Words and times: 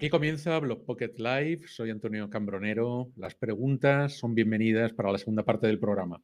Aquí 0.00 0.08
comienza 0.08 0.58
Blog 0.60 0.86
Pocket 0.86 1.12
Live. 1.18 1.68
Soy 1.68 1.90
Antonio 1.90 2.30
Cambronero. 2.30 3.12
Las 3.16 3.34
preguntas 3.34 4.14
son 4.14 4.34
bienvenidas 4.34 4.94
para 4.94 5.12
la 5.12 5.18
segunda 5.18 5.44
parte 5.44 5.66
del 5.66 5.78
programa. 5.78 6.22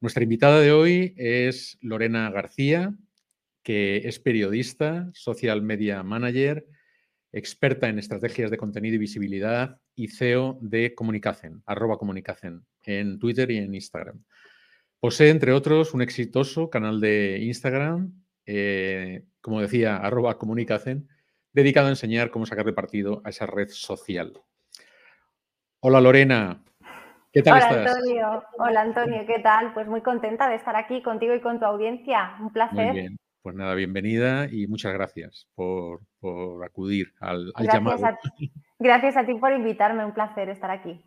Nuestra 0.00 0.22
invitada 0.22 0.60
de 0.60 0.70
hoy 0.70 1.14
es 1.16 1.78
Lorena 1.80 2.30
García, 2.30 2.94
que 3.64 3.96
es 4.04 4.20
periodista, 4.20 5.10
social 5.14 5.62
media 5.62 6.04
manager, 6.04 6.64
experta 7.32 7.88
en 7.88 7.98
estrategias 7.98 8.52
de 8.52 8.56
contenido 8.56 8.94
y 8.94 8.98
visibilidad 8.98 9.80
y 9.96 10.06
CEO 10.06 10.60
de 10.62 10.94
Comunicacen, 10.94 11.60
arroba 11.66 11.98
Comunicacen, 11.98 12.64
en 12.84 13.18
Twitter 13.18 13.50
y 13.50 13.56
en 13.56 13.74
Instagram. 13.74 14.22
Posee, 15.00 15.30
entre 15.30 15.50
otros, 15.50 15.92
un 15.92 16.02
exitoso 16.02 16.70
canal 16.70 17.00
de 17.00 17.40
Instagram, 17.42 18.12
eh, 18.46 19.24
como 19.40 19.60
decía, 19.60 19.96
arroba 19.96 20.38
Comunicacen, 20.38 21.08
dedicado 21.52 21.86
a 21.86 21.90
enseñar 21.90 22.30
cómo 22.30 22.46
sacar 22.46 22.64
de 22.64 22.72
partido 22.72 23.22
a 23.24 23.30
esa 23.30 23.46
red 23.46 23.68
social. 23.68 24.32
Hola 25.80 26.00
Lorena, 26.00 26.62
¿qué 27.32 27.42
tal 27.42 27.62
Hola, 27.62 27.92
Antonio. 27.92 28.44
Hola 28.58 28.80
Antonio, 28.80 29.24
¿qué 29.26 29.38
tal? 29.40 29.72
Pues 29.74 29.86
muy 29.86 30.02
contenta 30.02 30.48
de 30.48 30.56
estar 30.56 30.76
aquí 30.76 31.02
contigo 31.02 31.34
y 31.34 31.40
con 31.40 31.58
tu 31.58 31.66
audiencia. 31.66 32.36
Un 32.40 32.52
placer. 32.52 32.86
Muy 32.86 33.00
bien. 33.00 33.16
Pues 33.42 33.54
nada, 33.54 33.74
bienvenida 33.74 34.48
y 34.50 34.66
muchas 34.66 34.92
gracias 34.92 35.48
por, 35.54 36.00
acudir 36.64 37.14
al, 37.20 37.52
llamado. 37.72 38.18
gracias 38.78 39.16
a 39.16 39.24
ti 39.24 39.34
por 39.34 39.52
invitarme, 39.52 40.04
un 40.04 40.12
placer 40.12 40.48
estar 40.50 40.70
aquí. 40.70 41.00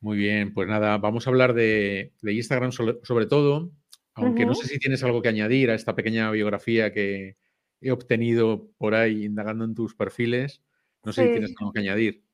Muy 0.00 0.16
bien, 0.16 0.54
pues 0.54 0.68
nada, 0.68 0.96
vamos 0.98 1.26
a 1.26 1.30
hablar 1.30 1.52
de, 1.52 2.12
Instagram 2.22 2.70
sobre, 2.70 3.26
todo, 3.26 3.72
aunque 4.14 4.46
no 4.46 4.54
sé 4.54 4.68
si 4.68 4.78
tienes 4.78 5.02
algo 5.02 5.20
que 5.20 5.28
añadir 5.28 5.70
a 5.70 5.74
esta 5.74 5.94
pequeña 5.94 6.30
biografía 6.30 6.92
que, 6.92 7.36
he 7.80 7.90
obtenido 7.92 8.68
por 8.78 8.94
ahí 8.94 9.24
indagando 9.24 9.64
en 9.64 9.74
tus 9.74 9.94
perfiles. 9.94 10.62
No 11.04 11.12
sé 11.12 11.26
si 11.26 11.32
tienes 11.32 11.54
algo 11.60 11.72
que 11.72 11.80
añadir. 11.80 12.24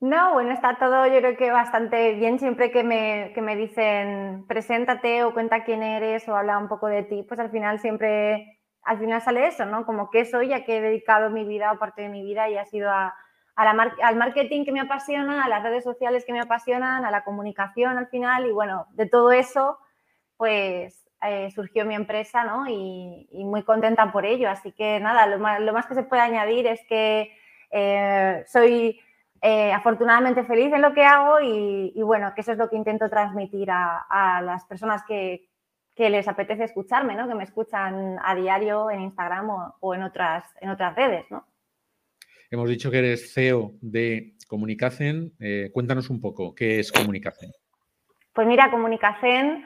No, 0.00 0.34
bueno, 0.34 0.52
está 0.52 0.76
todo 0.78 1.06
yo 1.06 1.18
creo 1.20 1.36
que 1.36 1.50
bastante 1.50 2.14
bien. 2.14 2.38
Siempre 2.38 2.70
que 2.70 2.84
me, 2.84 3.32
que 3.34 3.40
me 3.40 3.56
dicen 3.56 4.44
preséntate 4.46 5.24
o 5.24 5.32
cuenta 5.32 5.64
quién 5.64 5.82
eres 5.82 6.28
o 6.28 6.36
habla 6.36 6.58
un 6.58 6.68
poco 6.68 6.86
de 6.86 7.02
ti, 7.02 7.22
pues 7.22 7.40
al 7.40 7.50
final 7.50 7.78
siempre, 7.78 8.60
al 8.82 8.98
final 8.98 9.22
sale 9.22 9.46
eso, 9.46 9.64
¿no? 9.64 9.86
Como 9.86 10.10
qué 10.10 10.26
soy, 10.26 10.48
ya 10.48 10.64
que 10.64 10.76
he 10.76 10.80
dedicado 10.82 11.30
mi 11.30 11.44
vida 11.44 11.72
o 11.72 11.78
parte 11.78 12.02
de 12.02 12.10
mi 12.10 12.22
vida 12.22 12.50
y 12.50 12.58
ha 12.58 12.66
sido 12.66 12.90
a, 12.90 13.14
al 13.56 14.16
marketing 14.16 14.66
que 14.66 14.72
me 14.72 14.80
apasiona, 14.80 15.44
a 15.44 15.48
las 15.48 15.62
redes 15.62 15.82
sociales 15.82 16.24
que 16.26 16.32
me 16.34 16.40
apasionan, 16.40 17.06
a 17.06 17.10
la 17.10 17.24
comunicación 17.24 17.96
al 17.96 18.08
final 18.08 18.46
y 18.46 18.52
bueno, 18.52 18.86
de 18.92 19.06
todo 19.06 19.32
eso, 19.32 19.78
pues 20.36 21.05
eh, 21.22 21.50
surgió 21.50 21.86
mi 21.86 21.94
empresa, 21.94 22.44
¿no? 22.44 22.68
Y, 22.68 23.26
muy 23.32 23.62
contenta 23.62 24.12
por 24.12 24.26
ello. 24.26 24.50
Así 24.50 24.72
que 24.72 25.00
nada, 25.00 25.26
lo 25.26 25.72
más, 25.72 25.86
que 25.86 25.94
se 25.94 26.02
puede 26.02 26.22
añadir 26.22 26.66
es 26.66 26.80
que 26.88 27.32
eh, 27.70 28.44
soy 28.46 29.00
eh, 29.40 29.72
afortunadamente 29.72 30.44
feliz 30.44 30.72
en 30.72 30.82
lo 30.82 30.92
que 30.92 31.04
hago 31.04 31.40
y, 31.40 32.00
bueno, 32.02 32.32
que 32.34 32.42
eso 32.42 32.52
es 32.52 32.58
lo 32.58 32.68
que 32.68 32.76
intento 32.76 33.08
transmitir 33.08 33.68
a, 33.70 34.40
las 34.44 34.64
personas 34.66 35.02
que, 35.06 35.48
les 35.96 36.28
apetece 36.28 36.64
escucharme, 36.64 37.14
¿no? 37.14 37.26
Que 37.26 37.34
me 37.34 37.44
escuchan 37.44 38.18
a 38.22 38.34
diario 38.34 38.90
en 38.90 39.00
Instagram 39.00 39.48
o, 39.80 39.94
en, 39.94 40.02
otras, 40.02 40.44
en 40.60 40.68
otras 40.68 40.94
redes, 40.94 41.24
¿no? 41.30 41.46
Hemos 42.50 42.68
dicho 42.68 42.90
que 42.90 42.98
eres 42.98 43.32
CEO 43.32 43.72
de 43.80 44.34
Comunicacen. 44.46 45.32
cuéntanos 45.72 46.10
un 46.10 46.20
poco, 46.20 46.54
¿qué 46.54 46.78
es 46.78 46.92
Comunicacen? 46.92 47.50
Pues 48.34 48.46
mira, 48.46 48.70
Comunicacen 48.70 49.64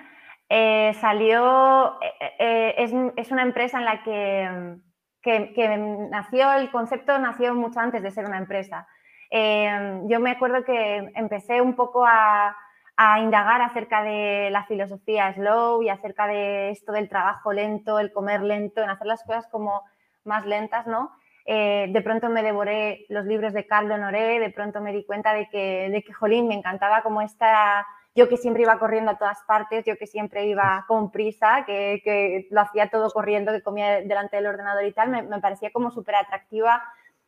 eh, 0.53 0.95
salió, 1.01 1.97
eh, 2.03 2.35
eh, 2.41 3.13
es, 3.17 3.31
una 3.31 3.43
empresa 3.43 3.79
en 3.79 3.85
la 3.85 4.03
que, 4.03 4.81
que, 5.23 5.77
nació, 6.11 6.53
el 6.55 6.73
concepto 6.73 7.17
nació 7.21 7.55
mucho 7.55 7.79
antes 7.79 8.03
de 8.03 8.11
ser 8.11 8.25
una 8.25 8.39
empresa. 8.39 8.89
yo 9.31 10.19
me 10.19 10.33
acuerdo 10.33 10.65
que 10.65 11.13
empecé 11.15 11.61
un 11.61 11.77
poco 11.77 12.05
a, 12.05 12.57
a, 12.97 13.21
indagar 13.21 13.63
acerca 13.63 14.03
de 14.03 14.51
la 14.51 14.65
filosofía 14.65 15.33
slow 15.35 15.83
y 15.83 15.89
acerca 15.89 16.27
de 16.27 16.71
esto 16.71 16.91
del 16.91 17.09
trabajo 17.09 17.53
lento, 17.53 18.01
el 18.01 18.13
comer 18.13 18.43
lento, 18.43 18.83
en 18.83 18.91
hacer 18.91 19.07
las 19.07 19.23
cosas 19.23 19.47
como 19.53 19.85
más 20.25 20.47
lentas, 20.47 20.87
¿no? 20.89 21.13
de 21.47 22.03
pronto 22.05 22.29
me 22.29 22.45
devoré 22.45 23.07
los 23.09 23.25
libros 23.25 23.53
de 23.53 23.67
Carlo 23.67 23.95
Honoré, 23.97 24.39
de 24.39 24.51
pronto 24.51 24.81
me 24.81 24.93
di 24.93 25.05
cuenta 25.05 25.33
de 25.35 25.49
que, 25.49 25.91
de 25.91 26.03
que, 26.03 26.13
jolín, 26.13 26.47
me 26.47 26.55
encantaba 26.55 27.03
como 27.03 27.23
esta 27.23 27.85
yo 28.15 28.29
que 28.29 28.37
siempre 28.37 28.63
iba 28.63 28.79
corriendo 28.79 29.13
a 29.13 29.19
todas 29.19 29.39
partes, 29.47 29.85
yo 29.85 29.97
que 29.97 30.07
siempre 30.07 30.47
iba 30.47 30.85
con 30.89 31.11
prisa, 31.11 31.65
que, 31.67 32.47
lo 32.51 32.61
hacía 32.61 32.91
todo 32.91 33.11
corriendo, 33.11 33.53
que 33.53 33.63
comía 33.63 34.01
delante 34.01 34.37
del 34.37 34.47
ordenador 34.47 34.85
y 34.85 34.93
tal, 34.93 35.11
me, 35.11 35.41
parecía 35.41 35.71
como 35.71 35.91
súper 35.91 36.17
atractiva 36.17 36.83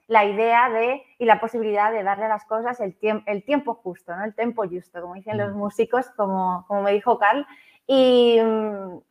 la 0.09 0.25
idea 0.25 0.69
de 0.69 1.03
y 1.19 1.25
la 1.25 1.41
posibilidad 1.41 1.93
de 1.93 2.03
darle 2.03 2.25
a 2.25 2.29
las 2.29 2.45
cosas 2.45 2.81
el, 2.81 2.99
tiempo, 2.99 3.25
el 3.31 3.45
tiempo 3.45 3.75
justo, 3.75 4.15
¿no? 4.15 4.25
el 4.25 4.35
tiempo 4.35 4.69
justo, 4.69 5.01
como 5.01 5.15
dicen 5.15 5.39
los 5.39 5.55
mm. 5.55 5.59
músicos, 5.59 6.11
como, 6.17 6.65
como 6.67 6.83
me 6.83 6.93
dijo 6.93 7.19
Carl. 7.19 7.47
Y, 7.87 8.39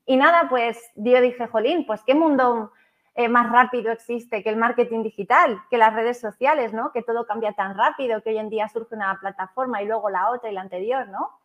y 0.05 0.17
nada, 0.17 0.47
pues 0.49 0.91
yo 0.95 1.21
dije, 1.21 1.47
jolín, 1.47 1.85
pues 1.85 2.03
qué 2.05 2.15
mundo 2.15 2.71
eh, 3.15 3.27
más 3.27 3.51
rápido 3.51 3.91
existe 3.91 4.41
que 4.41 4.49
el 4.49 4.55
marketing 4.55 5.03
digital, 5.03 5.61
que 5.69 5.77
las 5.77 5.93
redes 5.93 6.19
sociales, 6.19 6.71
¿no? 6.73 6.91
Que 6.93 7.03
todo 7.03 7.25
cambia 7.25 7.51
tan 7.53 7.77
rápido, 7.77 8.21
que 8.21 8.29
hoy 8.29 8.37
en 8.37 8.49
día 8.49 8.69
surge 8.69 8.95
una 8.95 9.17
plataforma 9.19 9.81
y 9.81 9.85
luego 9.85 10.09
la 10.09 10.29
otra 10.29 10.49
y 10.49 10.53
la 10.53 10.61
anterior, 10.61 11.07
¿no? 11.09 11.40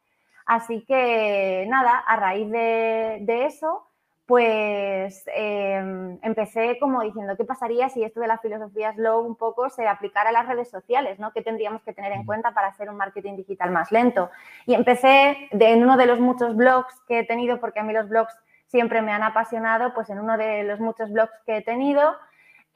Así 0.46 0.84
que 0.86 1.66
nada, 1.68 1.98
a 1.98 2.16
raíz 2.16 2.48
de, 2.50 3.46
eso, 3.46 3.88
pues 4.26 5.24
em, 5.34 6.18
empecé 6.22 6.78
como 6.78 7.02
diciendo, 7.02 7.36
¿qué 7.36 7.44
pasaría 7.44 7.88
si 7.88 8.04
esto 8.04 8.20
de 8.20 8.28
la 8.28 8.38
filosofía 8.38 8.92
slow 8.94 9.26
un 9.26 9.34
poco 9.34 9.68
se 9.70 9.88
aplicara 9.88 10.30
a 10.30 10.32
las 10.32 10.46
redes 10.46 10.70
sociales? 10.70 11.18
¿no? 11.18 11.32
¿Qué 11.32 11.42
tendríamos 11.42 11.82
que 11.82 11.92
tener 11.92 12.12
en 12.12 12.24
cuenta 12.24 12.52
para 12.52 12.68
hacer 12.68 12.88
un 12.88 12.96
marketing 12.96 13.34
digital 13.36 13.72
más 13.72 13.90
lento? 13.90 14.30
Y 14.66 14.74
empecé 14.74 15.48
en 15.50 15.82
uno 15.82 15.96
de 15.96 16.06
los 16.06 16.20
muchos 16.20 16.54
blogs 16.54 16.94
que 17.08 17.20
he 17.20 17.24
tenido, 17.26 17.58
porque 17.60 17.80
a 17.80 17.82
mí 17.82 17.92
los 17.92 18.08
blogs 18.08 18.34
siempre 18.66 19.02
me 19.02 19.12
han 19.12 19.24
apasionado, 19.24 19.94
pues 19.94 20.10
en 20.10 20.20
uno 20.20 20.36
de 20.36 20.62
los 20.62 20.78
muchos 20.78 21.10
blogs 21.10 21.32
que 21.44 21.56
he 21.58 21.62
tenido, 21.62 22.16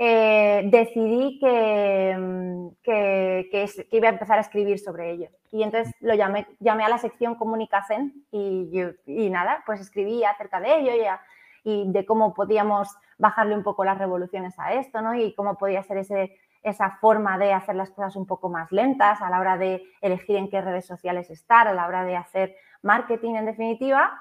eh, 0.03 0.63
decidí 0.65 1.39
mm, 1.43 2.69
que, 2.83 3.49
que, 3.53 3.69
iba 3.91 4.09
a 4.09 4.13
empezar 4.13 4.39
a 4.39 4.41
escribir 4.41 4.79
sobre 4.79 5.11
ello. 5.11 5.29
Y 5.53 5.63
entonces 5.63 5.93
lo 6.01 6.15
llamé, 6.15 6.47
llamé 6.59 6.85
a 6.85 6.89
la 6.89 6.97
sección 6.97 7.35
comunicación 7.35 8.15
y, 8.33 8.71
y 9.05 9.29
nada, 9.29 9.63
pues 9.67 9.79
escribí 9.79 10.25
acerca 10.25 10.59
de 10.59 10.75
ello 10.75 10.93
y, 10.95 11.71
y, 11.71 11.93
de 11.93 12.07
cómo 12.07 12.33
podíamos 12.33 12.97
bajarle 13.19 13.55
un 13.55 13.63
poco 13.63 13.85
las 13.85 13.99
revoluciones 13.99 14.59
a 14.59 14.73
esto, 14.73 15.03
¿no? 15.03 15.15
Y 15.15 15.35
cómo 15.35 15.59
podía 15.59 15.83
ser 15.83 15.99
ese, 15.99 16.35
esa 16.63 16.93
forma 16.93 17.37
de 17.37 17.53
hacer 17.53 17.75
las 17.75 17.91
cosas 17.91 18.17
un 18.17 18.27
poco 18.27 18.49
más 18.49 18.73
lentas 18.73 19.21
a 19.21 19.29
la 19.29 19.39
hora 19.39 19.59
de 19.59 19.83
elegir 20.01 20.37
en 20.37 20.49
qué 20.49 20.63
redes 20.63 20.87
sociales 20.87 21.29
estar, 21.29 21.69
a 21.69 21.75
la 21.75 21.87
hora 21.87 22.05
de 22.05 22.17
hacer 22.17 22.57
marketing 22.81 23.35
en 23.35 23.45
definitiva. 23.45 24.19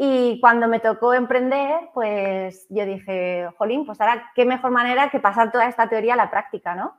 Y 0.00 0.38
cuando 0.40 0.68
me 0.68 0.78
tocó 0.78 1.12
emprender, 1.12 1.90
pues 1.92 2.68
yo 2.70 2.86
dije, 2.86 3.48
jolín, 3.58 3.84
pues 3.84 4.00
ahora 4.00 4.30
qué 4.36 4.44
mejor 4.44 4.70
manera 4.70 5.10
que 5.10 5.18
pasar 5.18 5.50
toda 5.50 5.66
esta 5.66 5.88
teoría 5.88 6.14
a 6.14 6.16
la 6.16 6.30
práctica, 6.30 6.76
¿no? 6.76 6.96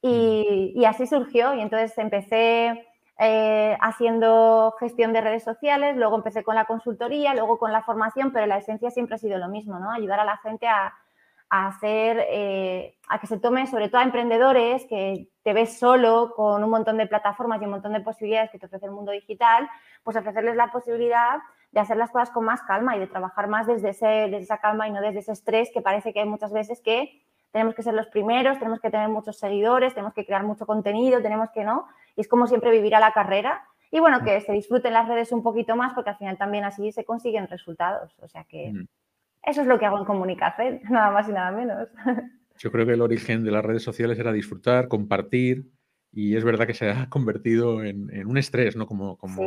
Y, 0.00 0.82
así 0.86 1.06
surgió 1.06 1.52
y 1.54 1.60
entonces 1.60 1.96
empecé 1.98 2.86
eh, 3.18 3.76
haciendo 3.82 4.74
gestión 4.80 5.12
de 5.12 5.20
redes 5.20 5.44
sociales, 5.44 5.96
luego 5.96 6.16
empecé 6.16 6.42
con 6.42 6.54
la 6.54 6.64
consultoría, 6.64 7.34
luego 7.34 7.58
con 7.58 7.70
la 7.70 7.82
formación, 7.82 8.32
pero 8.32 8.46
la 8.46 8.58
esencia 8.58 8.90
siempre 8.90 9.16
ha 9.16 9.18
sido 9.18 9.36
lo 9.36 9.48
mismo, 9.48 9.78
¿no? 9.78 9.92
Ayudar 9.92 10.20
a 10.20 10.24
la 10.24 10.38
gente 10.38 10.66
a, 10.66 10.94
hacer, 11.50 12.24
eh, 12.30 12.96
a 13.08 13.20
que 13.20 13.26
se 13.26 13.38
tome, 13.38 13.66
sobre 13.66 13.88
todo 13.88 14.00
a 14.00 14.04
emprendedores, 14.04 14.86
que 14.86 15.28
te 15.42 15.52
ves 15.52 15.78
solo 15.78 16.32
con 16.34 16.64
un 16.64 16.70
montón 16.70 16.96
de 16.96 17.06
plataformas 17.06 17.60
y 17.60 17.64
un 17.64 17.72
montón 17.72 17.92
de 17.92 18.00
posibilidades 18.00 18.50
que 18.50 18.58
te 18.58 18.66
ofrece 18.66 18.86
el 18.86 18.92
mundo 18.92 19.12
digital, 19.12 19.68
pues 20.02 20.16
ofrecerles 20.16 20.56
la 20.56 20.70
posibilidad 20.70 21.38
de 21.72 21.80
hacer 21.80 21.96
las 21.96 22.10
cosas 22.10 22.30
con 22.30 22.44
más 22.44 22.62
calma 22.62 22.96
y 22.96 23.00
de 23.00 23.06
trabajar 23.06 23.48
más 23.48 23.66
desde, 23.66 23.90
ese, 23.90 24.06
desde 24.06 24.38
esa 24.38 24.58
calma 24.58 24.88
y 24.88 24.92
no 24.92 25.00
desde 25.00 25.20
ese 25.20 25.32
estrés 25.32 25.70
que 25.72 25.82
parece 25.82 26.12
que 26.12 26.20
hay 26.20 26.28
muchas 26.28 26.52
veces 26.52 26.80
que 26.80 27.22
tenemos 27.50 27.74
que 27.74 27.82
ser 27.82 27.94
los 27.94 28.06
primeros, 28.08 28.58
tenemos 28.58 28.80
que 28.80 28.90
tener 28.90 29.08
muchos 29.08 29.38
seguidores, 29.38 29.94
tenemos 29.94 30.14
que 30.14 30.24
crear 30.24 30.44
mucho 30.44 30.66
contenido, 30.66 31.22
tenemos 31.22 31.50
que 31.50 31.64
no. 31.64 31.86
Y 32.16 32.20
es 32.20 32.28
como 32.28 32.46
siempre 32.46 32.70
vivir 32.70 32.94
a 32.94 33.00
la 33.00 33.12
carrera. 33.12 33.64
Y 33.90 34.00
bueno, 34.00 34.22
que 34.22 34.40
se 34.42 34.52
disfruten 34.52 34.92
las 34.92 35.08
redes 35.08 35.32
un 35.32 35.42
poquito 35.42 35.74
más 35.74 35.94
porque 35.94 36.10
al 36.10 36.18
final 36.18 36.36
también 36.36 36.64
así 36.64 36.92
se 36.92 37.04
consiguen 37.04 37.48
resultados. 37.48 38.14
O 38.20 38.28
sea 38.28 38.44
que 38.44 38.72
eso 39.42 39.62
es 39.62 39.66
lo 39.66 39.78
que 39.78 39.86
hago 39.86 39.98
en 39.98 40.04
comunicación, 40.04 40.80
nada 40.90 41.10
más 41.10 41.28
y 41.28 41.32
nada 41.32 41.50
menos. 41.50 41.88
Yo 42.58 42.70
creo 42.70 42.84
que 42.84 42.92
el 42.92 43.00
origen 43.00 43.44
de 43.44 43.50
las 43.50 43.64
redes 43.64 43.82
sociales 43.82 44.18
era 44.18 44.32
disfrutar, 44.32 44.88
compartir, 44.88 45.70
y 46.12 46.36
es 46.36 46.44
verdad 46.44 46.66
que 46.66 46.74
se 46.74 46.90
ha 46.90 47.08
convertido 47.08 47.84
en, 47.84 48.26
un 48.26 48.38
estrés, 48.38 48.76
¿no? 48.76 48.86
Como, 48.86 49.16
como 49.18 49.46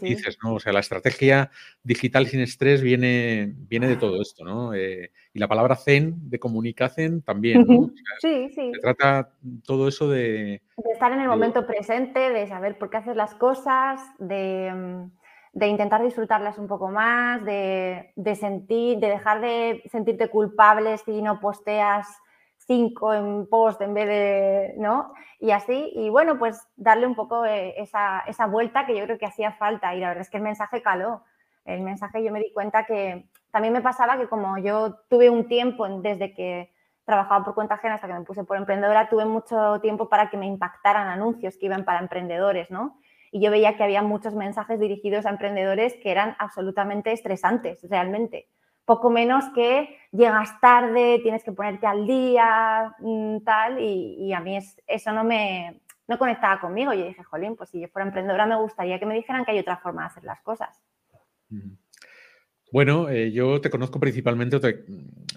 dices, 0.00 0.38
¿no? 0.42 0.54
O 0.54 0.60
sea, 0.60 0.72
la 0.72 0.80
estrategia 0.80 1.50
digital 1.82 2.26
sin 2.26 2.40
estrés 2.40 2.80
viene, 2.80 3.52
viene 3.56 3.88
de 3.88 3.96
todo 3.96 4.22
esto, 4.22 4.44
¿no? 4.44 4.72
Eh, 4.72 5.10
y 5.34 5.38
la 5.38 5.48
palabra 5.48 5.74
zen, 5.76 6.30
de 6.30 6.38
comunicación, 6.38 7.22
también, 7.22 7.66
¿no? 7.66 7.90
sí, 8.20 8.50
sí. 8.54 8.72
Se 8.72 8.80
trata 8.80 9.32
todo 9.64 9.88
eso 9.88 10.08
de... 10.08 10.62
De 10.76 10.92
estar 10.92 11.12
en 11.12 11.20
el 11.20 11.28
momento 11.28 11.66
presente, 11.66 12.20
de 12.30 12.46
saber 12.46 12.78
por 12.78 12.88
qué 12.88 12.98
haces 12.98 13.16
las 13.16 13.34
cosas, 13.34 14.00
de, 14.18 14.72
mm, 14.72 15.10
de 15.54 15.66
intentar 15.66 16.02
disfrutarlas 16.02 16.56
un 16.58 16.68
poco 16.68 16.88
más, 16.88 17.44
de, 17.44 18.12
de 18.14 18.34
sentir, 18.36 18.98
de 18.98 19.08
dejar 19.08 19.40
de 19.40 19.82
sentirte 19.90 20.28
culpable 20.28 20.96
si 20.98 21.20
no 21.20 21.40
posteas 21.40 22.06
cinco 22.66 23.14
en 23.14 23.46
post 23.46 23.80
en 23.80 23.94
vez 23.94 24.06
de, 24.06 24.74
¿no? 24.78 25.12
Y 25.38 25.50
así, 25.50 25.92
y 25.94 26.08
bueno, 26.08 26.38
pues 26.38 26.66
darle 26.76 27.06
un 27.06 27.14
poco 27.14 27.44
eh, 27.44 27.74
esa, 27.80 28.20
esa 28.26 28.46
vuelta 28.46 28.86
que 28.86 28.96
yo 28.96 29.04
creo 29.04 29.18
que 29.18 29.26
hacía 29.26 29.52
falta 29.52 29.94
y 29.94 30.00
la 30.00 30.08
verdad 30.08 30.22
es 30.22 30.30
que 30.30 30.38
el 30.38 30.42
mensaje 30.42 30.82
caló. 30.82 31.22
El 31.64 31.82
mensaje 31.82 32.22
yo 32.22 32.32
me 32.32 32.40
di 32.40 32.52
cuenta 32.52 32.86
que 32.86 33.28
también 33.50 33.72
me 33.72 33.80
pasaba 33.80 34.18
que 34.18 34.28
como 34.28 34.58
yo 34.58 34.96
tuve 35.08 35.30
un 35.30 35.48
tiempo 35.48 35.88
desde 36.00 36.34
que 36.34 36.72
trabajaba 37.04 37.44
por 37.44 37.54
cuenta 37.54 37.74
ajena 37.74 37.94
hasta 37.94 38.08
que 38.08 38.14
me 38.14 38.22
puse 38.22 38.44
por 38.44 38.56
emprendedora, 38.56 39.08
tuve 39.08 39.24
mucho 39.24 39.80
tiempo 39.80 40.08
para 40.08 40.28
que 40.28 40.36
me 40.36 40.46
impactaran 40.46 41.08
anuncios 41.08 41.56
que 41.56 41.66
iban 41.66 41.84
para 41.84 42.00
emprendedores, 42.00 42.70
¿no? 42.70 42.98
Y 43.30 43.40
yo 43.40 43.50
veía 43.50 43.76
que 43.76 43.84
había 43.84 44.02
muchos 44.02 44.34
mensajes 44.34 44.80
dirigidos 44.80 45.26
a 45.26 45.30
emprendedores 45.30 45.94
que 46.02 46.10
eran 46.10 46.36
absolutamente 46.38 47.12
estresantes, 47.12 47.80
realmente 47.88 48.48
poco 48.86 49.10
menos 49.10 49.44
que 49.54 49.98
llegas 50.12 50.58
tarde, 50.60 51.18
tienes 51.22 51.44
que 51.44 51.52
ponerte 51.52 51.86
al 51.86 52.06
día, 52.06 52.94
mm, 53.00 53.40
tal, 53.40 53.80
y, 53.80 54.32
a 54.32 54.40
mí 54.40 54.58
eso 54.86 55.12
no 55.12 55.24
me 55.24 55.80
no 56.08 56.18
conectaba 56.18 56.60
conmigo. 56.60 56.94
Yo 56.94 57.04
dije, 57.04 57.24
jolín, 57.24 57.56
pues 57.56 57.70
si 57.70 57.80
yo 57.80 57.88
fuera 57.88 58.06
emprendedora 58.06 58.46
me 58.46 58.56
gustaría 58.56 59.00
que 59.00 59.06
me 59.06 59.14
dijeran 59.16 59.44
que 59.44 59.50
hay 59.50 59.58
otra 59.58 59.76
forma 59.78 60.02
de 60.02 60.06
hacer 60.06 60.24
las 60.24 60.40
cosas. 60.40 60.80
Bueno, 62.70 63.08
eh, 63.08 63.32
yo 63.32 63.60
te 63.60 63.70
conozco 63.70 63.98
principalmente, 63.98 64.60
te, 64.60 64.84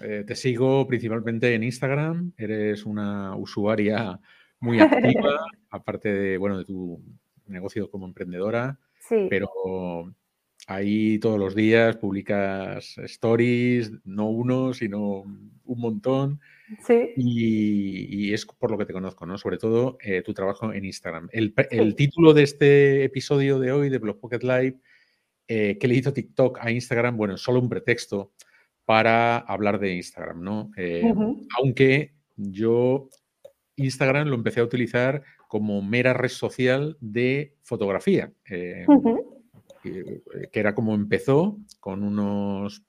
eh, 0.02 0.24
te, 0.24 0.36
sigo 0.36 0.86
principalmente 0.86 1.52
en 1.54 1.64
Instagram, 1.64 2.32
eres 2.36 2.86
una 2.86 3.34
usuaria 3.34 4.20
muy 4.60 4.78
activa, 4.78 5.44
aparte 5.70 6.12
de, 6.12 6.38
bueno, 6.38 6.58
de 6.58 6.64
tu 6.64 7.02
negocio 7.46 7.90
como 7.90 8.06
emprendedora, 8.06 8.78
sí. 9.00 9.26
pero 9.28 10.14
Ahí 10.66 11.18
todos 11.18 11.38
los 11.38 11.54
días 11.54 11.96
publicas 11.96 12.96
stories, 12.98 13.92
no 14.04 14.28
uno, 14.28 14.72
sino 14.74 15.22
un 15.22 15.80
montón. 15.80 16.40
Sí. 16.86 17.12
Y, 17.16 18.32
es 18.32 18.46
por 18.46 18.70
lo 18.70 18.78
que 18.78 18.86
te 18.86 18.92
conozco, 18.92 19.26
¿no? 19.26 19.38
Sobre 19.38 19.58
todo 19.58 19.98
eh, 20.00 20.22
tu 20.22 20.32
trabajo 20.34 20.72
en 20.72 20.84
Instagram. 20.84 21.28
El, 21.32 21.54
título 21.96 22.32
de 22.32 22.42
este 22.44 23.04
episodio 23.04 23.58
de 23.58 23.72
hoy 23.72 23.88
de 23.88 23.98
Blog 23.98 24.20
Pocket 24.20 24.42
Live, 24.42 24.78
eh, 25.48 25.78
que 25.78 25.88
le 25.88 25.96
hizo 25.96 26.12
TikTok 26.12 26.58
a 26.60 26.70
Instagram, 26.70 27.16
bueno, 27.16 27.34
es 27.34 27.40
solo 27.40 27.60
un 27.60 27.68
pretexto 27.68 28.32
para 28.84 29.38
hablar 29.38 29.80
de 29.80 29.94
Instagram, 29.94 30.42
¿no? 30.42 30.70
Eh, 30.76 31.12
aunque 31.58 32.14
yo 32.36 33.08
Instagram 33.76 34.28
lo 34.28 34.36
empecé 34.36 34.60
a 34.60 34.64
utilizar 34.64 35.22
como 35.48 35.82
mera 35.82 36.12
red 36.12 36.28
social 36.28 36.96
de 37.00 37.56
fotografía 37.62 38.32
que, 39.82 40.22
era 40.52 40.74
como 40.74 40.94
empezó, 40.94 41.58
con 41.80 42.02
unos 42.02 42.84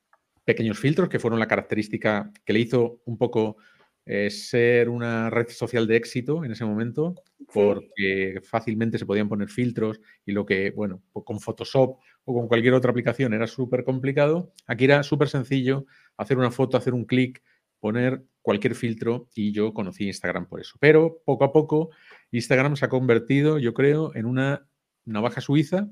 pequeños 0.45 0.79
filtros 0.79 1.09
que 1.09 1.19
fueron 1.19 1.39
la 1.39 1.47
característica 1.47 2.31
que 2.45 2.53
le 2.53 2.59
hizo 2.59 3.01
un 3.05 3.17
poco 3.17 3.57
eh, 4.05 4.29
ser 4.29 4.89
una 4.89 5.29
red 5.29 5.49
social 5.49 5.85
de 5.87 5.95
éxito 5.95 6.43
en 6.43 6.51
ese 6.51 6.65
momento, 6.65 7.15
porque 7.53 8.41
fácilmente 8.43 8.97
se 8.97 9.05
podían 9.05 9.29
poner 9.29 9.49
filtros 9.49 10.01
y 10.25 10.31
lo 10.31 10.45
que, 10.45 10.71
bueno, 10.71 11.03
con 11.13 11.39
Photoshop 11.39 11.99
o 12.25 12.33
con 12.33 12.47
cualquier 12.47 12.73
otra 12.73 12.91
aplicación 12.91 13.33
era 13.33 13.47
súper 13.47 13.83
complicado, 13.83 14.51
aquí 14.67 14.85
era 14.85 15.03
súper 15.03 15.29
sencillo 15.29 15.85
hacer 16.17 16.37
una 16.37 16.51
foto, 16.51 16.77
hacer 16.77 16.93
un 16.93 17.05
clic, 17.05 17.43
poner 17.79 18.23
cualquier 18.41 18.75
filtro 18.75 19.27
y 19.35 19.51
yo 19.51 19.73
conocí 19.73 20.05
Instagram 20.05 20.47
por 20.47 20.61
eso. 20.61 20.77
Pero 20.79 21.21
poco 21.25 21.43
a 21.43 21.51
poco 21.51 21.89
Instagram 22.31 22.75
se 22.75 22.85
ha 22.85 22.89
convertido, 22.89 23.59
yo 23.59 23.73
creo, 23.73 24.15
en 24.15 24.25
una 24.25 24.67
navaja 25.05 25.41
suiza 25.41 25.89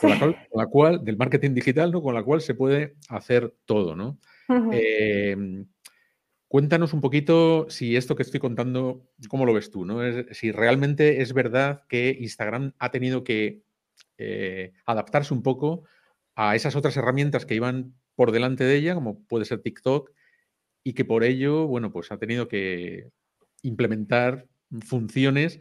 con, 0.00 0.36
la 0.54 0.66
cual, 0.66 1.04
del 1.04 1.16
marketing 1.16 1.54
digital, 1.54 1.92
¿no? 1.92 2.02
Con 2.02 2.14
la 2.14 2.22
cual 2.22 2.40
se 2.40 2.54
puede 2.54 2.96
hacer 3.08 3.54
todo, 3.64 3.94
¿no? 3.94 4.18
Em, 4.48 5.66
cuéntanos 6.48 6.92
un 6.92 7.00
poquito 7.00 7.66
si 7.68 7.96
esto 7.96 8.16
que 8.16 8.22
estoy 8.22 8.40
contando, 8.40 9.06
¿cómo 9.28 9.44
lo 9.44 9.52
ves 9.52 9.70
tú? 9.70 9.84
¿no? 9.84 10.00
si 10.32 10.52
realmente 10.52 11.20
es 11.20 11.32
verdad 11.32 11.82
que 11.88 12.16
Instagram 12.20 12.72
ha 12.78 12.90
tenido 12.90 13.24
que 13.24 13.62
eh, 14.18 14.72
adaptarse 14.86 15.34
un 15.34 15.42
poco 15.42 15.84
a 16.36 16.54
esas 16.54 16.76
otras 16.76 16.96
herramientas 16.96 17.46
que 17.46 17.54
iban 17.54 17.94
por 18.14 18.30
delante 18.30 18.64
de 18.64 18.76
ella, 18.76 18.94
como 18.94 19.24
puede 19.24 19.44
ser 19.44 19.62
TikTok, 19.62 20.10
y 20.84 20.92
que 20.92 21.04
por 21.04 21.24
ello, 21.24 21.66
bueno, 21.66 21.90
pues 21.90 22.12
ha 22.12 22.18
tenido 22.18 22.46
que 22.48 23.10
implementar 23.62 24.46
funciones 24.80 25.60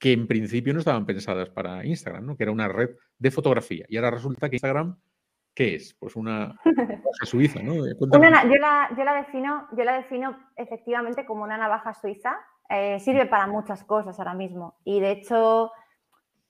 que 0.00 0.12
en 0.12 0.26
principio 0.26 0.72
no 0.72 0.78
estaban 0.78 1.04
pensadas 1.04 1.50
para 1.50 1.84
Instagram, 1.84 2.24
¿no? 2.24 2.36
que 2.36 2.44
era 2.44 2.52
una 2.52 2.68
red 2.68 2.96
de 3.18 3.30
fotografía. 3.30 3.84
Y 3.88 3.98
ahora 3.98 4.10
resulta 4.10 4.48
que 4.48 4.56
Instagram, 4.56 4.98
¿qué 5.54 5.74
es? 5.74 5.94
Pues 5.94 6.16
una 6.16 6.56
navaja 6.64 7.26
suiza, 7.26 7.62
¿no? 7.62 7.74
Eh, 7.86 7.94
yo, 8.00 8.18
la, 8.18 8.88
yo, 8.96 9.04
la, 9.04 9.14
defino, 9.14 9.68
yo 9.76 9.84
la 9.84 9.98
defino 9.98 10.38
efectivamente 10.56 11.26
como 11.26 11.44
una 11.44 11.58
navaja 11.58 11.92
suiza. 11.92 12.40
Eh, 12.70 12.98
sirve 12.98 13.26
para 13.26 13.46
muchas 13.46 13.84
cosas 13.84 14.18
ahora 14.18 14.32
mismo. 14.32 14.78
Y 14.84 15.00
de 15.00 15.10
hecho, 15.10 15.70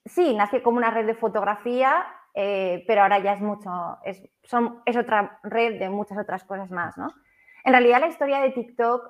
sí, 0.05 0.33
nació 0.33 0.63
como 0.63 0.77
una 0.77 0.91
red 0.91 1.05
de 1.05 1.15
fotografía, 1.15 2.05
eh, 2.33 2.85
pero 2.87 3.01
ahora 3.01 3.19
ya 3.19 3.33
es 3.33 3.41
mucho, 3.41 3.69
es, 4.05 4.23
son, 4.43 4.81
es 4.85 4.95
otra 4.95 5.39
red 5.43 5.77
de 5.77 5.89
muchas 5.89 6.17
otras 6.17 6.45
cosas 6.45 6.71
más, 6.71 6.97
¿no? 6.97 7.09
En 7.65 7.73
realidad 7.73 7.99
la 7.99 8.07
historia 8.07 8.39
de 8.39 8.51
TikTok 8.51 9.03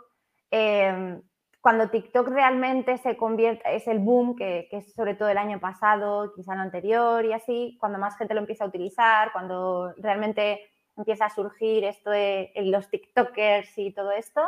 cuando 1.62 1.90
TikTok 1.90 2.28
realmente 2.28 2.98
se 2.98 3.16
convierte, 3.16 3.76
es 3.76 3.88
el 3.88 4.00
boom, 4.00 4.36
que, 4.36 4.68
es 4.72 4.94
sobre 4.94 5.14
todo 5.14 5.30
el 5.30 5.38
año 5.38 5.60
pasado, 5.60 6.34
quizá 6.36 6.56
el 6.56 6.60
anterior 6.60 7.24
y 7.24 7.34
así, 7.34 7.78
cuando 7.80 8.00
más 8.00 8.18
gente 8.18 8.34
lo 8.34 8.40
empieza 8.40 8.64
a 8.64 8.68
utilizar, 8.68 9.32
cuando 9.32 9.94
realmente 9.98 10.72
empieza 10.98 11.26
a 11.26 11.30
surgir 11.30 11.84
esto 11.84 12.10
de 12.10 12.52
los 12.64 12.90
TikTokers 12.90 13.78
y 13.78 13.94
todo 13.94 14.12
esto, 14.12 14.42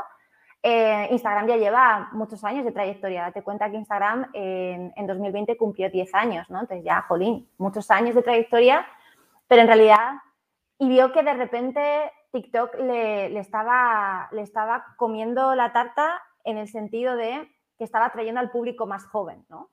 eh, 0.65 1.09
Instagram 1.11 1.47
ya 1.47 1.57
lleva 1.57 2.09
muchos 2.13 2.43
años 2.43 2.63
de 2.65 2.71
trayectoria. 2.71 3.23
Date 3.23 3.43
cuenta 3.43 3.69
que 3.69 3.77
Instagram 3.77 4.29
en, 4.33 5.05
2020 5.05 5.57
cumplió 5.57 5.89
10 5.89 6.15
años, 6.15 6.49
¿no? 6.49 6.61
Entonces 6.61 6.85
ya, 6.85 7.01
jolín, 7.01 7.49
muchos 7.57 7.91
años 7.91 8.15
de 8.15 8.23
trayectoria, 8.23 8.87
pero 9.47 9.61
en 9.61 9.67
realidad, 9.67 10.13
y 10.79 10.87
vio 10.87 11.11
que 11.11 11.21
de 11.21 11.33
repente 11.33 12.11
TikTok 12.31 12.75
le, 12.79 13.37
estaba, 13.37 14.29
le 14.31 14.41
estaba 14.41 14.95
comiendo 14.97 15.53
la 15.53 15.73
tarta 15.73 16.21
en 16.43 16.57
el 16.57 16.67
sentido 16.67 17.15
de 17.15 17.49
que 17.77 17.83
estaba 17.83 18.05
atrayendo 18.05 18.39
al 18.39 18.51
público 18.51 18.85
más 18.85 19.05
joven, 19.05 19.45
¿no? 19.49 19.69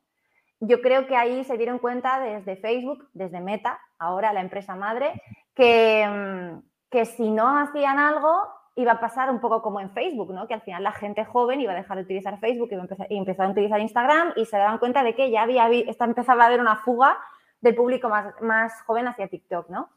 Yo 0.61 0.83
creo 0.83 1.07
que 1.07 1.17
ahí 1.17 1.43
se 1.45 1.57
dieron 1.57 1.79
cuenta 1.79 2.21
desde 2.21 2.57
Facebook, 2.57 3.09
desde 3.15 3.41
Meta, 3.41 3.81
ahora 3.99 4.33
la 4.33 4.43
empresa 4.43 4.77
madre, 4.77 5.23
que, 5.55 6.07
mm, 6.07 6.63
que 6.91 7.07
si 7.07 7.31
no 7.31 7.59
hacían 7.59 7.99
algo 7.99 8.43
iba 8.77 8.93
a 8.93 9.01
pasar 9.01 9.31
un 9.31 9.41
poco 9.41 9.63
como 9.63 9.81
en 9.81 9.91
Facebook, 9.91 10.33
¿no? 10.33 10.47
Que 10.47 10.55
al 10.55 10.63
final 10.63 10.83
la 10.83 10.93
gente 10.93 11.25
joven 11.25 11.61
iba 11.61 11.73
a 11.73 11.77
dejar 11.77 11.97
de 11.97 12.05
utilizar 12.05 12.39
Facebook 12.39 12.71
y 13.09 13.17
empezó 13.17 13.43
a 13.43 13.49
utilizar 13.49 13.81
Instagram 13.81 14.33
y 14.37 14.47
se 14.47 14.57
daban 14.57 14.79
cuenta 14.79 15.03
de 15.03 15.15
que 15.15 15.31
ya 15.31 15.43
había, 15.43 15.69
empezaba 15.69 16.45
a 16.45 16.47
haber 16.47 16.61
una 16.61 16.77
fuga 16.77 17.19
del 17.61 17.75
público 17.75 18.09
más, 18.09 18.35
más 18.41 18.83
joven 18.83 19.09
hacia 19.09 19.29
TikTok, 19.29 19.69
¿no? 19.69 19.89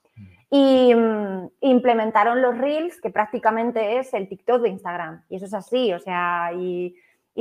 Y 0.55 0.93
mm, 0.93 1.47
implementaron 1.61 2.43
los 2.43 2.55
Reels, 2.55 3.01
que 3.01 3.09
prácticamente 3.09 3.97
es 3.97 4.13
el 4.13 4.29
TikTok 4.29 4.61
de 4.61 4.69
Instagram. 4.69 5.23
Y 5.27 5.37
eso 5.37 5.45
es 5.45 5.53
así, 5.55 5.91
o 5.93 5.97
sea, 5.97 6.51
y, 6.53 6.95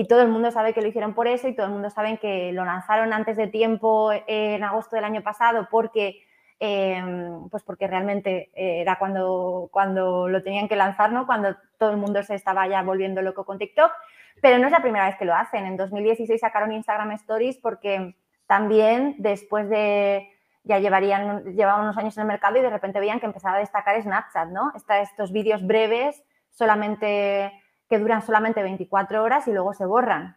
todo 0.08 0.22
el 0.22 0.28
mundo 0.28 0.50
sabe 0.50 0.72
que 0.72 0.80
lo 0.80 0.88
hicieron 0.88 1.12
por 1.12 1.28
eso 1.28 1.46
y 1.46 1.54
todo 1.54 1.66
el 1.66 1.72
mundo 1.72 1.90
sabe 1.90 2.16
que 2.16 2.52
lo 2.52 2.64
lanzaron 2.64 3.12
antes 3.12 3.36
de 3.36 3.48
tiempo 3.48 4.10
en 4.26 4.64
agosto 4.64 4.96
del 4.96 5.04
año 5.04 5.22
pasado 5.22 5.68
porque, 5.70 6.22
em, 6.58 7.50
pues 7.50 7.62
porque 7.62 7.86
realmente 7.86 8.50
era 8.54 8.98
cuando, 8.98 9.68
cuando 9.70 10.28
lo 10.28 10.42
tenían 10.42 10.66
que 10.66 10.76
lanzar, 10.76 11.12
¿no? 11.12 11.26
Cuando 11.26 11.54
todo 11.76 11.90
el 11.90 11.98
mundo 11.98 12.22
se 12.22 12.34
estaba 12.34 12.66
ya 12.66 12.82
volviendo 12.82 13.20
loco 13.20 13.44
con 13.44 13.58
TikTok. 13.58 13.92
Pero 14.40 14.58
no 14.58 14.66
es 14.66 14.72
la 14.72 14.80
primera 14.80 15.04
vez 15.04 15.16
que 15.18 15.26
lo 15.26 15.34
hacen. 15.34 15.66
En 15.66 15.76
2016 15.76 16.40
sacaron 16.40 16.72
Instagram 16.72 17.12
Stories 17.12 17.58
porque 17.58 18.16
también 18.46 19.16
después 19.18 19.68
de 19.68 20.31
ya 20.64 20.78
llevarían, 20.78 21.44
llevaban 21.54 21.82
unos 21.82 21.98
años 21.98 22.16
en 22.16 22.22
el 22.22 22.28
mercado 22.28 22.56
y 22.58 22.62
de 22.62 22.70
repente 22.70 23.00
veían 23.00 23.20
que 23.20 23.26
empezaba 23.26 23.56
a 23.56 23.60
destacar 23.60 24.00
Snapchat, 24.00 24.48
¿no? 24.48 24.72
estos 24.74 25.32
vídeos 25.32 25.66
breves 25.66 26.22
solamente 26.50 27.52
que 27.88 27.98
duran 27.98 28.22
solamente 28.22 28.62
24 28.62 29.22
horas 29.22 29.46
y 29.48 29.52
luego 29.52 29.74
se 29.74 29.84
borran. 29.84 30.36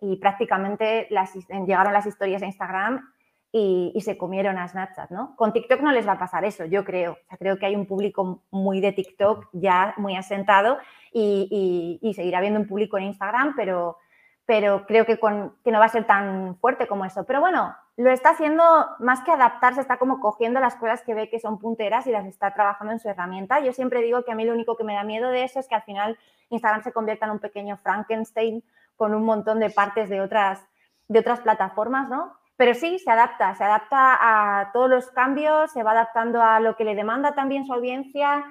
Y 0.00 0.16
prácticamente 0.16 1.06
las, 1.10 1.34
llegaron 1.34 1.92
las 1.92 2.06
historias 2.06 2.42
a 2.42 2.46
Instagram 2.46 3.12
y, 3.52 3.92
se 4.00 4.16
comieron 4.16 4.56
a 4.56 4.66
Snapchat, 4.66 5.10
¿no? 5.10 5.34
Con 5.36 5.52
TikTok 5.52 5.80
no 5.82 5.92
les 5.92 6.08
va 6.08 6.12
a 6.12 6.18
pasar 6.18 6.44
eso, 6.44 6.64
yo 6.64 6.84
creo. 6.84 7.12
O 7.12 7.28
sea, 7.28 7.36
creo 7.36 7.58
que 7.58 7.66
hay 7.66 7.76
un 7.76 7.84
público 7.84 8.44
muy 8.50 8.80
de 8.80 8.92
TikTok 8.92 9.48
ya 9.52 9.92
muy 9.98 10.16
asentado 10.16 10.78
y, 11.12 11.98
y 12.00 12.14
seguirá 12.14 12.38
habiendo 12.38 12.60
un 12.60 12.66
público 12.66 12.96
en 12.96 13.04
Instagram, 13.04 13.54
pero, 13.56 13.98
pero 14.46 14.86
creo 14.86 15.04
que, 15.04 15.18
que 15.18 15.70
no 15.70 15.78
va 15.78 15.84
a 15.84 15.90
ser 15.90 16.06
tan 16.06 16.56
fuerte 16.56 16.86
como 16.86 17.04
eso. 17.04 17.24
Pero 17.26 17.40
bueno, 17.40 17.74
lo 18.00 18.10
está 18.10 18.30
haciendo 18.30 18.64
más 18.98 19.20
que 19.24 19.30
adaptarse, 19.30 19.78
está 19.78 19.98
como 19.98 20.20
cogiendo 20.20 20.58
las 20.58 20.74
cosas 20.76 21.02
que 21.02 21.12
ve 21.12 21.28
que 21.28 21.38
son 21.38 21.58
punteras 21.58 22.06
y 22.06 22.10
las 22.10 22.24
está 22.24 22.54
trabajando 22.54 22.94
en 22.94 22.98
su 22.98 23.10
herramienta. 23.10 23.60
Yo 23.60 23.74
siempre 23.74 24.00
digo 24.00 24.24
que 24.24 24.32
a 24.32 24.34
mí 24.34 24.46
lo 24.46 24.54
único 24.54 24.74
que 24.74 24.84
me 24.84 24.94
da 24.94 25.04
miedo 25.04 25.28
de 25.28 25.44
eso 25.44 25.60
es 25.60 25.68
que 25.68 25.74
al 25.74 25.82
final 25.82 26.18
Instagram 26.48 26.82
se 26.82 26.92
convierta 26.92 27.26
en 27.26 27.32
un 27.32 27.40
pequeño 27.40 27.76
Frankenstein 27.76 28.64
con 28.96 29.14
un 29.14 29.22
montón 29.22 29.60
de 29.60 29.68
partes 29.68 30.08
de 30.08 30.22
otras, 30.22 30.66
de 31.08 31.18
otras 31.18 31.40
plataformas, 31.40 32.08
¿no? 32.08 32.32
Pero 32.56 32.72
sí, 32.72 32.98
se 32.98 33.10
adapta, 33.10 33.54
se 33.54 33.64
adapta 33.64 34.16
a 34.18 34.72
todos 34.72 34.88
los 34.88 35.10
cambios, 35.10 35.70
se 35.70 35.82
va 35.82 35.90
adaptando 35.90 36.42
a 36.42 36.58
lo 36.58 36.76
que 36.76 36.84
le 36.84 36.94
demanda 36.94 37.34
también 37.34 37.66
su 37.66 37.74
audiencia. 37.74 38.46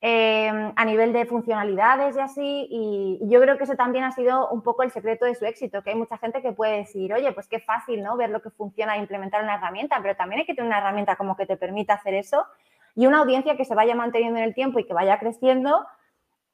Eh, 0.00 0.72
a 0.76 0.84
nivel 0.84 1.12
de 1.12 1.26
funcionalidades 1.26 2.16
y 2.16 2.20
así. 2.20 2.66
Y 2.70 3.18
yo 3.22 3.40
creo 3.40 3.58
que 3.58 3.64
eso 3.64 3.74
también 3.74 4.04
ha 4.04 4.12
sido 4.12 4.48
un 4.50 4.62
poco 4.62 4.82
el 4.82 4.90
secreto 4.90 5.24
de 5.24 5.34
su 5.34 5.44
éxito, 5.44 5.82
que 5.82 5.90
hay 5.90 5.96
mucha 5.96 6.18
gente 6.18 6.42
que 6.42 6.52
puede 6.52 6.78
decir, 6.78 7.12
oye, 7.12 7.32
pues 7.32 7.48
qué 7.48 7.60
fácil, 7.60 8.02
¿no? 8.02 8.16
Ver 8.16 8.30
lo 8.30 8.40
que 8.40 8.50
funciona 8.50 8.96
e 8.96 9.00
implementar 9.00 9.42
una 9.42 9.56
herramienta, 9.56 9.98
pero 10.02 10.16
también 10.16 10.40
hay 10.40 10.46
que 10.46 10.54
tener 10.54 10.68
una 10.68 10.78
herramienta 10.78 11.16
como 11.16 11.36
que 11.36 11.46
te 11.46 11.56
permita 11.56 11.94
hacer 11.94 12.14
eso 12.14 12.46
y 12.94 13.06
una 13.06 13.18
audiencia 13.20 13.56
que 13.56 13.64
se 13.64 13.74
vaya 13.74 13.94
manteniendo 13.94 14.38
en 14.38 14.44
el 14.44 14.54
tiempo 14.54 14.78
y 14.78 14.84
que 14.84 14.94
vaya 14.94 15.18
creciendo 15.18 15.86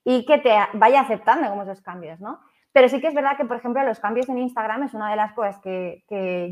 y 0.05 0.27
que 0.27 0.39
te 0.39 0.55
vaya 0.75 1.01
aceptando 1.01 1.49
como 1.49 1.63
esos 1.63 1.81
cambios, 1.81 2.21
¿no? 2.21 2.41
Pero 2.75 2.89
sí 2.89 3.01
que 3.01 3.07
es 3.07 3.15
verdad 3.15 3.37
que, 3.37 3.45
por 3.45 3.57
ejemplo, 3.57 3.83
los 3.85 4.01
cambios 4.01 4.29
en 4.29 4.39
Instagram 4.39 4.83
es 4.83 4.95
una 4.95 5.09
de 5.09 5.17
las 5.17 5.33
cosas 5.33 5.61
que, 5.61 6.03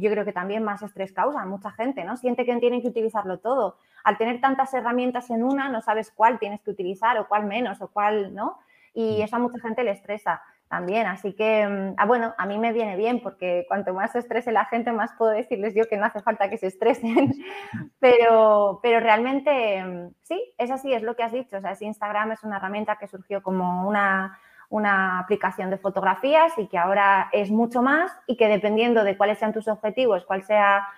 yo 0.01 0.11
creo 0.11 0.25
que 0.25 0.33
también 0.33 0.63
más 0.63 0.81
estrés 0.81 1.13
causan. 1.13 1.49
Mucha 1.49 1.73
gente, 1.73 2.05
¿no? 2.05 2.17
Siente 2.17 2.47
que 2.47 2.57
tienen 2.57 2.81
que 2.81 2.89
utilizarlo 2.89 3.41
todo. 3.41 3.77
Al 4.05 4.19
tener 4.19 4.41
tantas 4.41 4.73
herramientas 4.75 5.31
en 5.31 5.43
una, 5.45 5.69
no 5.69 5.81
sabes 5.81 6.11
cuál 6.11 6.39
tienes 6.39 6.61
que 6.63 6.71
utilizar 6.71 7.19
o 7.19 7.29
cuál 7.29 7.45
menos 7.45 7.81
o 7.81 7.89
cuál, 7.89 8.35
¿no? 8.35 8.59
Y 8.95 9.21
mm. 9.21 9.23
eso 9.23 9.37
a 9.37 9.39
mucha 9.39 9.61
gente 9.61 9.85
le 9.85 9.93
estresa 9.93 10.43
también. 10.69 11.07
Así 11.07 11.35
que, 11.35 11.67
mm, 11.67 11.95
ah, 11.99 12.07
bueno, 12.07 12.35
a 12.39 12.47
mí 12.47 12.59
me 12.59 12.73
viene 12.73 12.97
bien 12.97 13.21
porque 13.21 13.67
cuanto 13.69 13.93
más 13.93 14.13
se 14.13 14.21
estrese 14.21 14.53
la 14.53 14.65
gente, 14.65 14.93
más 14.93 15.13
puedo 15.19 15.33
decirles 15.33 15.75
yo 15.75 15.85
que 15.89 15.97
no 15.97 16.07
hace 16.07 16.21
falta 16.21 16.49
que 16.49 16.59
se 16.59 16.69
estresen. 16.69 17.35
pero, 18.01 18.81
pero 18.83 19.01
realmente, 19.01 19.85
mm, 19.85 20.15
sí, 20.23 20.55
es 20.59 20.71
así, 20.71 20.93
es 20.93 21.03
lo 21.03 21.15
que 21.15 21.23
has 21.23 21.33
dicho. 21.33 21.59
O 21.59 21.61
sea, 21.61 21.77
Instagram 21.79 22.33
es 22.33 22.43
una 22.43 22.57
herramienta 22.57 22.97
que 22.97 23.07
surgió 23.07 23.43
como 23.43 23.87
una 23.87 24.39
una 24.73 25.19
aplicación 25.19 25.69
de 25.69 25.77
fotografías 25.77 26.55
y 26.57 26.67
que 26.67 26.79
ahora 26.79 27.29
es 27.33 27.51
mucho 27.51 27.83
más 27.83 28.11
y 28.27 28.39
que 28.39 28.49
dependiendo 28.49 29.05
de 29.05 29.19
cuáles 29.19 29.39
sean 29.39 29.53
tus 29.53 29.69
objetivos, 29.69 30.25
cuál 30.25 30.45
sea 30.45 30.89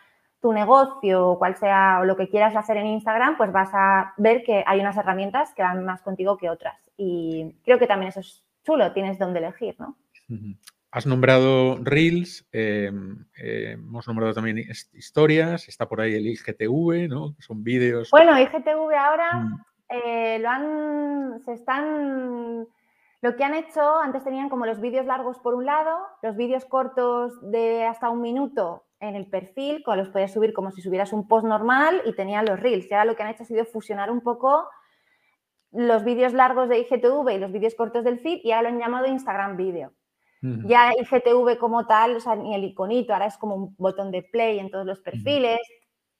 tu 0.45 0.53
negocio, 0.53 1.37
cuál 1.39 1.57
sea 1.57 2.05
lo 2.05 2.19
que 2.19 2.29
quieras 2.29 2.55
hacer 2.55 2.77
en 2.77 2.85
Instagram, 2.85 3.39
pues 3.39 3.51
vas 3.51 3.71
a 3.73 4.13
ver 4.19 4.43
que 4.45 4.63
hay 4.67 4.79
unas 4.79 4.95
herramientas 4.95 5.55
que 5.55 5.63
van 5.63 5.87
más 5.87 6.03
contigo 6.03 6.37
que 6.37 6.51
otras. 6.51 6.79
Y 6.99 7.55
creo 7.65 7.79
que 7.79 7.87
también 7.87 8.11
eso 8.11 8.21
es 8.21 8.45
chulo, 8.63 8.93
tienes 8.93 9.19
donde 9.19 9.39
elegir, 9.39 9.75
¿no? 9.79 9.97
Has 10.91 11.07
nombrado 11.07 11.79
Reels, 11.83 12.47
eh, 12.53 12.93
eh, 13.39 13.71
hemos 13.73 14.07
nombrado 14.07 14.35
también 14.35 14.59
historias, 14.93 15.67
está 15.67 15.89
por 15.89 16.03
ahí 16.03 16.15
el 16.15 16.27
IGTV, 16.27 17.09
¿no? 17.09 17.35
Son 17.39 17.65
vídeos. 17.65 18.11
Bueno, 18.11 18.39
IGTV 18.39 18.95
ahora 18.99 19.33
mm. 19.33 19.65
eh, 19.89 20.39
lo 20.41 20.51
han, 20.51 21.41
se 21.47 21.55
están 21.55 22.67
lo 23.23 23.37
que 23.37 23.45
han 23.45 23.55
hecho, 23.55 23.99
antes 23.99 24.23
tenían 24.25 24.51
como 24.51 24.67
los 24.67 24.79
vídeos 24.79 25.07
largos 25.07 25.39
por 25.39 25.55
un 25.55 25.65
lado, 25.65 26.01
los 26.21 26.37
vídeos 26.37 26.67
cortos 26.67 27.33
de 27.51 27.87
hasta 27.87 28.11
un 28.11 28.21
minuto 28.21 28.85
en 29.01 29.17
el 29.17 29.27
perfil, 29.27 29.83
con 29.83 29.99
los 29.99 30.09
puedes 30.09 30.33
subir 30.33 30.53
como 30.53 30.71
si 30.71 30.81
subieras 30.83 31.13
un 31.13 31.29
post 31.29 31.47
normal 31.47 32.03
y 32.05 32.15
tenían 32.15 32.47
los 32.47 32.61
reels. 32.61 32.91
Y 32.91 32.95
ahora 32.95 33.05
lo 33.05 33.17
que 33.17 33.23
han 33.23 33.31
hecho 33.31 33.43
ha 33.43 33.47
sido 33.47 33.65
fusionar 33.65 34.11
un 34.11 34.21
poco 34.21 34.69
los 35.73 36.05
vídeos 36.05 36.33
largos 36.33 36.69
de 36.69 36.79
IGTV 36.79 37.31
y 37.35 37.39
los 37.39 37.53
vídeos 37.53 37.75
cortos 37.75 38.05
del 38.05 38.21
feed 38.21 38.41
y 38.45 38.53
ahora 38.53 38.71
lo 38.71 38.75
han 38.75 38.81
llamado 38.81 39.07
Instagram 39.07 39.57
Video. 39.57 39.93
Ya 40.67 40.93
IGTV 40.93 41.57
como 41.59 41.87
tal, 41.87 42.17
o 42.17 42.21
sea, 42.21 42.37
ni 42.37 42.55
el 42.55 42.65
iconito, 42.65 43.15
ahora 43.15 43.25
es 43.25 43.39
como 43.39 43.55
un 43.55 43.75
botón 43.79 44.11
de 44.11 44.23
play 44.23 44.59
en 44.59 44.71
todos 44.71 44.85
los 44.85 45.01
perfiles. 45.01 45.59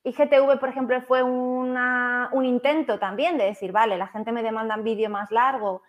IGTV, 0.05 0.59
por 0.61 0.69
ejemplo, 0.69 1.01
fue 1.03 1.23
un 1.23 2.45
intento 2.45 2.99
también 2.99 3.39
de 3.39 3.45
decir, 3.45 3.73
vale, 3.73 3.97
la 3.97 4.07
gente 4.07 4.33
me 4.33 4.43
demanda 4.43 4.77
un 4.77 4.85
vídeo 4.85 5.09
más 5.09 5.31
largo, 5.31 5.83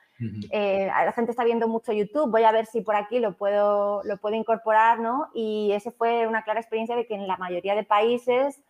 eh, 0.52 0.88
la 0.88 1.12
gente 1.12 1.32
está 1.32 1.44
viendo 1.44 1.68
mucho 1.68 1.92
YouTube, 1.92 2.32
voy 2.32 2.44
a 2.44 2.52
ver 2.54 2.66
si 2.66 2.80
por 2.80 2.96
aquí 2.96 3.20
lo 3.20 3.34
puedo, 3.34 4.02
lo 4.06 4.18
puedo 4.18 4.36
incorporar, 4.36 5.00
¿no? 5.00 5.30
Y 5.34 5.72
ese 5.74 5.92
fue 5.92 6.28
una 6.28 6.44
clara 6.44 6.62
experiencia 6.62 6.96
de 6.96 7.06
que 7.06 7.16
en 7.16 7.28
la 7.28 7.36
mayoría 7.36 7.76
de 7.76 7.84
países 7.84 8.64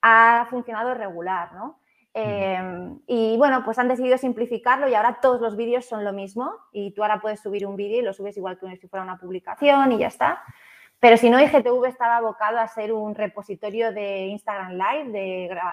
ha 0.00 0.46
funcionado 0.48 0.94
regular, 0.94 1.52
¿no? 1.52 1.78
Em, 2.16 3.00
y 3.06 3.36
bueno, 3.36 3.64
pues 3.64 3.78
han 3.78 3.88
decidido 3.88 4.16
simplificarlo 4.16 4.88
y 4.88 4.94
ahora 4.94 5.18
todos 5.20 5.40
los 5.40 5.56
vídeos 5.56 5.84
son 5.84 6.04
lo 6.04 6.12
mismo 6.12 6.54
y 6.72 6.92
tú 6.92 7.02
ahora 7.02 7.20
puedes 7.20 7.40
subir 7.40 7.66
un 7.66 7.74
vídeo 7.76 7.98
y 7.98 8.02
lo 8.02 8.14
subes 8.14 8.36
igual 8.36 8.56
que 8.58 8.76
si 8.76 8.86
fuera 8.86 9.02
una 9.02 9.18
publicación 9.18 9.92
y 9.92 9.98
ya 9.98 10.06
está. 10.06 10.42
Pero 11.04 11.18
si 11.18 11.28
no, 11.28 11.38
IGTV 11.38 11.84
estaba 11.84 12.16
abocado 12.16 12.58
a 12.58 12.66
ser 12.66 12.90
un 12.90 13.14
repositorio 13.14 13.92
de 13.92 14.28
Instagram 14.28 14.72
Live, 14.72 15.10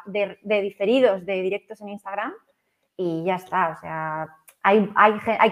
de, 0.05 0.37
de 0.41 0.61
diferidos, 0.61 1.25
de 1.25 1.41
directos 1.41 1.79
en 1.79 1.87
Instagram 1.87 2.33
y 2.97 3.23
ya 3.23 3.35
está. 3.35 3.69
O 3.69 3.79
sea, 3.79 4.27
hay, 4.61 4.91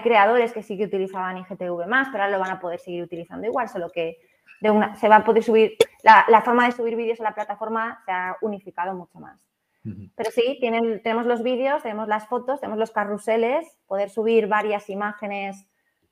creadores 0.02 0.52
que 0.52 0.62
sí 0.62 0.76
que 0.76 0.84
utilizaban 0.84 1.38
IGTV 1.38 1.86
más, 1.88 2.08
pero 2.12 2.24
ahora 2.24 2.36
lo 2.36 2.42
van 2.42 2.50
a 2.50 2.60
poder 2.60 2.78
seguir 2.78 3.02
utilizando 3.02 3.46
igual, 3.46 3.70
solo 3.70 3.90
que 3.90 4.18
de 4.60 4.70
una, 4.70 4.96
se 4.96 5.08
va 5.08 5.16
a 5.16 5.24
poder 5.24 5.42
subir, 5.42 5.78
la, 6.02 6.42
forma 6.42 6.66
de 6.66 6.72
subir 6.72 6.94
vídeos 6.94 7.18
a 7.20 7.24
la 7.24 7.34
plataforma 7.34 8.02
se 8.04 8.12
ha 8.12 8.36
unificado 8.42 8.92
mucho 8.92 9.18
más. 9.18 9.40
Pero 10.14 10.30
sí, 10.30 10.58
tienen, 10.60 11.02
tenemos 11.02 11.24
los 11.24 11.42
vídeos, 11.42 11.82
tenemos 11.82 12.06
las 12.06 12.28
fotos, 12.28 12.60
tenemos 12.60 12.78
los 12.78 12.90
carruseles, 12.90 13.66
poder 13.86 14.10
subir 14.10 14.46
varias 14.46 14.90
imágenes, 14.90 15.66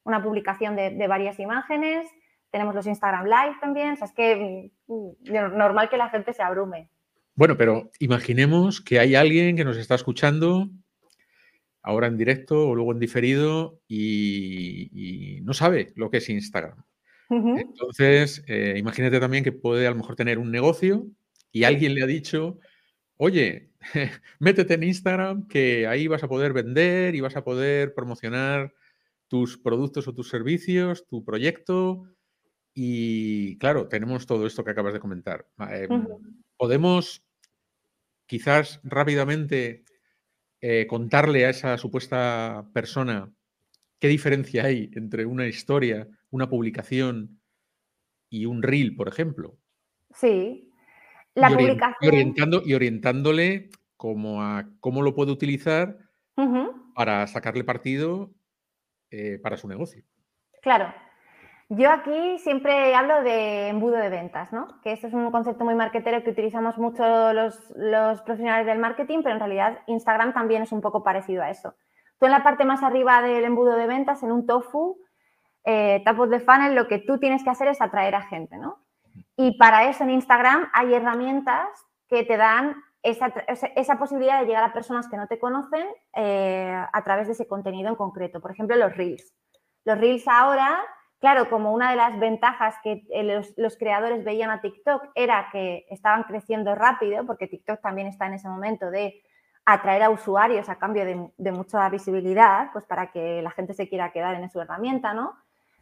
una 0.05 0.23
publicación 0.23 0.75
de, 0.75 1.07
varias 1.07 1.39
imágenes, 1.39 2.09
tenemos 2.51 2.75
los 2.75 2.87
Instagram 2.87 3.27
Live 3.27 3.57
también, 3.61 3.93
o 3.93 3.97
sea, 3.97 4.07
es 4.07 4.13
que 4.13 4.71
mm, 4.87 5.57
normal 5.57 5.89
que 5.89 5.97
la 5.97 6.11
gente 6.11 6.33
se 6.33 6.43
abrume. 6.43 6.91
Bueno, 7.35 7.57
pero 7.57 7.91
imaginemos 8.01 8.81
que 8.81 8.99
hay 8.99 9.15
alguien 9.15 9.57
que 9.57 9.65
nos 9.65 9.77
está 9.77 9.95
escuchando 9.95 10.69
ahora 11.83 12.07
en 12.07 12.17
directo 12.19 12.69
o 12.69 12.75
luego 12.75 12.93
en 12.93 12.99
diferido 12.99 13.81
y, 13.89 15.41
no 15.43 15.55
sabe 15.55 15.93
lo 15.95 16.11
que 16.11 16.19
es 16.19 16.29
Instagram. 16.29 16.83
Entonces, 17.31 18.43
eh, 18.49 18.75
imagínate 18.77 19.21
también 19.21 19.45
que 19.45 19.53
puede 19.53 19.87
a 19.87 19.91
lo 19.91 19.97
mejor 19.97 20.17
tener 20.17 20.39
un 20.39 20.51
negocio 20.51 21.07
y 21.53 21.65
alguien 21.65 21.95
le 21.95 22.03
ha 22.03 22.07
dicho, 22.07 22.59
oye, 23.17 23.71
métete 24.39 24.75
en 24.75 24.83
Instagram 24.83 25.47
que 25.47 25.87
ahí 25.87 26.07
vas 26.09 26.23
a 26.23 26.29
poder 26.29 26.53
vender 26.53 27.15
y 27.15 27.21
vas 27.21 27.37
a 27.37 27.45
poder 27.45 27.95
promocionar 27.95 28.75
tus 29.29 29.59
productos 29.59 30.09
o 30.09 30.15
tus 30.15 30.29
servicios, 30.29 31.07
tu 31.07 31.25
proyecto. 31.25 32.05
Y 32.81 33.59
claro, 33.59 33.89
tenemos 33.89 34.25
todo 34.25 34.47
esto 34.47 34.63
que 34.63 34.71
acabas 34.71 34.93
de 34.93 35.01
comentar. 35.01 35.49
Em, 35.69 36.07
podemos 36.57 37.27
quizás 38.25 38.79
rápidamente 38.85 39.85
eh, 40.61 40.87
contarle 40.87 41.45
a 41.45 41.51
esa 41.51 41.77
supuesta 41.77 42.71
persona 42.73 43.33
qué 43.99 44.07
diferencia 44.07 44.67
hay 44.67 44.93
entre 44.95 45.27
una 45.27 45.49
historia, 45.49 46.07
una 46.31 46.49
publicación 46.49 47.41
y 48.31 48.47
un 48.47 48.63
reel, 48.63 48.95
por 48.95 49.09
ejemplo. 49.09 49.59
Sí. 50.15 50.73
La 51.35 51.49
publicación. 51.49 51.97
Y, 52.01 52.07
orientando, 52.07 52.63
y 52.65 52.75
orientándole 52.75 53.71
como 53.97 54.41
a 54.45 54.71
cómo 54.79 55.03
lo 55.03 55.17
puede 55.17 55.33
utilizar 55.33 55.99
para 56.95 57.27
sacarle 57.27 57.65
partido 57.65 58.33
eh, 59.11 59.41
para 59.43 59.57
su 59.57 59.67
negocio. 59.67 60.05
Claro. 60.63 60.95
Yo 61.71 61.91
aquí 61.91 62.39
siempre 62.39 62.95
hablo 62.95 63.23
de 63.23 63.69
embudo 63.69 63.97
de 63.97 64.09
ventas, 64.09 64.53
¿no? 64.55 64.81
Que 64.81 64.93
este 64.93 65.09
es 65.09 65.13
un 65.13 65.31
concepto 65.31 65.67
muy 65.67 65.75
marketero 65.75 66.25
que 66.25 66.31
utilizamos 66.31 66.79
mucho 66.79 67.05
los, 67.35 67.73
profesionales 68.23 68.65
del 68.65 68.79
marketing, 68.79 69.19
pero 69.23 69.35
en 69.35 69.41
realidad 69.41 69.79
Instagram 69.87 70.33
también 70.33 70.63
es 70.63 70.73
un 70.73 70.81
poco 70.81 71.03
parecido 71.03 71.43
a 71.43 71.51
eso. 71.51 71.75
Tú 72.19 72.25
en 72.25 72.33
la 72.33 72.43
parte 72.43 72.65
más 72.65 72.83
arriba 72.83 73.21
del 73.21 73.45
embudo 73.45 73.77
de 73.77 73.87
ventas, 73.87 74.23
en 74.23 74.33
un 74.33 74.47
tofu, 74.47 74.99
eh, 75.65 76.01
tapos 76.07 76.31
de 76.31 76.41
funnel, 76.41 76.75
lo 76.75 76.89
que 76.89 77.01
tú 77.01 77.19
tienes 77.19 77.45
que 77.45 77.51
hacer 77.51 77.69
es 77.69 77.83
atraer 77.83 78.15
a 78.15 78.23
gente, 78.23 78.57
¿no? 78.57 78.79
Y 79.37 79.59
para 79.59 79.91
eso 79.91 80.05
en 80.05 80.11
Instagram 80.11 80.71
hay 80.73 80.95
herramientas 80.95 81.69
que 82.09 82.25
te 82.25 82.39
dan 82.39 82.77
esa, 83.03 83.99
posibilidad 83.99 84.41
de 84.41 84.47
llegar 84.47 84.65
a 84.65 84.73
personas 84.73 85.07
que 85.09 85.19
no 85.19 85.27
te 85.27 85.39
conocen 85.39 85.87
eh, 86.15 86.83
a 86.93 87.05
través 87.05 87.27
de 87.27 87.35
ese 87.35 87.47
contenido 87.47 87.91
en 87.91 87.95
concreto. 87.95 88.41
Por 88.41 88.53
ejemplo, 88.53 88.75
los 88.75 88.97
reels. 88.97 89.35
Los 89.85 89.99
reels 89.99 90.27
ahora 90.27 90.79
Claro, 91.21 91.51
como 91.51 91.73
una 91.73 91.91
de 91.91 91.97
las 91.97 92.19
ventajas 92.21 92.77
que 92.83 93.05
eh, 93.11 93.43
los, 93.57 93.77
creadores 93.77 94.25
veían 94.25 94.51
a 94.51 94.61
TikTok 94.61 95.09
era 95.17 95.49
que 95.51 95.85
estaban 95.91 96.23
creciendo 96.23 96.77
rápido, 96.77 97.27
porque 97.27 97.49
TikTok 97.49 97.81
también 97.81 98.07
está 98.07 98.27
en 98.27 98.35
ese 98.35 98.49
momento 98.49 98.91
de 98.91 99.21
atraer 99.65 100.05
a 100.05 100.11
usuarios 100.11 100.69
a 100.69 100.77
cambio 100.77 101.05
de, 101.05 101.53
mucha 101.53 101.89
visibilidad, 101.89 102.71
pues 102.73 102.85
para 102.85 103.11
que 103.11 103.43
la 103.43 103.51
gente 103.51 103.75
se 103.75 103.89
quiera 103.89 104.13
quedar 104.13 104.37
en 104.37 104.49
su 104.49 104.61
herramienta, 104.61 105.13
¿no? 105.13 105.35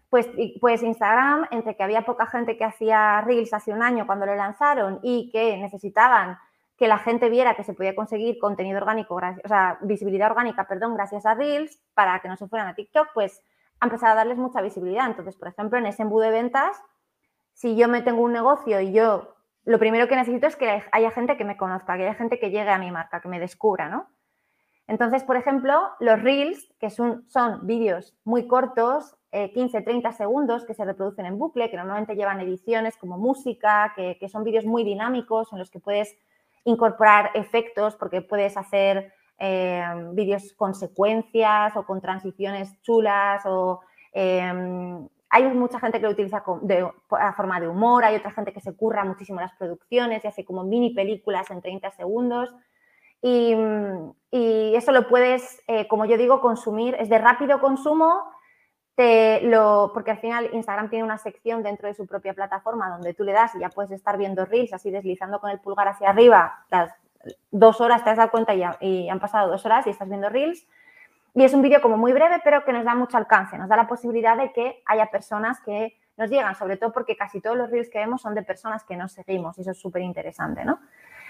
Pues, 0.08 0.28
pues 0.60 0.82
Instagram, 0.82 1.48
entre 1.50 1.76
que 1.76 1.82
había 1.82 2.02
poca 2.02 2.26
gente 2.26 2.56
que 2.56 2.64
hacía 2.64 3.20
Reels 3.20 3.52
hace 3.52 3.72
un 3.72 3.82
año 3.82 4.06
cuando 4.06 4.24
lo 4.24 4.34
lanzaron 4.34 5.00
y 5.02 5.30
que 5.30 5.58
necesitaban 5.58 6.38
que 6.78 6.88
la 6.88 6.98
gente 6.98 7.28
viera 7.28 7.54
que 7.54 7.64
se 7.64 7.74
podía 7.74 7.94
conseguir 7.94 8.38
contenido 8.38 8.78
orgánico, 8.78 9.14
o 9.14 9.48
sea, 9.48 9.78
visibilidad 9.82 10.30
orgánica, 10.30 10.66
perdón, 10.66 10.94
gracias 10.94 11.26
a 11.26 11.34
Reels, 11.34 11.78
para 11.94 12.20
que 12.20 12.28
no 12.28 12.36
se 12.36 12.48
fueran 12.48 12.68
a 12.68 12.74
TikTok, 12.74 13.08
pues 13.14 13.42
ha 13.80 13.86
empezado 13.86 14.12
a 14.12 14.16
darles 14.16 14.38
mucha 14.38 14.60
visibilidad. 14.62 15.06
Entonces, 15.06 15.36
por 15.36 15.48
ejemplo, 15.48 15.78
en 15.78 15.86
ese 15.86 16.02
embudo 16.02 16.24
de 16.24 16.30
ventas, 16.30 16.76
si 17.52 17.76
yo 17.76 17.88
me 17.88 18.02
tengo 18.02 18.22
un 18.22 18.32
negocio 18.32 18.80
y 18.80 18.92
yo 18.92 19.36
lo 19.64 19.78
primero 19.80 20.06
que 20.06 20.14
necesito 20.14 20.46
es 20.46 20.56
que 20.56 20.84
haya 20.92 21.10
gente 21.10 21.36
que 21.36 21.44
me 21.44 21.56
conozca, 21.56 21.96
que 21.96 22.04
haya 22.04 22.14
gente 22.14 22.38
que 22.38 22.50
llegue 22.50 22.70
a 22.70 22.78
mi 22.78 22.92
marca, 22.92 23.20
que 23.20 23.28
me 23.28 23.40
descubra, 23.40 23.88
¿no? 23.88 24.08
Entonces, 24.86 25.24
por 25.24 25.36
ejemplo, 25.36 25.90
los 25.98 26.22
reels, 26.22 26.72
que 26.78 26.90
son, 26.90 27.28
son 27.28 27.66
vídeos 27.66 28.16
muy 28.22 28.46
cortos, 28.46 29.16
15, 29.32 29.78
eh, 29.78 29.82
30 29.82 30.12
segundos, 30.12 30.64
que 30.64 30.74
se 30.74 30.84
reproducen 30.84 31.26
en 31.26 31.36
bucle, 31.36 31.68
que 31.68 31.76
normalmente 31.76 32.14
llevan 32.14 32.40
ediciones 32.40 32.96
como 32.96 33.18
música, 33.18 33.92
que, 33.96 34.16
que 34.20 34.28
son 34.28 34.44
vídeos 34.44 34.64
muy 34.64 34.84
dinámicos 34.84 35.52
en 35.52 35.58
los 35.58 35.70
que 35.70 35.80
puedes 35.80 36.16
incorporar 36.64 37.32
efectos 37.34 37.96
porque 37.96 38.22
puedes 38.22 38.56
hacer 38.56 39.12
em, 39.38 40.14
vídeos 40.14 40.52
con 40.54 40.74
secuencias 40.74 41.76
o 41.76 41.84
con 41.84 42.00
transiciones 42.00 42.80
chulas 42.82 43.42
o 43.46 43.80
em, 44.12 45.06
hay 45.28 45.44
mucha 45.48 45.80
gente 45.80 45.98
que 45.98 46.06
lo 46.06 46.12
utiliza 46.12 46.42
de, 46.62 46.88
a 47.10 47.32
forma 47.32 47.60
de 47.60 47.68
humor, 47.68 48.04
hay 48.04 48.16
otra 48.16 48.30
gente 48.30 48.52
que 48.52 48.60
se 48.60 48.74
curra 48.74 49.04
muchísimo 49.04 49.40
las 49.40 49.54
producciones 49.54 50.24
y 50.24 50.28
hace 50.28 50.44
como 50.44 50.64
mini 50.64 50.94
películas 50.94 51.50
en 51.50 51.60
30 51.60 51.90
segundos. 51.90 52.54
Y, 53.22 53.54
eso 54.30 54.92
lo 54.92 55.08
puedes, 55.08 55.62
eh, 55.66 55.88
como 55.88 56.04
yo 56.04 56.18
digo, 56.18 56.40
consumir, 56.40 56.94
es 56.98 57.08
de 57.08 57.18
rápido 57.18 57.60
consumo, 57.60 58.22
te 58.94 59.40
lo, 59.42 59.90
porque 59.94 60.10
al 60.10 60.18
final 60.18 60.50
Instagram 60.52 60.90
tiene 60.90 61.04
una 61.04 61.18
sección 61.18 61.62
dentro 61.62 61.88
de 61.88 61.94
su 61.94 62.06
propia 62.06 62.34
plataforma 62.34 62.90
donde 62.90 63.14
tú 63.14 63.24
le 63.24 63.32
das 63.32 63.54
y 63.54 63.60
ya 63.60 63.70
puedes 63.70 63.90
estar 63.90 64.16
viendo 64.18 64.44
reels 64.44 64.72
así 64.72 64.90
deslizando 64.90 65.40
con 65.40 65.50
el 65.50 65.60
pulgar 65.60 65.88
hacia 65.88 66.10
arriba, 66.10 66.64
las 66.70 66.92
dos 67.50 67.80
horas 67.80 68.04
te 68.04 68.10
has 68.10 68.16
dado 68.16 68.30
cuenta 68.30 68.54
y, 68.54 69.08
han 69.08 69.20
pasado 69.20 69.50
dos 69.50 69.64
horas 69.66 69.86
y 69.86 69.90
estás 69.90 70.08
viendo 70.08 70.28
reels 70.28 70.66
y 71.34 71.44
es 71.44 71.52
un 71.52 71.62
vídeo 71.62 71.82
como 71.82 71.96
muy 71.96 72.12
breve, 72.12 72.40
pero 72.42 72.64
que 72.64 72.72
nos 72.72 72.84
da 72.84 72.94
mucho 72.94 73.16
alcance, 73.16 73.58
nos 73.58 73.68
da 73.68 73.76
la 73.76 73.86
posibilidad 73.86 74.36
de 74.36 74.52
que 74.52 74.82
haya 74.86 75.06
personas 75.06 75.60
que 75.60 75.96
nos 76.16 76.30
llegan, 76.30 76.54
sobre 76.54 76.76
todo 76.78 76.92
porque 76.92 77.16
casi 77.16 77.40
todos 77.40 77.56
los 77.56 77.70
reels 77.70 77.90
que 77.90 77.98
vemos 77.98 78.22
son 78.22 78.34
de 78.34 78.42
personas 78.42 78.84
que 78.84 78.96
nos 78.96 79.12
seguimos 79.12 79.58
y 79.58 79.60
eso 79.60 79.72
es 79.72 79.78
súper 79.78 80.02
interesante, 80.02 80.64
¿no? 80.64 80.78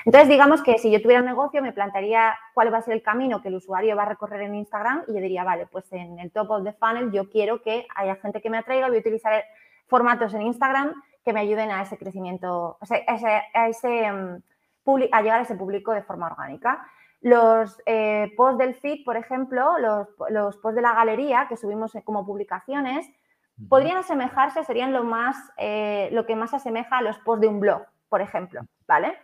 Entonces, 0.04 0.28
digamos 0.28 0.62
que 0.62 0.78
si 0.78 0.92
yo 0.92 1.02
tuviera 1.02 1.20
un 1.20 1.26
negocio, 1.26 1.60
me 1.60 1.72
plantearía 1.72 2.38
cuál 2.54 2.72
va 2.72 2.78
a 2.78 2.82
ser 2.82 2.94
el 2.94 3.02
camino 3.02 3.42
que 3.42 3.48
el 3.48 3.56
usuario 3.56 3.96
va 3.96 4.04
a 4.04 4.06
recorrer 4.06 4.42
en 4.42 4.54
Instagram 4.54 5.02
y 5.08 5.14
yo 5.14 5.20
diría, 5.20 5.42
vale, 5.42 5.66
pues 5.66 5.92
en 5.92 6.20
el 6.20 6.30
top 6.30 6.48
of 6.52 6.62
the 6.62 6.72
funnel 6.74 7.10
yo 7.10 7.28
quiero 7.28 7.60
que 7.60 7.88
haya 7.96 8.14
gente 8.14 8.40
que 8.40 8.48
me 8.48 8.58
atraiga, 8.58 8.86
voy 8.86 8.98
a 8.98 9.00
utilizar 9.00 9.42
formatos 9.88 10.32
en 10.34 10.42
Instagram 10.42 10.92
que 11.24 11.32
me 11.32 11.40
ayuden 11.40 11.72
a 11.72 11.82
ese 11.82 11.98
crecimiento, 11.98 12.78
a, 12.80 12.84
ese, 12.84 13.42
a, 13.52 13.68
ese, 13.68 14.12
mm, 14.12 14.42
a 15.10 15.22
llegar 15.22 15.40
a 15.40 15.42
ese 15.42 15.56
público 15.56 15.92
de 15.92 16.02
forma 16.02 16.26
orgánica. 16.26 16.86
Los 17.20 17.80
eh, 17.86 18.32
posts 18.36 18.58
del 18.58 18.74
feed, 18.74 19.04
por 19.04 19.16
ejemplo, 19.16 19.78
los, 19.78 20.08
los, 20.30 20.56
posts 20.58 20.76
de 20.76 20.82
la 20.82 20.94
galería 20.94 21.46
que 21.48 21.56
subimos 21.56 21.92
como 22.04 22.26
publicaciones, 22.26 23.08
podrían 23.68 23.96
asemejarse, 23.96 24.64
serían 24.64 24.92
lo, 24.92 25.02
más, 25.02 25.36
eh, 25.56 26.08
lo 26.12 26.26
que 26.26 26.36
más 26.36 26.54
asemeja 26.54 26.98
a 26.98 27.02
los 27.02 27.18
posts 27.18 27.40
de 27.40 27.48
un 27.48 27.60
blog, 27.60 27.82
por 28.08 28.20
ejemplo, 28.20 28.60
¿vale? 28.86 29.16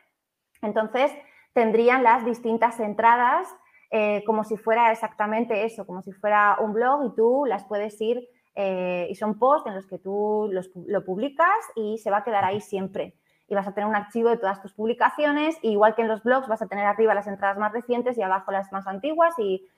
Entonces, 0.62 1.12
tendrían 1.52 2.02
las 2.02 2.24
distintas 2.24 2.80
entradas 2.80 3.46
eh, 3.90 4.24
como 4.24 4.42
si 4.42 4.56
fuera 4.56 4.90
exactamente 4.90 5.64
eso, 5.64 5.86
como 5.86 6.00
si 6.00 6.12
fuera 6.12 6.56
un 6.60 6.72
blog 6.72 7.04
y 7.04 7.14
tú 7.14 7.44
las 7.46 7.64
puedes 7.64 8.00
ir, 8.00 8.26
y 8.54 9.14
son 9.14 9.38
posts 9.38 9.66
en 9.68 9.74
los 9.74 9.86
que 9.86 9.98
tú 9.98 10.46
los, 10.52 10.70
lo 10.86 11.02
publicas 11.06 11.48
y 11.74 11.96
se 11.96 12.10
va 12.10 12.18
a 12.18 12.24
quedar 12.24 12.44
ahí 12.44 12.60
siempre 12.60 13.14
y 13.52 13.54
vas 13.54 13.68
a 13.68 13.72
tener 13.72 13.86
un 13.86 13.94
archivo 13.94 14.30
de 14.30 14.38
todas 14.38 14.62
tus 14.62 14.72
publicaciones, 14.72 15.58
igual 15.60 15.94
que 15.94 16.00
en 16.00 16.08
los 16.08 16.22
blogs 16.22 16.48
vas 16.48 16.62
a 16.62 16.68
tener 16.68 16.86
arriba 16.86 17.12
las 17.12 17.26
entradas 17.26 17.58
más 17.58 17.70
recientes 17.70 18.16
y 18.16 18.22
abajo 18.22 18.50
las 18.50 18.72
más 18.72 18.86
antiguas 18.86 19.34
y, 19.38 19.68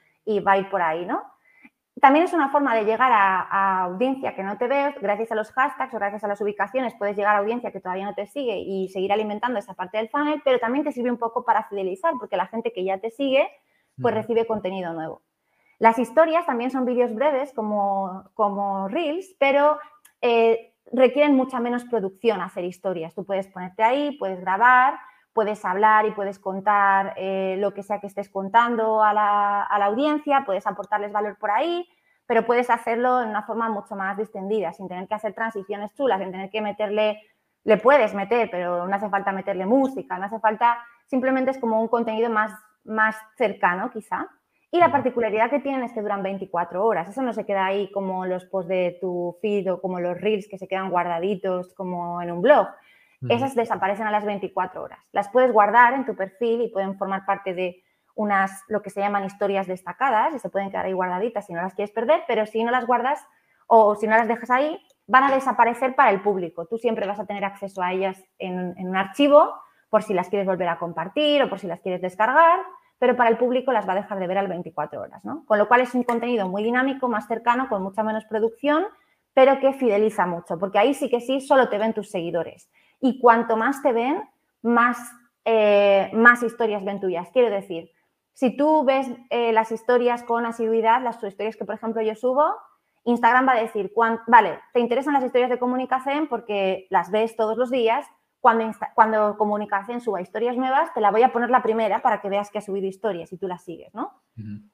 va 0.47 0.53
a 0.53 0.59
ir 0.59 0.71
por 0.71 0.81
ahí, 0.81 1.05
¿no? 1.05 1.25
También 2.01 2.25
es 2.25 2.33
una 2.33 2.51
forma 2.51 2.73
de 2.77 2.85
llegar 2.85 3.11
a, 3.13 3.83
audiencia 3.83 4.37
que 4.37 4.45
no 4.45 4.57
te 4.59 4.69
ve, 4.69 4.95
gracias 5.01 5.33
a 5.33 5.35
los 5.35 5.51
hashtags 5.51 5.93
o 5.93 5.99
gracias 5.99 6.23
a 6.23 6.29
las 6.29 6.41
ubicaciones 6.41 6.95
puedes 6.97 7.17
llegar 7.17 7.35
a 7.35 7.41
audiencia 7.41 7.73
que 7.73 7.81
todavía 7.81 8.05
no 8.05 8.15
te 8.15 8.27
sigue 8.29 8.59
y 8.59 8.89
seguir 8.91 9.13
alimentando 9.13 9.59
esa 9.59 9.75
parte 9.75 9.99
del 9.99 10.09
funnel, 10.09 10.41
pero 10.45 10.61
también 10.61 10.85
te 10.85 10.93
sirve 10.93 11.11
un 11.11 11.19
poco 11.19 11.45
para 11.45 11.65
fidelizar, 11.65 12.15
porque 12.21 12.37
la 12.37 12.47
gente 12.47 12.73
que 12.73 12.85
ya 12.85 12.99
te 12.99 13.11
sigue, 13.11 13.51
pues 14.01 14.15
recibe 14.15 14.47
contenido 14.47 14.93
nuevo. 14.93 15.23
Las 15.81 15.99
historias 15.99 16.47
también 16.47 16.71
son 16.71 16.85
vídeos 16.85 17.13
breves 17.13 17.53
como, 17.53 18.31
como 18.35 18.87
Reels, 18.87 19.35
pero 19.41 19.81
eh, 20.23 20.74
requieren 20.93 21.35
mucha 21.35 21.61
menos 21.61 21.85
producción 21.85 22.41
hacer 22.41 22.65
historias. 22.65 23.15
Tú 23.15 23.25
puedes 23.25 23.47
ponerte 23.49 23.83
ahí, 23.83 24.17
puedes 24.19 24.41
grabar, 24.41 24.99
puedes 25.35 25.65
hablar 25.65 26.07
y 26.07 26.13
puedes 26.13 26.39
contar 26.39 27.15
eh, 27.17 27.57
lo 27.59 27.75
que 27.75 27.83
sea 27.83 28.01
que 28.01 28.07
estés 28.07 28.31
contando 28.31 29.03
a 29.03 29.13
la, 29.13 29.63
audiencia, 29.85 30.45
puedes 30.47 30.67
aportarles 30.67 31.13
valor 31.13 31.37
por 31.39 31.51
ahí, 31.51 31.87
pero 32.27 32.47
puedes 32.47 32.71
hacerlo 32.71 33.21
en 33.21 33.29
una 33.29 33.43
forma 33.43 33.69
mucho 33.69 33.97
más 33.97 34.17
distendida, 34.17 34.73
sin 34.73 34.89
tener 34.89 35.09
que 35.09 35.15
hacer 35.15 35.35
transiciones 35.35 35.93
chulas, 35.95 36.21
sin 36.21 36.31
tener 36.31 36.51
que 36.51 36.63
meterle, 36.63 37.21
le 37.65 37.77
puedes 37.77 38.15
meter, 38.15 38.49
pero 38.51 38.87
no 38.87 38.95
hace 38.95 39.11
falta 39.11 39.33
meterle 39.33 39.67
música, 39.67 40.17
no 40.19 40.27
hace 40.27 40.39
falta, 40.39 40.79
simplemente 41.07 41.51
es 41.51 41.59
como 41.59 41.81
un 41.81 41.89
contenido 41.89 42.31
más, 42.31 42.53
más 42.85 43.17
cercano 43.37 43.91
quizá. 43.91 44.29
Y 44.75 44.81
la 44.81 44.91
particularidad 44.91 45.51
que 45.51 45.61
tienen 45.61 45.85
es 45.85 45.93
que 45.93 46.03
duran 46.03 46.25
24 46.25 46.85
horas. 46.85 47.09
Eso 47.09 47.23
no 47.23 47.33
se 47.33 47.47
queda 47.47 47.65
ahí 47.65 47.93
como 47.93 48.27
los 48.27 48.45
posts 48.47 48.69
de 48.69 48.99
tu 49.01 49.39
feed 49.41 49.73
o 49.73 49.81
como 49.81 50.01
los 50.01 50.21
reels 50.21 50.49
que 50.49 50.59
se 50.59 50.67
quedan 50.67 50.91
guardaditos 50.91 51.73
como 51.75 52.21
en 52.21 52.33
un 52.33 52.43
blog. 52.43 52.67
Esas 53.29 53.55
desaparecen 53.55 54.09
a 54.09 54.11
las 54.11 54.25
24 54.25 54.83
horas. 54.83 54.99
Las 55.13 55.29
puedes 55.29 55.53
guardar 55.53 55.95
en 55.95 56.05
tu 56.05 56.17
perfil 56.17 56.61
y 56.61 56.71
pueden 56.71 56.99
formar 56.99 57.25
parte 57.25 57.55
de 57.55 57.85
unas, 58.17 58.65
lo 58.67 58.83
que 58.83 58.91
se 58.91 58.99
llaman 58.99 59.25
historias 59.25 59.69
destacadas 59.69 60.35
y 60.35 60.41
se 60.41 60.51
pueden 60.51 60.71
quedar 60.71 60.87
ahí 60.87 60.93
guardaditas 60.93 61.47
si 61.47 61.53
no 61.53 61.63
las 61.63 61.75
quieres 61.75 61.95
perder, 61.95 62.25
pero 62.27 62.45
si 62.45 62.65
no 62.65 62.73
las 62.73 62.85
guardas 62.85 63.25
o 63.69 63.95
si 63.95 64.09
no 64.09 64.17
las 64.17 64.27
dejas 64.27 64.51
ahí, 64.51 64.85
van 65.07 65.23
a 65.23 65.33
desaparecer 65.33 65.95
para 65.95 66.11
el 66.11 66.21
público. 66.21 66.67
Tú 66.67 66.79
siempre 66.79 67.07
vas 67.07 67.21
a 67.21 67.27
tener 67.27 67.45
acceso 67.45 67.81
a 67.81 67.93
ellas 67.93 68.21
en, 68.41 68.75
en 68.77 68.89
un 68.89 68.97
archivo 68.97 69.55
por 69.89 70.03
si 70.03 70.15
las 70.15 70.29
quieres 70.29 70.49
volver 70.49 70.69
a 70.69 70.81
compartir 70.81 71.45
o 71.45 71.49
por 71.49 71.61
si 71.61 71.69
las 71.69 71.79
quieres 71.79 72.03
descargar 72.03 72.59
pero 73.05 73.19
para 73.19 73.29
el 73.29 73.37
público 73.37 73.71
las 73.71 73.87
va 73.87 73.93
a 73.93 73.97
dejar 73.97 74.19
de 74.19 74.27
ver 74.27 74.39
al 74.39 74.49
24 74.49 74.99
horas, 74.99 75.23
¿no? 75.27 75.45
Con 75.45 75.59
lo 75.59 75.69
cual 75.69 75.83
es 75.83 75.95
un 75.95 76.05
contenido 76.05 76.49
muy 76.49 76.63
dinámico, 76.63 77.07
más 77.07 77.27
cercano, 77.27 77.69
con 77.69 77.83
mucha 77.83 78.03
menos 78.03 78.25
producción, 78.25 78.87
pero 79.35 79.61
que 79.61 79.75
fideliza 79.75 80.25
mucho, 80.25 80.59
porque 80.59 80.79
ahí 80.79 80.95
sí 80.95 81.11
que 81.11 81.21
sí 81.21 81.43
solo 81.43 81.69
te 81.69 81.77
ven 81.77 81.93
tus 81.93 82.11
seguidores. 82.11 82.71
Y 83.03 83.21
cuanto 83.21 83.59
más 83.59 83.83
te 83.83 83.93
ven, 83.93 84.23
más, 84.63 84.97
eh, 85.45 86.11
más 86.15 86.43
historias 86.43 86.83
ven 86.83 86.99
tuyas. 86.99 87.29
Quiero 87.31 87.51
decir, 87.51 87.91
si 88.33 88.57
tú 88.57 88.87
ves 88.87 89.07
eh, 89.29 89.53
las 89.53 89.71
historias 89.71 90.23
con 90.23 90.47
asiduidad, 90.47 91.03
las 91.03 91.23
historias 91.23 91.57
que, 91.57 91.67
por 91.67 91.75
ejemplo, 91.75 92.01
yo 92.01 92.15
subo, 92.15 92.55
Instagram 93.05 93.47
va 93.47 93.53
a 93.53 93.61
decir, 93.61 93.93
vale, 94.29 94.61
te 94.73 94.81
interesan 94.81 95.13
las 95.13 95.25
historias 95.25 95.51
de 95.51 95.59
comunicación 95.59 96.27
porque 96.27 96.87
las 96.89 97.11
ves 97.11 97.37
todos 97.37 97.59
los 97.59 97.71
días, 97.71 98.07
cuando, 98.45 98.71
cuando 98.95 99.39
Comunicación 99.39 100.03
suba 100.03 100.21
historias 100.21 100.55
nuevas, 100.55 100.93
te 100.93 101.01
la 101.01 101.11
voy 101.11 101.23
a 101.23 101.33
poner 101.33 101.49
la 101.49 101.63
primera 101.63 102.03
para 102.03 102.21
que 102.21 102.29
veas 102.29 102.51
que 102.51 102.59
ha 102.59 102.61
subido 102.61 102.87
historias 102.87 103.33
y 103.33 103.39
tú 103.39 103.49
las 103.49 103.65
sigues, 103.65 103.95
¿no? 103.95 104.21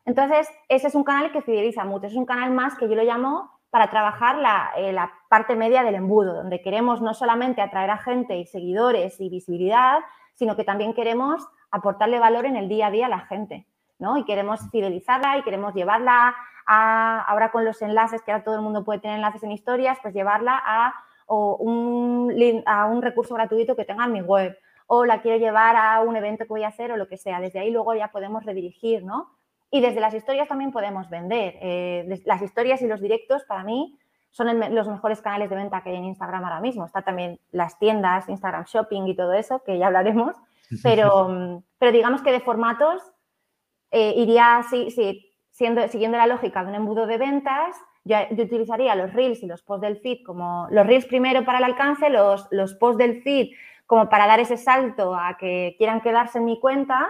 Entonces, 0.05 0.49
ese 0.69 0.89
es 0.89 0.97
un 0.97 1.05
canal 1.05 1.31
que 1.31 1.41
fideliza 1.41 1.85
mucho, 1.85 2.09
es 2.09 2.17
un 2.17 2.27
canal 2.27 2.51
más 2.51 2.75
que 2.75 2.89
yo 2.89 2.97
lo 2.97 3.05
llamo 3.05 3.49
para 3.71 3.89
trabajar 3.89 4.39
la, 4.39 4.73
eh, 4.77 4.93
la, 4.93 5.13
parte 5.29 5.55
media 5.55 5.85
del 5.85 5.95
embudo, 5.95 6.35
donde 6.35 6.61
queremos 6.63 7.01
no 7.01 7.15
solamente 7.15 7.63
atraer 7.63 7.91
a 7.91 7.99
gente 7.99 8.37
y 8.39 8.45
seguidores 8.45 9.21
y 9.21 9.29
visibilidad, 9.29 10.01
sino 10.35 10.57
que 10.57 10.65
también 10.65 10.93
queremos 10.93 11.47
aportarle 11.71 12.19
valor 12.19 12.47
en 12.47 12.57
el 12.57 12.69
día 12.69 12.89
a 12.89 12.91
día 12.91 13.07
a 13.07 13.09
la 13.09 13.21
gente, 13.21 13.69
¿no? 14.01 14.17
Y 14.17 14.25
queremos 14.25 14.69
fidelizarla 14.73 15.39
y 15.39 15.45
queremos 15.45 15.75
llevarla 15.75 16.35
a, 16.67 17.21
ahora 17.21 17.53
con 17.53 17.65
los 17.65 17.81
enlaces, 17.83 18.21
que 18.23 18.33
ahora 18.33 18.43
todo 18.43 18.57
el 18.57 18.63
mundo 18.63 18.83
puede 18.83 18.99
tener 18.99 19.15
enlaces 19.15 19.45
en 19.45 19.53
historias, 19.53 19.97
pues 20.03 20.13
llevarla 20.13 20.61
a 20.61 20.93
o 21.33 21.57
un, 21.57 22.35
a 22.67 22.87
un 22.87 23.03
recurso 23.03 23.35
gratuito 23.35 23.77
que 23.77 23.85
tenga 23.85 24.05
en 24.05 24.13
mi 24.13 24.21
web 24.21 24.59
o 24.89 25.05
la 25.05 25.23
quiero 25.23 25.39
llevar 25.39 25.77
a 25.77 26.01
un 26.01 26.17
evento 26.17 26.45
que 26.45 26.49
voy 26.49 26.65
a 26.65 26.69
hacer 26.69 26.91
o 26.91 26.97
lo 26.97 27.07
que 27.07 27.17
sea. 27.17 27.41
Desde 27.41 27.61
ahí 27.61 27.71
luego 27.71 27.95
ya 27.95 28.09
podemos 28.09 28.45
redirigir, 28.45 29.05
¿no? 29.05 29.31
Y 29.71 29.81
desde 29.81 30.01
las 30.01 30.13
historias 30.13 30.49
también 30.49 30.73
podemos 30.73 31.09
vender. 31.09 31.55
Eh, 31.61 32.21
las 32.25 32.43
historias 32.43 32.83
y 32.83 32.89
los 32.89 33.01
directos 33.01 33.45
para 33.45 33.63
mí 33.63 33.97
son 34.31 34.59
los 34.75 34.89
mejores 34.89 35.21
canales 35.21 35.49
de 35.49 35.55
venta 35.55 35.83
que 35.83 35.91
hay 35.91 35.97
en 35.97 36.07
Instagram 36.07 36.43
ahora 36.43 36.61
mismo. 36.61 36.85
Está 36.85 37.03
también 37.03 37.39
las 37.53 37.79
tiendas, 37.79 38.29
Instagram 38.29 38.65
Shopping 38.65 39.07
y 39.07 39.15
todo 39.15 39.33
eso, 39.33 39.63
que 39.63 39.79
ya 39.79 39.87
hablaremos. 39.87 40.37
Pero, 40.85 41.65
pero 41.81 41.91
digamos 41.91 42.23
que 42.23 42.31
de 42.31 42.39
formatos 42.39 43.03
eh, 43.91 44.15
iría 44.17 44.63
sí, 44.71 44.93
sí, 44.93 45.29
siendo, 45.51 45.89
siguiendo 45.89 46.17
la 46.17 46.29
lógica 46.29 46.63
de 46.63 46.69
un 46.69 46.77
embudo 46.77 47.09
de 47.09 47.19
ventas 47.19 47.75
yo, 48.05 48.17
utilizaría 48.31 48.95
los 48.95 49.13
reels 49.13 49.43
y 49.43 49.47
los 49.47 49.63
posts 49.63 49.83
del 49.83 49.99
feed 49.99 50.23
como 50.25 50.69
los 50.71 50.87
reels 50.87 51.07
primero 51.07 51.45
para 51.45 51.59
el 51.59 51.65
alcance, 51.65 52.11
los, 52.11 52.47
los 52.51 52.75
posts 52.75 52.99
del 52.99 53.23
feed 53.23 53.51
como 53.87 54.09
para 54.09 54.27
dar 54.27 54.39
ese 54.41 54.57
salto 54.57 55.15
a 55.15 55.37
que 55.39 55.75
quieran 55.77 56.01
quedarse 56.01 56.39
en 56.39 56.45
mi 56.45 56.61
cuenta 56.61 57.09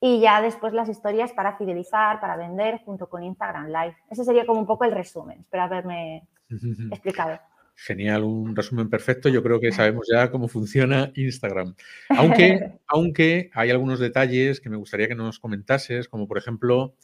y 0.00 0.20
ya 0.20 0.40
después 0.42 0.72
las 0.72 0.88
historias 0.88 1.32
para 1.32 1.56
fidelizar, 1.56 2.20
para 2.20 2.36
vender 2.36 2.80
junto 2.84 3.08
con 3.08 3.22
Instagram 3.22 3.66
Live. 3.66 3.96
Ese 4.10 4.24
sería 4.24 4.46
como 4.46 4.60
un 4.60 4.66
poco 4.66 4.84
el 4.84 4.92
resumen. 4.92 5.40
Espero 5.40 5.62
haberme 5.62 6.26
explicado. 6.90 7.38
Genial, 7.74 8.24
un 8.24 8.54
resumen 8.54 8.90
perfecto. 8.90 9.28
Yo 9.28 9.42
creo 9.42 9.60
que 9.60 9.72
sabemos 9.72 10.08
ya 10.12 10.30
cómo 10.30 10.48
funciona 10.48 11.12
Instagram. 11.14 11.74
Aunque, 12.08 12.78
aunque 12.86 13.50
hay 13.54 13.70
algunos 13.70 13.98
detalles 13.98 14.60
que 14.60 14.70
me 14.70 14.76
gustaría 14.76 15.08
que 15.08 15.14
nos 15.14 15.38
comentases, 15.38 16.08
como 16.08 16.28
por 16.28 16.38
ejemplo, 16.38 16.94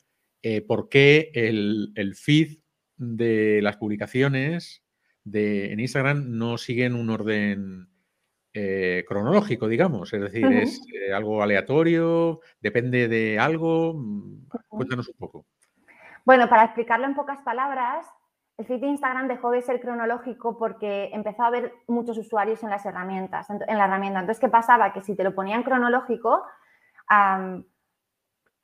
eh, 0.42 0.60
por 0.60 0.88
qué 0.88 1.30
el, 1.34 1.92
el, 1.96 2.14
feed 2.14 2.58
de 2.98 3.60
las 3.62 3.76
publicaciones 3.76 4.82
de, 5.24 5.72
en 5.72 5.80
Instagram 5.80 6.36
no 6.36 6.58
siguen 6.58 6.94
un 6.94 7.10
orden 7.10 7.88
eh, 8.54 9.04
cronológico, 9.06 9.68
digamos. 9.68 10.12
Es 10.12 10.20
decir, 10.20 10.44
es 10.46 10.80
eh, 10.92 11.12
algo 11.12 11.42
aleatorio, 11.42 12.40
depende 12.60 13.08
de 13.08 13.38
algo. 13.38 13.94
Mm, 13.94 14.48
cuéntanos 14.68 15.08
un 15.08 15.16
poco. 15.16 15.46
Bueno, 16.24 16.48
para 16.48 16.64
explicarlo 16.64 17.06
en 17.06 17.14
pocas 17.14 17.38
palabras, 17.42 18.06
el 18.56 18.66
feed 18.66 18.80
de 18.80 18.88
Instagram 18.88 19.28
dejó 19.28 19.50
de 19.50 19.62
ser 19.62 19.80
cronológico 19.80 20.58
porque 20.58 21.10
empezó 21.12 21.44
a 21.44 21.46
haber 21.46 21.72
muchos 21.86 22.18
usuarios 22.18 22.62
en 22.62 22.70
las 22.70 22.84
herramientas, 22.84 23.48
en 23.50 23.78
la 23.78 23.84
herramienta. 23.84 24.20
Entonces, 24.20 24.40
¿qué 24.40 24.48
pasaba? 24.48 24.92
Que 24.92 25.02
si 25.02 25.14
te 25.14 25.24
lo 25.24 25.34
ponían 25.34 25.62
cronológico, 25.62 26.42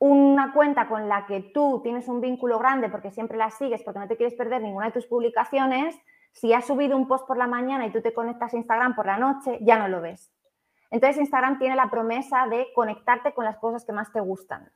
una 0.07 0.53
cuenta 0.53 0.87
con 0.87 1.09
la 1.09 1.25
que 1.25 1.41
tú 1.41 1.81
tienes 1.83 2.09
un 2.09 2.21
vínculo 2.21 2.59
grande 2.59 2.91
porque 2.91 3.11
siempre 3.11 3.39
la 3.39 3.51
sigues, 3.51 3.83
porque 3.83 4.01
no 4.01 4.07
te 4.07 4.19
quieres 4.19 4.35
perder 4.35 4.61
ninguna 4.61 4.87
de 4.87 4.93
tus 4.93 5.07
publicaciones, 5.07 5.99
si 6.31 6.53
has 6.53 6.67
subido 6.67 6.95
un 6.95 7.09
post 7.09 7.27
por 7.27 7.39
la 7.39 7.47
mañana 7.47 7.87
y 7.87 7.91
tú 7.91 8.03
te 8.03 8.13
conectas 8.13 8.53
a 8.53 8.57
Instagram 8.59 8.95
por 8.95 9.07
la 9.07 9.17
noche, 9.17 9.59
ya 9.63 9.79
no 9.79 9.89
lo 9.89 10.03
ves. 10.03 10.31
Entonces 10.91 11.23
Instagram 11.23 11.59
tiene 11.59 11.75
la 11.75 11.89
promesa 11.89 12.47
de 12.49 12.67
conectarte 12.75 13.33
con 13.33 13.47
las 13.47 13.57
cosas 13.57 13.87
que 13.87 13.93
más 13.93 14.13
te 14.13 14.21
gustan. 14.21 14.71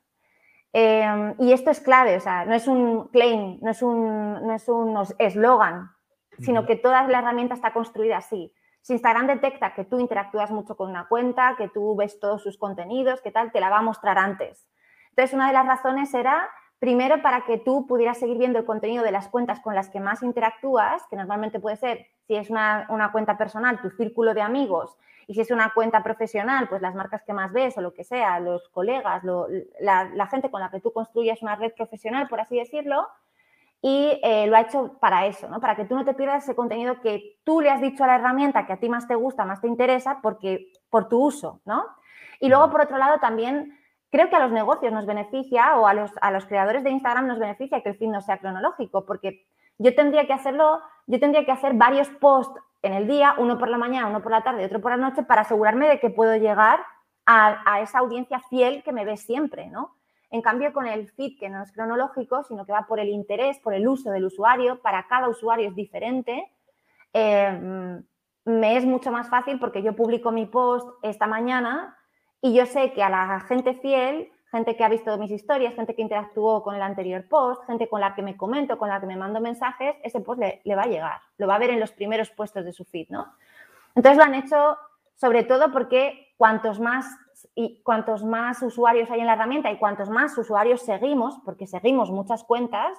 Em, 0.72 1.34
y 1.38 1.52
esto 1.52 1.70
es 1.70 1.80
clave, 1.80 2.16
o 2.16 2.20
sea, 2.20 2.46
no 2.46 2.54
es 2.54 2.66
un 2.66 3.08
claim, 3.08 3.58
no 3.60 3.70
es 3.70 3.82
un 3.82 4.46
no 4.46 4.54
es 4.54 4.66
un 4.66 4.98
eslogan, 5.18 5.90
sino 6.38 6.64
que 6.64 6.76
toda 6.76 7.06
la 7.06 7.18
herramienta 7.18 7.54
está 7.54 7.74
construida 7.74 8.16
así. 8.16 8.54
Si 8.80 8.94
Instagram 8.94 9.26
detecta 9.26 9.74
que 9.74 9.84
tú 9.84 10.00
interactúas 10.00 10.50
mucho 10.50 10.74
con 10.74 10.88
una 10.88 11.06
cuenta, 11.06 11.54
que 11.58 11.68
tú 11.68 11.94
ves 11.96 12.18
todos 12.18 12.42
sus 12.42 12.56
contenidos, 12.56 13.20
que 13.20 13.30
tal, 13.30 13.52
te 13.52 13.60
la 13.60 13.68
va 13.68 13.78
a 13.78 13.82
mostrar 13.82 14.16
antes. 14.16 14.66
Entonces, 15.18 15.34
una 15.34 15.48
de 15.48 15.52
las 15.52 15.66
razones 15.66 16.14
era, 16.14 16.48
primero, 16.78 17.20
para 17.22 17.40
que 17.40 17.58
tú 17.58 17.88
pudieras 17.88 18.18
seguir 18.18 18.38
viendo 18.38 18.60
el 18.60 18.64
contenido 18.64 19.02
de 19.02 19.10
las 19.10 19.26
cuentas 19.26 19.58
con 19.58 19.74
las 19.74 19.90
que 19.90 19.98
más 19.98 20.22
interactúas, 20.22 21.02
que 21.10 21.16
normalmente 21.16 21.58
puede 21.58 21.74
ser, 21.74 22.06
si 22.28 22.36
es 22.36 22.50
una, 22.50 22.86
cuenta 23.10 23.36
personal, 23.36 23.80
tu 23.80 23.90
círculo 23.90 24.32
de 24.32 24.42
amigos, 24.42 24.96
y 25.26 25.34
si 25.34 25.40
es 25.40 25.50
una 25.50 25.74
cuenta 25.74 26.04
profesional, 26.04 26.68
pues 26.68 26.82
las 26.82 26.94
marcas 26.94 27.24
que 27.24 27.32
más 27.32 27.52
ves 27.52 27.76
o 27.76 27.80
lo 27.80 27.94
que 27.94 28.04
sea, 28.04 28.38
los 28.38 28.68
colegas, 28.68 29.24
la, 29.80 30.26
gente 30.30 30.52
con 30.52 30.60
la 30.60 30.70
que 30.70 30.78
tú 30.78 30.92
construyes 30.92 31.42
una 31.42 31.56
red 31.56 31.72
profesional, 31.72 32.28
por 32.28 32.38
así 32.40 32.56
decirlo, 32.56 33.08
y 33.82 34.20
eh, 34.22 34.46
lo 34.46 34.56
ha 34.56 34.60
hecho 34.60 34.98
para 35.00 35.26
eso, 35.26 35.48
¿no? 35.48 35.58
Para 35.58 35.74
que 35.74 35.84
tú 35.84 35.96
no 35.96 36.04
te 36.04 36.14
pierdas 36.14 36.44
ese 36.44 36.54
contenido 36.54 37.00
que 37.00 37.40
tú 37.42 37.60
le 37.60 37.70
has 37.70 37.80
dicho 37.80 38.04
a 38.04 38.06
la 38.06 38.14
herramienta 38.14 38.66
que 38.66 38.72
a 38.72 38.78
ti 38.78 38.88
más 38.88 39.08
te 39.08 39.16
gusta, 39.16 39.44
más 39.44 39.60
te 39.60 39.66
interesa, 39.66 40.20
porque 40.22 40.70
por 40.90 41.08
tu 41.08 41.20
uso, 41.20 41.60
¿no? 41.64 41.84
Y 42.38 42.48
luego, 42.48 42.70
por 42.70 42.82
otro 42.82 42.98
lado, 42.98 43.18
también 43.18 43.77
creo 44.10 44.28
que 44.28 44.36
a 44.36 44.40
los 44.40 44.52
negocios 44.52 44.92
nos 44.92 45.06
beneficia 45.06 45.76
o 45.76 45.86
a 45.86 45.94
los, 45.94 46.10
a 46.20 46.30
los 46.30 46.46
creadores 46.46 46.84
de 46.84 46.90
Instagram 46.90 47.26
nos 47.26 47.38
beneficia 47.38 47.82
que 47.82 47.90
el 47.90 47.96
feed 47.96 48.08
no 48.08 48.20
sea 48.20 48.38
cronológico, 48.38 49.04
porque 49.04 49.46
yo 49.78 49.94
tendría 49.94 50.26
que 50.26 50.32
hacerlo, 50.32 50.80
yo 51.06 51.20
tendría 51.20 51.44
que 51.44 51.52
hacer 51.52 51.74
varios 51.74 52.08
posts 52.08 52.60
en 52.82 52.94
el 52.94 53.08
día, 53.08 53.34
uno 53.38 53.58
por 53.58 53.68
la 53.68 53.78
mañana, 53.78 54.08
uno 54.08 54.22
por 54.22 54.32
la 54.32 54.42
tarde, 54.42 54.64
otro 54.64 54.80
por 54.80 54.92
la 54.92 54.96
noche, 54.96 55.22
para 55.22 55.42
asegurarme 55.42 55.88
de 55.88 56.00
que 56.00 56.10
puedo 56.10 56.36
llegar 56.36 56.80
a, 57.26 57.62
a 57.70 57.80
esa 57.80 57.98
audiencia 57.98 58.40
fiel 58.48 58.82
que 58.82 58.92
me 58.92 59.04
ve 59.04 59.16
siempre, 59.16 59.68
¿no? 59.68 59.96
En 60.30 60.42
cambio, 60.42 60.72
con 60.72 60.86
el 60.86 61.08
feed, 61.10 61.38
que 61.38 61.48
no 61.48 61.62
es 61.62 61.72
cronológico, 61.72 62.44
sino 62.44 62.66
que 62.66 62.72
va 62.72 62.86
por 62.86 63.00
el 63.00 63.08
interés, 63.08 63.58
por 63.60 63.74
el 63.74 63.88
uso 63.88 64.10
del 64.10 64.26
usuario, 64.26 64.80
para 64.80 65.06
cada 65.08 65.28
usuario 65.28 65.68
es 65.68 65.74
diferente, 65.74 66.52
eh, 67.12 68.00
me 68.44 68.76
es 68.76 68.84
mucho 68.84 69.12
más 69.12 69.28
fácil 69.28 69.58
porque 69.58 69.82
yo 69.82 69.94
publico 69.94 70.32
mi 70.32 70.46
post 70.46 70.88
esta 71.02 71.26
mañana 71.26 71.97
y 72.40 72.54
yo 72.54 72.66
sé 72.66 72.92
que 72.92 73.02
a 73.02 73.10
la 73.10 73.40
gente 73.40 73.74
fiel, 73.74 74.30
gente 74.50 74.76
que 74.76 74.84
ha 74.84 74.88
visto 74.88 75.16
mis 75.18 75.30
historias, 75.30 75.74
gente 75.74 75.94
que 75.94 76.02
interactuó 76.02 76.62
con 76.62 76.74
el 76.74 76.82
anterior 76.82 77.26
post, 77.28 77.64
gente 77.66 77.88
con 77.88 78.00
la 78.00 78.14
que 78.14 78.22
me 78.22 78.36
comento, 78.36 78.78
con 78.78 78.88
la 78.88 79.00
que 79.00 79.06
me 79.06 79.16
mando 79.16 79.40
mensajes, 79.40 79.96
ese 80.02 80.20
post 80.20 80.40
le, 80.40 80.76
va 80.76 80.82
a 80.82 80.86
llegar, 80.86 81.20
lo 81.36 81.46
va 81.46 81.56
a 81.56 81.58
ver 81.58 81.70
en 81.70 81.80
los 81.80 81.92
primeros 81.92 82.30
puestos 82.30 82.64
de 82.64 82.72
su 82.72 82.84
feed, 82.84 83.08
¿no? 83.10 83.34
Entonces 83.94 84.16
lo 84.16 84.24
han 84.24 84.34
hecho 84.34 84.76
sobre 85.16 85.42
todo 85.42 85.72
porque 85.72 86.32
cuantos 86.36 86.78
más 86.78 87.06
y 87.54 87.82
cuantos 87.82 88.24
más 88.24 88.62
usuarios 88.62 89.10
hay 89.10 89.20
en 89.20 89.26
la 89.26 89.34
herramienta 89.34 89.70
y 89.70 89.78
cuantos 89.78 90.10
más 90.10 90.36
usuarios 90.38 90.82
seguimos, 90.82 91.38
porque 91.44 91.66
seguimos 91.66 92.10
muchas 92.10 92.44
cuentas, 92.44 92.96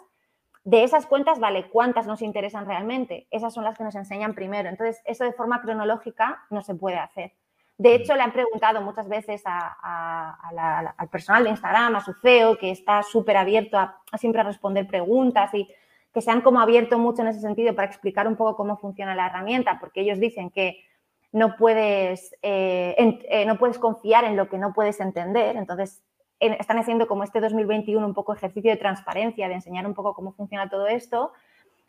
de 0.63 0.84
esas 0.84 1.06
cuentas, 1.06 1.39
vale, 1.39 1.69
¿cuántas 1.69 2.06
nos 2.06 2.21
interesan 2.21 2.65
realmente? 2.65 3.28
Esas 3.32 3.54
son 3.54 3.63
las 3.63 3.78
que 3.78 3.84
nos 3.84 3.95
enseñan 3.95 4.36
primero. 4.36 4.69
Entonces, 4.69 5.02
eso 5.06 5.23
de 5.23 5.34
forma 5.34 5.62
cronológica 5.62 6.45
no 6.49 6.62
se 6.62 6.75
puede 6.75 6.97
hacer. 6.97 7.34
De 7.79 7.95
hecho, 7.95 8.13
le 8.13 8.23
han 8.23 8.33
preguntado 8.33 8.81
muchas 8.81 9.07
veces 9.07 9.41
al 9.45 11.09
personal 11.09 11.45
de 11.45 11.51
Instagram, 11.51 11.95
a 11.95 12.03
su 12.03 12.13
CEO, 12.13 12.57
que 12.57 12.71
está 12.71 13.01
súper 13.03 13.37
abierto 13.37 13.77
a, 13.77 14.01
siempre 14.17 14.41
a 14.41 14.43
responder 14.43 14.85
preguntas 14.85 15.53
y 15.53 15.65
que 16.13 16.21
se 16.21 16.29
han 16.29 16.41
como 16.41 16.59
abierto 16.59 16.99
mucho 16.99 17.21
en 17.21 17.29
ese 17.29 17.39
sentido 17.39 17.73
para 17.73 17.87
explicar 17.87 18.27
un 18.27 18.35
poco 18.35 18.57
cómo 18.57 18.75
funciona 18.75 19.15
la 19.15 19.27
herramienta, 19.27 19.79
porque 19.79 20.01
ellos 20.01 20.19
dicen 20.19 20.49
que 20.49 20.83
no 21.31 21.55
puedes, 21.55 22.35
eh, 22.41 22.95
eh, 23.29 23.45
no 23.45 23.57
puedes 23.57 23.79
confiar 23.79 24.25
en 24.25 24.35
lo 24.35 24.49
que 24.49 24.57
no 24.57 24.73
puedes 24.73 24.99
entender. 24.99 25.55
Entonces, 25.55 26.03
están 26.41 26.79
haciendo 26.79 27.07
como 27.07 27.23
este 27.23 27.39
2021 27.39 28.05
un 28.05 28.13
poco 28.13 28.33
ejercicio 28.33 28.71
de 28.71 28.77
transparencia, 28.77 29.47
de 29.47 29.53
enseñar 29.53 29.87
un 29.87 29.93
poco 29.93 30.13
cómo 30.13 30.33
funciona 30.33 30.69
todo 30.69 30.87
esto. 30.87 31.31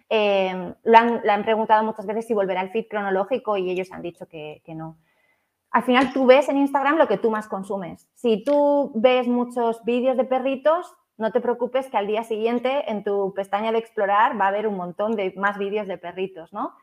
Eh, 0.09 0.73
le 0.85 0.97
han 0.97 1.43
preguntado 1.43 1.83
muchas 1.83 2.07
veces 2.07 2.29
si 2.29 2.33
volverá 2.33 2.61
al 2.61 2.71
feed 2.71 2.87
cronológico 2.89 3.57
y 3.57 3.71
ellos 3.71 3.91
han 3.91 4.03
dicho 4.03 4.29
que, 4.29 4.63
que 4.65 4.77
no. 4.77 4.97
Al 5.71 5.83
final 5.85 6.13
tú 6.13 6.27
ves 6.27 6.49
en 6.49 6.57
Instagram 6.57 6.97
lo 6.97 7.07
que 7.07 7.19
tú 7.19 7.31
más 7.31 7.47
consumes. 7.47 8.09
Si 8.15 8.43
tú 8.43 8.93
ves 8.95 9.29
muchos 9.29 9.85
vídeos 9.85 10.17
de 10.17 10.25
perritos, 10.25 10.97
no 11.17 11.31
te 11.31 11.41
preocupes 11.41 11.89
que 11.89 11.97
al 11.97 12.07
día 12.07 12.25
siguiente 12.25 12.91
en 12.91 13.05
tu 13.05 13.33
pestaña 13.35 13.73
de 13.73 13.79
explorar 13.79 14.41
va 14.41 14.47
a 14.47 14.49
haber 14.49 14.67
un 14.67 14.77
montón 14.77 15.17
de 15.17 15.33
más 15.37 15.59
vídeos 15.59 15.87
de 15.87 15.99
perritos, 15.99 16.53
¿no? 16.53 16.75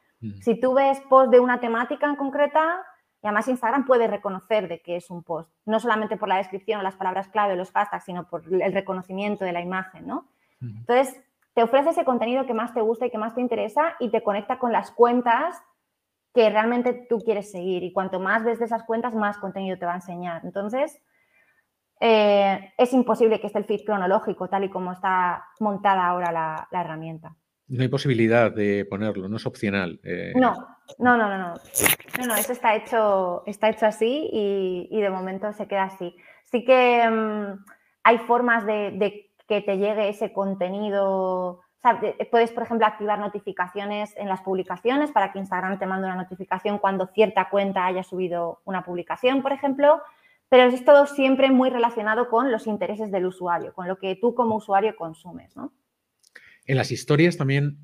Si 0.42 0.60
tú 0.60 0.74
ves 0.74 1.00
post 1.10 1.32
de 1.32 1.40
una 1.40 1.60
temática 1.60 2.08
en 2.08 2.16
concreta, 2.16 2.84
y 3.22 3.28
además 3.28 3.48
Instagram 3.48 3.86
puede 3.86 4.08
reconocer 4.08 4.68
de 4.68 4.82
qué 4.82 4.96
es 4.96 5.12
un 5.12 5.24
post, 5.24 5.52
no 5.66 5.80
solamente 5.80 6.18
por 6.18 6.28
la 6.28 6.38
descripción 6.38 6.80
o 6.80 6.84
las 6.84 6.96
palabras 6.96 7.28
clave, 7.28 7.56
los 7.56 7.72
hashtags, 7.72 8.06
sino 8.06 8.28
por 8.28 8.44
el 8.52 8.74
reconocimiento 8.74 9.46
de 9.46 9.52
la 9.52 9.62
imagen, 9.62 10.08
¿no? 10.08 10.26
Entonces, 10.62 11.20
te 11.54 11.64
ofrece 11.64 11.90
ese 11.90 12.06
contenido 12.06 12.46
que 12.46 12.54
más 12.54 12.74
te 12.74 12.82
gusta 12.82 13.08
y 13.08 13.10
que 13.12 13.18
más 13.18 13.36
te 13.36 13.42
interesa 13.42 13.96
y 14.00 14.10
te 14.10 14.24
conecta 14.24 14.58
con 14.60 14.72
las 14.72 14.92
cuentas 14.92 15.62
que 16.38 16.50
realmente 16.52 17.08
tú 17.10 17.18
quieres 17.20 17.50
seguir. 17.50 17.82
Y 17.82 17.92
cuanto 17.92 18.20
más 18.20 18.44
ves 18.44 18.60
de 18.60 18.66
esas 18.66 18.84
cuentas, 18.84 19.16
más 19.16 19.40
contenido 19.40 19.80
te 19.80 19.88
va 19.88 19.94
a 19.94 19.96
enseñar. 19.96 20.42
Entonces, 20.44 21.02
eh, 22.00 22.74
es 22.78 22.94
imposible 22.94 23.40
que 23.40 23.48
esté 23.48 23.58
el 23.58 23.66
feed 23.66 23.86
cronológico 23.86 24.48
tal 24.48 24.64
y 24.66 24.70
como 24.70 24.92
está 24.92 25.46
montada 25.60 26.06
ahora 26.06 26.32
la 26.32 26.82
herramienta. 26.82 27.36
No 27.70 27.82
hay 27.82 27.90
posibilidad 27.90 28.50
de 28.52 28.86
ponerlo, 28.86 29.28
no 29.28 29.38
es 29.38 29.46
opcional. 29.46 30.00
Eh. 30.04 30.32
No, 30.36 30.54
no, 31.00 31.18
no, 31.18 31.28
no, 31.28 31.38
no. 31.38 31.54
No, 32.26 32.36
eso 32.36 32.54
está 32.54 32.76
hecho, 32.76 33.44
está 33.46 33.70
hecho 33.70 33.86
así 33.86 34.30
y, 34.32 35.02
de 35.02 35.10
momento 35.10 35.52
se 35.52 35.68
queda 35.68 35.84
así. 35.84 36.16
Sí 36.46 36.64
que 36.64 37.08
mm, 37.10 37.66
hay 38.04 38.18
formas 38.20 38.66
de, 38.66 39.32
que 39.48 39.62
te 39.62 39.78
llegue 39.78 40.08
ese 40.08 40.32
contenido. 40.32 41.62
Puedes, 42.32 42.52
por 42.52 42.64
ejemplo, 42.64 42.86
activar 42.86 43.20
notificaciones 43.20 44.14
en 44.18 44.28
las 44.28 44.42
publicaciones 44.42 45.12
para 45.12 45.32
que 45.32 45.40
Instagram 45.40 45.80
te 45.80 45.86
mande 45.86 46.08
una 46.08 46.16
notificación 46.16 46.80
cuando 46.80 47.08
cierta 47.08 47.50
cuenta 47.50 47.86
haya 47.86 48.04
subido 48.04 48.62
una 48.66 48.84
publicación, 48.84 49.42
por 49.42 49.52
ejemplo. 49.52 50.02
Pero 50.50 50.64
es 50.64 50.86
todo 50.86 51.08
siempre 51.08 51.52
muy 51.52 51.70
relacionado 51.70 52.30
con 52.30 52.52
los 52.52 52.68
intereses 52.68 53.12
del 53.12 53.26
usuario, 53.26 53.74
con 53.74 53.88
lo 53.88 53.98
que 53.98 54.16
tú 54.16 54.34
como 54.34 54.56
usuario 54.56 54.96
consumes, 54.96 55.56
¿no? 55.58 55.74
En 56.66 56.78
las 56.78 56.92
historias 56.92 57.38
también 57.38 57.78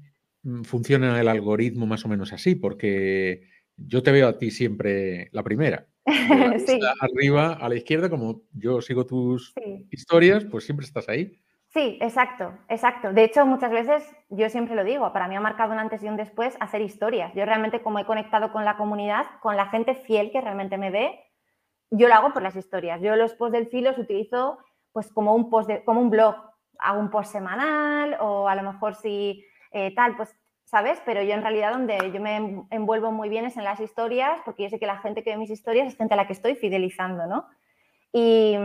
mm, 0.43 0.63
funciona 0.63 1.19
el 1.19 1.27
algoritmo 1.27 1.85
más 1.85 2.05
o 2.05 2.07
menos 2.07 2.31
así, 2.31 2.55
porque 2.55 3.49
yo 3.75 4.03
te 4.03 4.11
veo 4.11 4.27
a 4.27 4.37
ti 4.37 4.51
siempre 4.51 5.29
la 5.31 5.43
primera. 5.43 5.87
Arriba 7.01 7.53
a 7.53 7.69
la 7.69 7.75
izquierda, 7.75 8.09
como 8.09 8.43
yo 8.53 8.81
sigo 8.81 9.05
tus 9.05 9.53
historias, 9.89 10.45
pues 10.45 10.65
siempre 10.65 10.85
estás 10.85 11.09
ahí. 11.09 11.39
Sí, 11.73 11.97
exacto, 12.01 12.53
exacto. 12.69 13.13
De 13.13 13.23
hecho, 13.23 13.45
muchas 13.47 13.71
veces 13.71 14.03
yo 14.29 14.47
siempre 14.49 14.75
lo 14.75 14.83
digo, 14.83 15.11
para 15.11 15.27
mí 15.27 15.35
ha 15.35 15.41
marcado 15.41 15.73
un 15.73 15.79
antes 15.79 16.03
y 16.03 16.07
un 16.07 16.17
después 16.17 16.55
hacer 16.59 16.81
historias. 16.81 17.33
Yo 17.33 17.45
realmente 17.45 17.81
como 17.81 17.97
he 17.97 18.05
conectado 18.05 18.51
con 18.51 18.63
la 18.63 18.77
comunidad, 18.77 19.25
con 19.41 19.57
la 19.57 19.65
gente 19.67 19.95
fiel 19.95 20.31
que 20.31 20.39
realmente 20.41 20.77
me 20.77 20.91
ve, 20.91 21.19
yo 21.91 22.07
lo 22.07 22.15
hago 22.15 22.33
por 22.33 22.43
las 22.43 22.55
historias. 22.55 23.01
Yo 23.01 23.15
los 23.15 23.33
posts 23.33 23.53
del 23.53 23.67
filo 23.67 23.89
los 23.91 23.99
utilizo 23.99 24.59
pues 24.91 25.11
como 25.11 25.33
un 25.35 25.49
post 25.49 25.71
como 25.85 26.01
un 26.01 26.11
blog, 26.11 26.35
hago 26.79 26.99
un 26.99 27.09
post 27.09 27.31
semanal 27.31 28.17
o 28.19 28.47
a 28.47 28.55
lo 28.55 28.63
mejor 28.63 28.95
si 28.95 29.43
eh, 29.71 29.95
tal, 29.95 30.15
pues, 30.15 30.35
¿sabes? 30.65 31.01
Pero 31.05 31.23
yo 31.23 31.33
en 31.33 31.41
realidad 31.41 31.71
donde 31.73 31.97
yo 32.13 32.21
me 32.21 32.65
envuelvo 32.69 33.11
muy 33.11 33.29
bien 33.29 33.45
es 33.45 33.57
en 33.57 33.63
las 33.63 33.79
historias, 33.79 34.39
porque 34.45 34.63
yo 34.63 34.69
sé 34.69 34.79
que 34.79 34.85
la 34.87 34.99
gente 34.99 35.23
que 35.23 35.31
ve 35.31 35.37
mis 35.37 35.49
historias 35.49 35.87
es 35.87 35.97
gente 35.97 36.13
a 36.13 36.17
la 36.17 36.27
que 36.27 36.33
estoy 36.33 36.55
fidelizando, 36.55 37.25
¿no? 37.25 37.47
Y, 38.15 38.55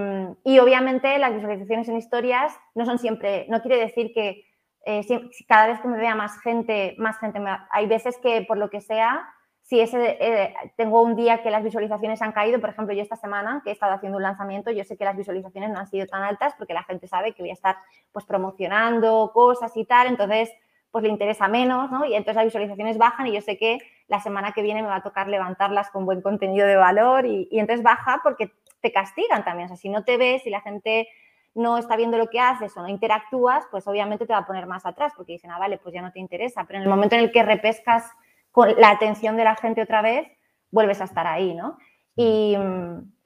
obviamente 0.60 1.18
las 1.18 1.34
visualizaciones 1.34 1.88
en 1.88 1.96
historias 1.96 2.54
no 2.74 2.84
son 2.84 2.98
siempre, 2.98 3.46
no 3.48 3.62
quiere 3.62 3.78
decir 3.78 4.12
que 4.12 4.44
eh, 4.84 5.00
cada 5.48 5.68
vez 5.68 5.80
que 5.80 5.88
me 5.88 5.96
vea 5.96 6.14
más 6.14 6.38
gente, 6.42 6.94
más 6.98 7.18
gente, 7.18 7.40
hay 7.70 7.86
veces 7.86 8.18
que 8.18 8.42
por 8.42 8.58
lo 8.58 8.68
que 8.68 8.82
sea 8.82 9.26
si 9.62 9.80
ese, 9.80 10.16
eh, 10.20 10.54
tengo 10.76 11.02
un 11.02 11.14
día 11.14 11.42
que 11.42 11.50
las 11.50 11.62
visualizaciones 11.62 12.22
han 12.22 12.32
caído, 12.32 12.58
por 12.58 12.70
ejemplo, 12.70 12.94
yo 12.94 13.02
esta 13.02 13.16
semana 13.16 13.60
que 13.62 13.68
he 13.68 13.72
estado 13.74 13.92
haciendo 13.92 14.16
un 14.16 14.22
lanzamiento, 14.22 14.70
yo 14.70 14.82
sé 14.82 14.96
que 14.96 15.04
las 15.04 15.16
visualizaciones 15.16 15.70
no 15.70 15.78
han 15.78 15.86
sido 15.86 16.06
tan 16.06 16.22
altas 16.22 16.54
porque 16.56 16.72
la 16.72 16.84
gente 16.84 17.06
sabe 17.06 17.32
que 17.32 17.42
voy 17.42 17.50
a 17.50 17.54
estar 17.54 17.76
pues 18.12 18.24
promocionando 18.24 19.30
cosas 19.34 19.74
y 19.76 19.84
tal, 19.84 20.06
entonces 20.06 20.50
pues 20.90 21.04
le 21.04 21.10
interesa 21.10 21.48
menos, 21.48 21.90
¿no? 21.90 22.06
Y 22.06 22.14
entonces 22.14 22.36
las 22.36 22.44
visualizaciones 22.46 22.96
bajan 22.96 23.26
y 23.26 23.34
yo 23.34 23.42
sé 23.42 23.58
que 23.58 23.78
la 24.08 24.20
semana 24.20 24.52
que 24.52 24.62
viene 24.62 24.80
me 24.80 24.88
va 24.88 24.96
a 24.96 25.02
tocar 25.02 25.28
levantarlas 25.28 25.90
con 25.90 26.06
buen 26.06 26.22
contenido 26.22 26.66
de 26.66 26.76
valor 26.76 27.26
y, 27.26 27.46
y 27.50 27.58
entonces 27.58 27.82
baja 27.82 28.20
porque 28.22 28.50
te 28.80 28.92
castigan 28.92 29.44
también, 29.44 29.66
o 29.66 29.68
sea, 29.68 29.76
si 29.76 29.88
no 29.88 30.04
te 30.04 30.16
ves, 30.16 30.42
si 30.42 30.50
la 30.50 30.60
gente 30.60 31.08
no 31.54 31.78
está 31.78 31.96
viendo 31.96 32.18
lo 32.18 32.28
que 32.28 32.40
haces 32.40 32.76
o 32.76 32.82
no 32.82 32.88
interactúas, 32.88 33.64
pues 33.70 33.86
obviamente 33.88 34.26
te 34.26 34.32
va 34.32 34.40
a 34.40 34.46
poner 34.46 34.66
más 34.66 34.86
atrás 34.86 35.12
porque 35.16 35.32
dicen, 35.32 35.50
ah, 35.50 35.58
vale, 35.58 35.78
pues 35.78 35.94
ya 35.94 36.02
no 36.02 36.12
te 36.12 36.20
interesa, 36.20 36.64
pero 36.64 36.78
en 36.78 36.84
el 36.84 36.88
momento 36.88 37.16
en 37.16 37.22
el 37.22 37.32
que 37.32 37.42
repescas 37.42 38.10
con 38.52 38.74
la 38.78 38.90
atención 38.90 39.36
de 39.36 39.44
la 39.44 39.56
gente 39.56 39.82
otra 39.82 40.02
vez, 40.02 40.28
vuelves 40.70 41.00
a 41.00 41.04
estar 41.04 41.26
ahí, 41.26 41.54
¿no? 41.54 41.78
Y, 42.20 42.56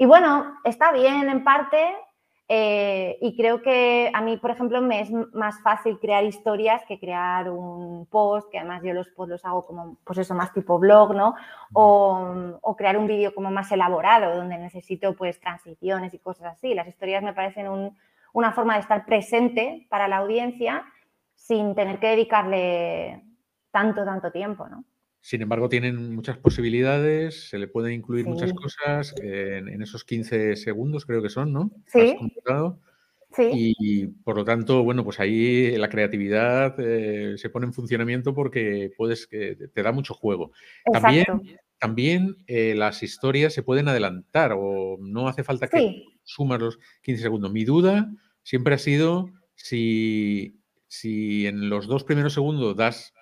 bueno, 0.05 0.59
está 0.65 0.93
bien 0.93 1.31
en 1.31 1.43
parte. 1.45 1.95
Eh, 2.49 3.19
y 3.21 3.37
creo 3.37 3.63
que 3.63 4.11
a 4.13 4.21
mí, 4.21 4.37
por 4.37 4.51
ejemplo, 4.51 4.83
me 4.83 5.01
es 5.01 5.11
más 5.33 5.63
fácil 5.63 5.99
crear 5.99 6.25
historias 6.25 6.83
que 6.87 6.99
crear 6.99 7.49
un 7.49 8.07
post, 8.07 8.51
que 8.51 8.59
además 8.59 8.83
yo 8.85 8.93
los 8.93 9.09
los 9.17 9.45
hago 9.45 9.65
como, 9.65 9.97
pues 10.05 10.19
eso, 10.19 10.35
más 10.35 10.53
tipo 10.53 10.79
blog, 10.79 11.15
¿no? 11.15 11.35
O, 11.73 12.75
crear 12.77 12.99
un 12.99 13.07
vídeo 13.07 13.35
como 13.35 13.51
más 13.51 13.71
elaborado, 13.73 14.37
donde 14.37 14.59
necesito 14.59 15.15
pues 15.15 15.41
transiciones 15.41 16.13
y 16.15 16.19
cosas 16.19 16.55
así. 16.55 16.75
Las 16.75 16.89
historias 16.89 17.23
me 17.23 17.33
parecen 17.33 17.69
una 18.33 18.53
forma 18.53 18.75
de 18.75 18.81
estar 18.81 19.07
presente 19.07 19.87
para 19.89 20.09
la 20.09 20.19
audiencia 20.19 20.85
sin 21.35 21.75
tener 21.75 21.99
que 22.01 22.09
dedicarle 22.09 23.23
tanto, 23.71 24.05
tanto 24.05 24.31
tiempo, 24.31 24.69
¿no? 24.69 24.85
Sin 25.23 25.41
embargo, 25.41 25.69
tienen 25.69 26.15
muchas 26.17 26.37
posibilidades, 26.37 27.49
se 27.49 27.59
le 27.59 27.69
pueden 27.69 27.93
incluir 27.93 28.27
muchas 28.27 28.53
cosas 28.53 29.15
en, 29.23 29.81
esos 29.81 30.05
15 30.05 30.57
segundos, 30.57 31.07
creo 31.07 31.23
que 31.23 31.29
son, 31.29 31.53
¿no? 31.53 31.71
Sí. 31.87 32.17
Sí. 33.35 33.51
Y 33.55 34.07
por 34.09 34.37
lo 34.37 34.45
tanto, 34.45 34.83
bueno, 34.83 35.05
pues 35.05 35.21
ahí 35.21 35.77
la 35.79 35.89
creatividad 35.89 36.75
eh, 36.79 37.39
se 37.39 37.51
pone 37.51 37.67
en 37.67 37.73
funcionamiento 37.73 38.35
porque 38.35 38.93
puedes 38.97 39.27
que 39.27 39.57
te 39.73 39.83
da 39.83 39.93
mucho 39.93 40.13
juego. 40.13 40.53
También, 40.93 41.25
también 41.79 42.37
eh, 42.47 42.75
las 42.75 43.03
historias 43.03 43.55
se 43.55 43.63
pueden 43.63 43.89
adelantar 43.89 44.53
o 44.59 44.99
no 45.01 45.29
hace 45.29 45.45
falta 45.45 45.69
que 45.69 46.05
sumas 46.25 46.61
los 46.61 46.79
15 47.03 47.23
segundos. 47.23 47.53
Mi 47.53 47.65
duda 47.65 48.11
siempre 48.43 48.75
ha 48.75 48.79
sido 48.79 49.31
si, 49.55 50.61
si 50.89 51.47
en 51.47 51.71
los 51.71 51.87
dos 51.87 52.05
primeros 52.05 52.35
segundos 52.35 52.77
das 52.77 53.15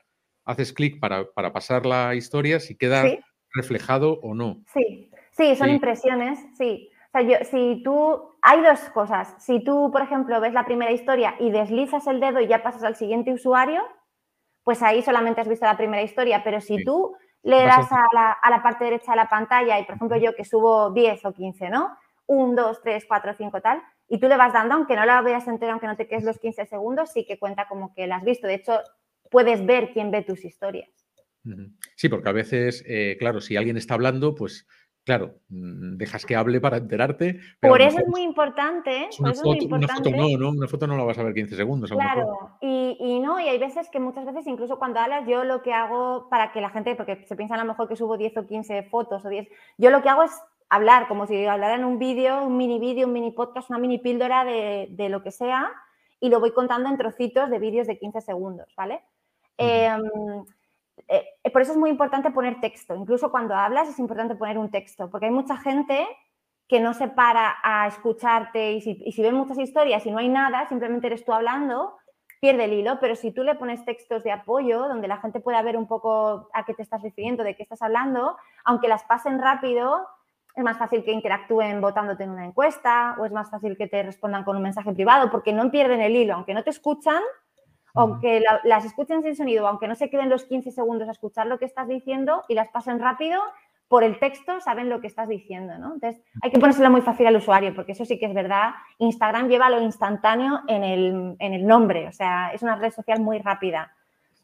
haces 0.45 0.73
clic 0.73 1.01
para, 1.01 1.33
pasar 1.53 1.87
la 1.87 2.15
historia, 2.15 2.61
si 2.61 2.77
queda 2.77 3.05
reflejado 3.53 4.21
o 4.23 4.35
no. 4.35 4.63
Sí, 4.73 5.11
sí, 5.33 5.57
son 5.57 5.71
impresiones, 5.71 6.39
sí. 6.57 6.91
O 7.09 7.11
sea, 7.13 7.23
yo, 7.23 7.45
si 7.45 7.83
tú, 7.83 8.37
hay 8.41 8.63
dos 8.63 8.81
cosas. 8.91 9.35
Si 9.39 9.65
tú, 9.65 9.91
por 9.91 10.03
ejemplo, 10.03 10.41
ves 10.41 10.53
la 10.53 10.65
primera 10.65 10.93
historia 10.93 11.35
y 11.41 11.51
deslizas 11.51 12.07
el 12.07 12.21
dedo 12.21 12.41
y 12.41 12.47
ya 12.47 12.63
pasas 12.63 12.85
al 12.85 12.95
siguiente 12.95 13.33
usuario, 13.33 13.83
pues 14.63 14.83
ahí 14.83 15.03
solamente 15.03 15.41
has 15.41 15.49
visto 15.49 15.67
la 15.67 15.77
primera 15.77 16.03
historia. 16.03 16.43
Pero 16.45 16.61
si 16.61 16.85
tú 16.85 17.17
le 17.43 17.65
das 17.65 17.91
a 17.91 18.05
la, 18.13 18.31
a 18.33 18.51
la, 18.51 18.63
parte 18.63 18.85
derecha 18.85 19.13
de 19.13 19.17
la 19.17 19.29
pantalla 19.29 19.81
y, 19.81 19.85
por 19.85 19.97
ejemplo, 19.97 20.17
yo 20.19 20.35
que 20.37 20.45
subo 20.45 20.91
10 20.91 21.25
o 21.25 21.33
15, 21.33 21.71
¿no? 21.71 21.97
1, 22.27 22.63
2, 22.63 22.81
3, 22.81 23.05
4, 23.09 23.35
5, 23.35 23.61
tal, 23.61 23.83
y 24.09 24.21
tú 24.21 24.29
le 24.29 24.37
vas 24.37 24.53
dando, 24.53 24.77
aunque 24.77 24.95
no 24.95 25.05
la 25.05 25.21
veas 25.21 25.49
entera, 25.49 25.73
aunque 25.73 25.89
no 25.89 25.97
te 25.97 26.07
quedes 26.07 26.23
los 26.23 26.39
15 26.39 26.67
segundos, 26.67 27.11
sí 27.11 27.27
que 27.27 27.41
cuenta 27.41 27.67
como 27.67 27.93
que 27.93 28.07
la 28.07 28.17
has 28.17 28.25
visto. 28.25 28.47
De 28.47 28.55
hecho, 28.55 28.79
puedes 29.31 29.65
ver 29.65 29.93
quién 29.93 30.11
ve 30.11 30.23
tus 30.23 30.45
historias. 30.45 30.91
Sí, 31.97 32.09
porque 32.09 32.29
a 32.29 32.33
veces, 32.33 32.85
eh, 32.87 33.17
claro, 33.19 33.41
si 33.41 33.57
alguien 33.57 33.79
está 33.79 33.95
hablando, 33.95 34.35
pues 34.35 34.67
claro, 35.05 35.41
mm, 35.49 35.97
dejas 35.97 36.27
que 36.27 36.37
hable 36.37 36.61
para 36.61 36.77
enterarte. 36.77 37.41
Por 37.61 37.81
eso 37.81 37.99
es 37.99 38.07
muy 38.07 38.23
importante. 38.23 39.09
Una, 39.19 39.35
foto, 39.35 40.11
no, 40.11 40.39
¿no? 40.39 40.51
Una 40.51 40.69
foto 40.69 40.87
no 40.87 40.97
la 40.97 41.05
vas 41.05 41.19
a 41.19 41.23
ver 41.23 41.35
15 41.35 41.57
segundos. 41.57 41.91
claro, 41.91 42.57
y, 42.61 43.21
no, 43.21 43.41
y 43.41 43.49
hay 43.49 43.59
veces 43.59 43.89
que 43.91 44.01
muchas 44.01 44.27
veces, 44.27 44.47
incluso 44.47 44.79
cuando 44.79 45.01
hablas, 45.01 45.27
yo 45.27 45.45
lo 45.45 45.63
que 45.63 45.73
hago 45.73 46.29
para 46.29 46.53
que 46.53 46.61
la 46.61 46.71
gente, 46.71 46.95
porque 46.95 47.25
se 47.27 47.37
piensa 47.37 47.55
a 47.55 47.59
lo 47.59 47.65
mejor 47.65 47.89
que 47.89 47.97
subo 47.97 48.17
10 48.17 48.37
o 48.37 48.47
15 48.47 48.83
fotos 48.85 49.25
o 49.25 49.29
10, 49.29 49.49
yo 49.79 49.91
lo 49.91 50.03
que 50.03 50.09
hago 50.09 50.23
es 50.23 50.33
hablar, 50.69 51.09
como 51.09 51.27
si 51.27 51.45
hablara 51.47 51.75
en 51.75 51.85
un 51.85 51.99
vídeo, 51.99 52.45
un 52.45 52.57
mini 52.57 52.79
vídeo, 52.79 53.07
un 53.07 53.13
mini 53.13 53.33
podcast, 53.33 53.71
una 53.71 53.79
mini 53.79 53.99
píldora 53.99 54.45
de, 54.45 54.89
de 54.91 55.09
lo 55.09 55.23
que 55.23 55.33
sea, 55.33 55.73
y 56.21 56.29
lo 56.29 56.39
voy 56.39 56.53
contando 56.53 56.89
en 56.89 56.99
trocitos 56.99 57.51
de 57.51 57.59
vídeos 57.59 57.87
de 57.87 57.99
15 57.99 58.21
segundos, 58.21 58.73
¿vale? 58.77 59.03
Em, 59.59 60.45
eh, 61.09 61.51
por 61.53 61.63
eso 61.63 61.73
es 61.73 61.79
muy 61.79 61.91
importante 61.91 62.31
poner 62.31 62.61
texto. 62.61 62.95
Incluso 62.95 63.31
cuando 63.31 63.55
hablas 63.55 63.89
es 63.89 63.99
importante 63.99 64.35
poner 64.37 64.59
un 64.59 64.71
texto, 64.71 65.11
porque 65.11 65.27
hay 65.27 65.33
mucha 65.33 65.57
gente 65.57 66.07
que 66.69 66.81
no 66.81 66.95
se 66.95 67.09
para 67.09 67.57
a 67.65 67.89
escucharte 67.89 68.73
y 68.73 68.81
si, 68.81 69.03
y 69.05 69.13
si 69.13 69.23
ven 69.23 69.35
muchas 69.35 69.59
historias 69.59 70.07
y 70.07 70.11
no 70.13 70.19
hay 70.19 70.29
nada, 70.29 70.69
simplemente 70.69 71.09
eres 71.09 71.25
tú 71.25 71.33
hablando, 71.33 71.97
pierde 72.41 72.65
el 72.65 72.73
hilo, 72.73 72.99
pero 73.01 73.17
si 73.17 73.33
tú 73.33 73.43
le 73.43 73.55
pones 73.55 73.85
textos 73.85 74.23
de 74.25 74.33
apoyo 74.33 74.89
donde 74.89 75.09
la 75.09 75.19
gente 75.19 75.41
pueda 75.41 75.63
ver 75.63 75.77
un 75.77 75.87
poco 75.87 76.49
a 76.53 76.65
qué 76.65 76.75
te 76.75 76.83
estás 76.83 77.03
refiriendo, 77.03 77.45
de 77.45 77.57
qué 77.57 77.65
estás 77.65 77.83
hablando, 77.83 78.37
aunque 78.65 78.89
las 78.89 79.05
pasen 79.05 79.41
rápido, 79.41 80.07
es 80.55 80.65
más 80.65 80.79
fácil 80.79 81.05
que 81.05 81.13
interactúen 81.13 81.81
votándote 81.81 82.25
en 82.25 82.31
una 82.31 82.47
encuesta 82.47 83.17
o 83.19 83.25
es 83.25 83.33
más 83.33 83.51
fácil 83.51 83.77
que 83.77 83.87
te 83.87 84.03
respondan 84.03 84.45
con 84.45 84.57
un 84.57 84.63
mensaje 84.63 84.93
privado 84.93 85.31
porque 85.31 85.53
no 85.53 85.71
pierden 85.71 86.01
el 86.01 86.17
hilo, 86.17 86.35
aunque 86.35 86.55
no 86.55 86.65
te 86.65 86.71
escuchan, 86.71 87.23
aunque 87.95 88.43
las 88.65 88.85
escuchen 88.85 89.23
sin 89.23 89.37
sonido, 89.37 89.67
aunque 89.67 89.89
no 89.89 89.95
se 89.95 90.11
queden 90.11 90.29
los 90.29 90.45
15 90.45 90.71
segundos 90.71 91.09
a 91.09 91.13
escuchar 91.13 91.47
lo 91.47 91.59
que 91.59 91.65
estás 91.65 91.89
diciendo 91.89 92.45
y 92.49 92.55
las 92.55 92.69
pasen 92.69 93.01
rápido, 93.01 93.41
por 93.89 94.05
el 94.05 94.21
texto 94.21 94.61
saben 94.61 94.89
lo 94.89 95.01
que 95.01 95.09
estás 95.09 95.29
diciendo, 95.29 95.77
¿no? 95.77 95.95
Entonces, 95.95 96.23
hay 96.43 96.53
que 96.53 96.61
ponérselo 96.61 96.91
muy 96.91 97.01
fácil 97.01 97.27
al 97.27 97.35
usuario, 97.35 97.75
porque 97.75 97.93
eso 97.93 98.05
sí 98.05 98.21
que 98.21 98.27
es 98.27 98.35
verdad. 98.35 98.71
Instagram 98.99 99.49
lleva 99.49 99.69
lo 99.69 99.83
instantáneo 99.83 100.61
en 100.69 100.85
el, 101.41 101.67
nombre, 101.67 102.07
o 102.07 102.13
sea, 102.13 102.53
es 102.53 102.63
una 102.63 102.77
red 102.77 102.93
social 102.93 103.21
muy 103.21 103.41
rápida. 103.41 103.93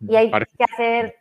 Y 0.00 0.16
hay 0.16 0.30
que 0.30 0.64
hacer 0.64 1.14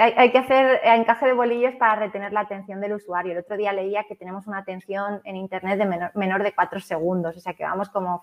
hay, 0.00 0.32
que 0.32 0.38
hacer 0.38 0.80
encaje 0.84 1.26
de 1.26 1.32
bolillos 1.32 1.74
para 1.76 1.94
retener 1.94 2.32
la 2.32 2.40
atención 2.40 2.80
del 2.80 2.94
usuario. 2.94 3.32
El 3.32 3.38
otro 3.38 3.56
día 3.56 3.72
leía 3.72 4.04
que 4.04 4.16
tenemos 4.16 4.46
una 4.46 4.58
atención 4.58 5.20
en 5.24 5.36
Internet 5.36 5.78
de 5.78 5.86
menor, 5.86 6.10
menor 6.14 6.42
de 6.42 6.52
4 6.52 6.80
segundos, 6.80 7.36
o 7.36 7.40
sea 7.40 7.54
que 7.54 7.64
vamos 7.64 7.88
como 7.90 8.22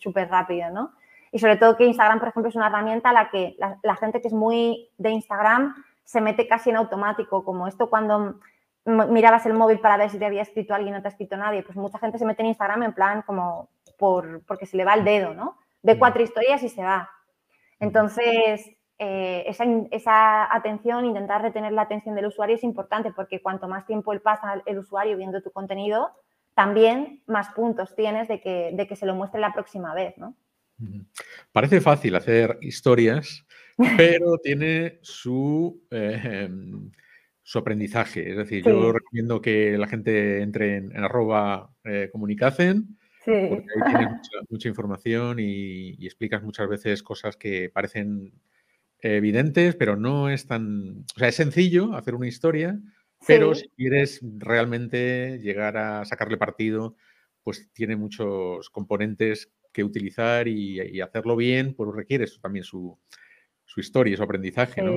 súper 0.00 0.28
rápido, 0.28 0.70
¿no? 0.70 0.92
Y 1.32 1.38
sobre 1.38 1.56
todo 1.56 1.76
que 1.76 1.86
Instagram, 1.86 2.18
por 2.18 2.28
ejemplo, 2.28 2.50
es 2.50 2.56
una 2.56 2.66
herramienta 2.66 3.08
a 3.08 3.12
la 3.14 3.30
que 3.30 3.56
la, 3.58 3.96
gente 3.96 4.20
que 4.20 4.28
es 4.28 4.34
muy 4.34 4.90
de 4.98 5.10
Instagram 5.10 5.74
se 6.04 6.20
mete 6.20 6.46
casi 6.46 6.68
en 6.68 6.76
automático, 6.76 7.42
como 7.42 7.66
esto 7.66 7.88
cuando 7.88 8.38
mirabas 8.84 9.46
el 9.46 9.54
móvil 9.54 9.80
para 9.80 9.96
ver 9.96 10.10
si 10.10 10.18
te 10.18 10.26
había 10.26 10.42
escrito 10.42 10.74
alguien 10.74 10.94
o 10.94 10.98
no 10.98 11.02
te 11.02 11.08
ha 11.08 11.10
escrito 11.10 11.36
nadie, 11.38 11.62
pues 11.62 11.76
mucha 11.76 11.98
gente 11.98 12.18
se 12.18 12.26
mete 12.26 12.42
en 12.42 12.48
Instagram 12.48 12.82
en 12.82 12.92
plan 12.92 13.22
como 13.22 13.70
por, 13.96 14.44
porque 14.44 14.66
se 14.66 14.76
le 14.76 14.84
va 14.84 14.94
el 14.94 15.04
dedo, 15.04 15.32
¿no? 15.32 15.56
Ve 15.82 15.98
cuatro 15.98 16.22
historias 16.22 16.62
y 16.64 16.68
se 16.68 16.82
va. 16.82 17.08
Entonces, 17.80 18.70
eh, 18.98 19.44
esa, 19.46 19.64
esa, 19.90 20.54
atención, 20.54 21.06
intentar 21.06 21.40
retener 21.40 21.72
la 21.72 21.82
atención 21.82 22.14
del 22.14 22.26
usuario 22.26 22.56
es 22.56 22.64
importante 22.64 23.10
porque 23.10 23.40
cuanto 23.40 23.68
más 23.68 23.86
tiempo 23.86 24.12
él 24.12 24.20
pasa 24.20 24.62
el 24.66 24.78
usuario 24.78 25.16
viendo 25.16 25.42
tu 25.42 25.50
contenido, 25.50 26.10
también 26.54 27.22
más 27.26 27.48
puntos 27.54 27.94
tienes 27.96 28.28
de 28.28 28.40
que, 28.40 28.70
de 28.74 28.86
que 28.86 28.96
se 28.96 29.06
lo 29.06 29.14
muestre 29.14 29.40
la 29.40 29.54
próxima 29.54 29.94
vez, 29.94 30.18
¿no? 30.18 30.34
Parece 31.52 31.80
fácil 31.80 32.14
hacer 32.16 32.58
historias, 32.60 33.46
pero 33.96 34.38
tiene 34.38 34.98
su, 35.02 35.82
em, 35.90 36.90
su 37.42 37.58
aprendizaje. 37.58 38.30
Es 38.30 38.36
decir, 38.36 38.64
yo 38.64 38.92
recomiendo 38.92 39.40
que 39.40 39.76
la 39.78 39.88
gente 39.88 40.42
entre 40.42 40.76
en, 40.76 40.96
arroba 40.96 41.74
eh, 41.84 42.08
comunicacen, 42.10 42.98
porque 43.24 43.66
ahí 43.76 43.92
tienes 43.92 44.08
mucha, 44.48 44.68
información 44.68 45.38
y, 45.38 46.04
explicas 46.04 46.42
muchas 46.42 46.68
veces 46.68 47.02
cosas 47.02 47.36
que 47.36 47.70
parecen 47.70 48.32
evidentes, 48.98 49.76
pero 49.76 49.96
no 49.96 50.28
es 50.28 50.46
tan... 50.46 51.04
O 51.16 51.18
sea, 51.18 51.28
es 51.28 51.36
sencillo 51.36 51.94
hacer 51.94 52.14
una 52.14 52.28
historia, 52.28 52.80
pero 53.26 53.54
si 53.54 53.68
quieres 53.76 54.20
realmente 54.38 55.38
llegar 55.40 55.76
a 55.76 56.04
sacarle 56.04 56.36
partido, 56.36 56.96
pues 57.42 57.70
tiene 57.72 57.96
muchos 57.96 58.70
componentes 58.70 59.52
que 59.72 59.84
utilizar 59.84 60.48
y, 60.48 61.00
hacerlo 61.00 61.36
bien, 61.36 61.74
pues 61.74 61.90
requiere 61.94 62.24
eso 62.24 62.38
también 62.40 62.64
su, 62.64 62.98
su 63.64 63.80
historia, 63.80 64.16
su 64.16 64.22
aprendizaje, 64.22 64.82
¿no? 64.82 64.92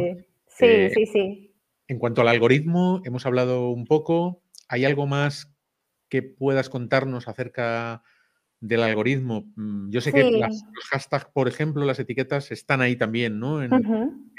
Sí, 0.48 0.66
eh, 0.66 0.92
sí, 0.94 1.06
sí. 1.06 1.56
En 1.88 2.00
cuanto 2.00 2.22
al 2.22 2.28
algoritmo, 2.28 3.02
hemos 3.06 3.26
hablado 3.26 3.70
un 3.70 3.86
poco. 3.86 4.44
¿Hay 4.68 4.86
algo 4.86 5.06
más 5.08 5.56
que 6.10 6.24
puedas 6.24 6.70
contarnos 6.70 7.28
acerca 7.28 8.04
del 8.60 8.84
algoritmo? 8.84 9.52
Mm, 9.56 9.92
yo 9.92 10.02
sé 10.02 10.12
que 10.12 10.24
los 10.24 10.86
hashtags, 10.92 11.26
por 11.34 11.48
ejemplo, 11.48 11.86
las 11.86 12.00
etiquetas 12.00 12.52
están 12.52 12.82
ahí 12.82 12.96
también, 12.96 13.40
¿no? 13.40 13.62
En, 13.64 13.72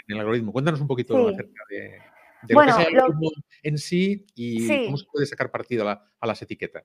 el 0.08 0.20
algoritmo. 0.20 0.52
Cuéntanos 0.52 0.80
un 0.80 0.86
poquito 0.86 1.28
acerca 1.28 1.64
de, 1.68 1.98
lo 2.48 2.60
que 2.60 2.70
es 2.70 2.88
el 2.88 2.98
algoritmo 2.98 3.30
en 3.62 3.78
sí 3.78 4.26
y 4.34 4.84
cómo 4.84 4.96
se 4.96 5.06
puede 5.10 5.26
sacar 5.26 5.50
partido 5.50 5.88
a 5.88 6.26
las 6.26 6.42
etiquetas. 6.42 6.84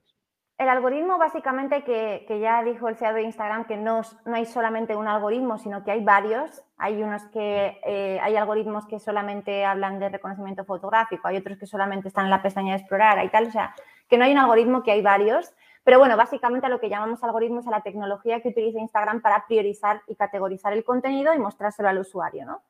El 0.62 0.68
algoritmo 0.68 1.18
básicamente 1.18 1.82
que, 1.82 2.38
ya 2.40 2.62
dijo 2.62 2.88
el 2.88 2.94
CEO 2.94 3.14
de 3.14 3.22
Instagram 3.22 3.64
que 3.64 3.76
no, 3.76 4.02
no, 4.24 4.36
hay 4.36 4.46
solamente 4.46 4.94
un 4.94 5.08
algoritmo, 5.08 5.58
sino 5.58 5.82
que 5.82 5.90
hay 5.90 6.04
varios. 6.04 6.62
Hay 6.76 7.02
unos 7.02 7.24
que 7.32 7.80
eh, 7.84 8.20
hay 8.22 8.36
algoritmos 8.36 8.86
que 8.86 9.00
solamente 9.00 9.64
hablan 9.64 9.98
de 9.98 10.08
reconocimiento 10.08 10.64
fotográfico, 10.64 11.26
hay 11.26 11.38
otros 11.38 11.58
que 11.58 11.66
solamente 11.66 12.06
están 12.06 12.26
en 12.26 12.30
la 12.30 12.42
pestaña 12.42 12.74
de 12.74 12.78
explorar 12.78 13.24
y 13.24 13.28
tal. 13.28 13.48
O 13.48 13.50
sea, 13.50 13.74
que 14.08 14.16
no 14.16 14.24
hay 14.24 14.30
un 14.30 14.38
algoritmo, 14.38 14.84
que 14.84 14.92
hay 14.92 15.02
varios. 15.02 15.52
Pero 15.82 15.98
bueno, 15.98 16.16
básicamente 16.16 16.68
lo 16.68 16.78
que 16.78 16.88
llamamos 16.88 17.24
algoritmo 17.24 17.58
es 17.58 17.66
a 17.66 17.72
la 17.72 17.80
tecnología 17.80 18.40
que 18.40 18.50
utiliza 18.50 18.78
Instagram 18.78 19.20
para 19.20 19.44
priorizar 19.48 20.02
y 20.06 20.14
categorizar 20.14 20.72
el 20.74 20.84
contenido 20.84 21.34
y 21.34 21.40
mostrárselo 21.40 21.88
al 21.88 21.98
usuario, 21.98 22.46
¿no? 22.46 22.62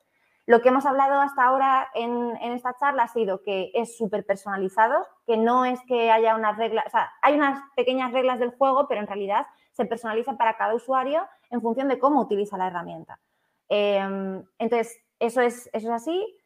Lo 0.46 0.60
que 0.60 0.70
hemos 0.70 0.86
hablado 0.86 1.20
hasta 1.20 1.44
ahora 1.44 1.88
en, 1.94 2.36
esta 2.52 2.74
charla 2.76 3.04
ha 3.04 3.08
sido 3.08 3.42
que 3.42 3.70
es 3.74 3.96
súper 3.96 4.26
personalizado, 4.26 5.06
que 5.26 5.36
no 5.36 5.64
es 5.64 5.80
que 5.86 6.10
haya 6.10 6.34
unas 6.34 6.56
reglas, 6.56 6.84
o 6.86 6.90
sea, 6.90 7.12
hay 7.22 7.34
unas 7.34 7.62
pequeñas 7.76 8.12
reglas 8.12 8.40
del 8.40 8.50
juego, 8.50 8.88
pero 8.88 9.00
en 9.00 9.06
realidad 9.06 9.46
se 9.70 9.84
personaliza 9.84 10.36
para 10.36 10.56
cada 10.56 10.74
usuario 10.74 11.26
en 11.50 11.62
función 11.62 11.88
de 11.88 11.98
cómo 11.98 12.20
utiliza 12.20 12.58
la 12.58 12.66
herramienta. 12.66 13.20
Em, 13.68 14.44
entonces, 14.58 15.00
eso 15.20 15.40
es, 15.40 15.70
eso 15.72 15.88
es 15.88 15.94
así. 15.94 16.38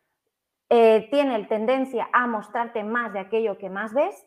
Eh, 0.68 1.08
tiene 1.10 1.44
tendencia 1.44 2.08
a 2.12 2.26
mostrarte 2.26 2.84
más 2.84 3.12
de 3.14 3.20
aquello 3.20 3.56
que 3.56 3.70
más 3.70 3.94
ves, 3.94 4.26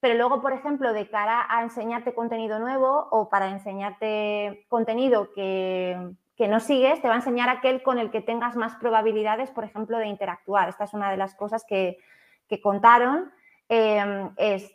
pero 0.00 0.14
luego, 0.14 0.40
por 0.40 0.52
ejemplo, 0.52 0.92
de 0.92 1.08
cara 1.10 1.46
a 1.48 1.62
enseñarte 1.62 2.14
contenido 2.14 2.58
nuevo 2.58 3.08
o 3.10 3.28
para 3.28 3.50
enseñarte 3.50 4.66
contenido 4.68 5.32
que, 5.32 6.14
no 6.38 6.60
sigues, 6.60 7.00
te 7.00 7.08
va 7.08 7.14
a 7.14 7.18
enseñar 7.18 7.48
aquel 7.48 7.82
con 7.82 7.98
el 7.98 8.10
que 8.10 8.20
tengas 8.20 8.56
más 8.56 8.74
probabilidades, 8.76 9.50
por 9.50 9.64
ejemplo, 9.64 9.98
de 9.98 10.06
interactuar. 10.06 10.68
Esta 10.68 10.84
es 10.84 10.94
una 10.94 11.10
de 11.10 11.16
las 11.16 11.34
cosas 11.34 11.64
que, 11.66 11.98
contaron. 12.62 13.32
Em, 13.68 14.30
es, 14.36 14.70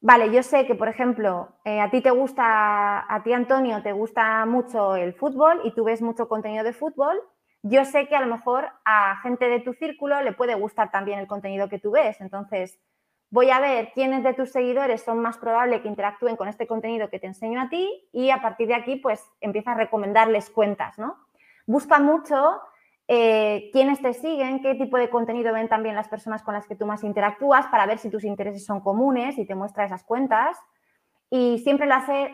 vale, 0.00 0.30
yo 0.30 0.42
sé 0.42 0.66
que, 0.66 0.74
por 0.74 0.88
ejemplo, 0.88 1.48
eh, 1.64 1.80
a 1.80 1.90
ti 1.90 2.02
te 2.02 2.10
gusta, 2.10 3.04
a 3.08 3.22
ti 3.22 3.32
Antonio, 3.32 3.82
te 3.82 3.92
gusta 3.92 4.44
mucho 4.44 4.96
el 4.96 5.14
fútbol 5.14 5.62
y 5.64 5.72
tú 5.74 5.84
ves 5.84 6.02
mucho 6.02 6.28
contenido 6.28 6.64
de 6.64 6.74
fútbol. 6.74 7.18
Yo 7.62 7.86
sé 7.86 8.08
que 8.08 8.16
a 8.16 8.20
lo 8.20 8.26
mejor 8.26 8.68
a 8.84 9.16
gente 9.22 9.48
de 9.48 9.60
tu 9.60 9.72
círculo 9.72 10.20
le 10.20 10.32
puede 10.32 10.54
gustar 10.54 10.90
también 10.90 11.18
el 11.18 11.26
contenido 11.26 11.70
que 11.70 11.78
tú 11.78 11.92
ves. 11.92 12.20
Entonces, 12.20 12.78
voy 13.34 13.50
a 13.50 13.58
ver 13.58 13.90
quiénes 13.92 14.22
de 14.22 14.32
tus 14.32 14.52
seguidores 14.52 15.02
son 15.02 15.18
más 15.18 15.38
probables 15.38 15.80
que 15.80 15.88
interactúen 15.88 16.36
con 16.36 16.46
este 16.46 16.68
contenido 16.68 17.10
que 17.10 17.18
te 17.18 17.26
enseño 17.26 17.60
a 17.60 17.68
ti 17.68 18.08
y 18.12 18.30
a 18.30 18.40
partir 18.40 18.68
de 18.68 18.76
aquí 18.76 18.94
pues 18.94 19.28
empieza 19.40 19.72
a 19.72 19.74
recomendarles 19.74 20.50
cuentas, 20.50 20.96
¿no? 21.00 21.16
Busca 21.66 21.98
mucho 21.98 22.60
eh, 23.08 23.70
quiénes 23.72 24.00
te 24.00 24.14
siguen, 24.14 24.62
qué 24.62 24.76
tipo 24.76 24.98
de 24.98 25.10
contenido 25.10 25.52
ven 25.52 25.68
también 25.68 25.96
las 25.96 26.06
personas 26.06 26.44
con 26.44 26.54
las 26.54 26.68
que 26.68 26.76
tú 26.76 26.86
más 26.86 27.02
interactúas 27.02 27.66
para 27.66 27.86
ver 27.86 27.98
si 27.98 28.08
tus 28.08 28.22
intereses 28.22 28.64
son 28.64 28.78
comunes 28.78 29.36
y 29.36 29.44
te 29.44 29.56
muestra 29.56 29.84
esas 29.84 30.04
cuentas. 30.04 30.56
Y 31.28 31.58
siempre 31.58 31.88
lo 31.88 31.94
hace 31.94 32.30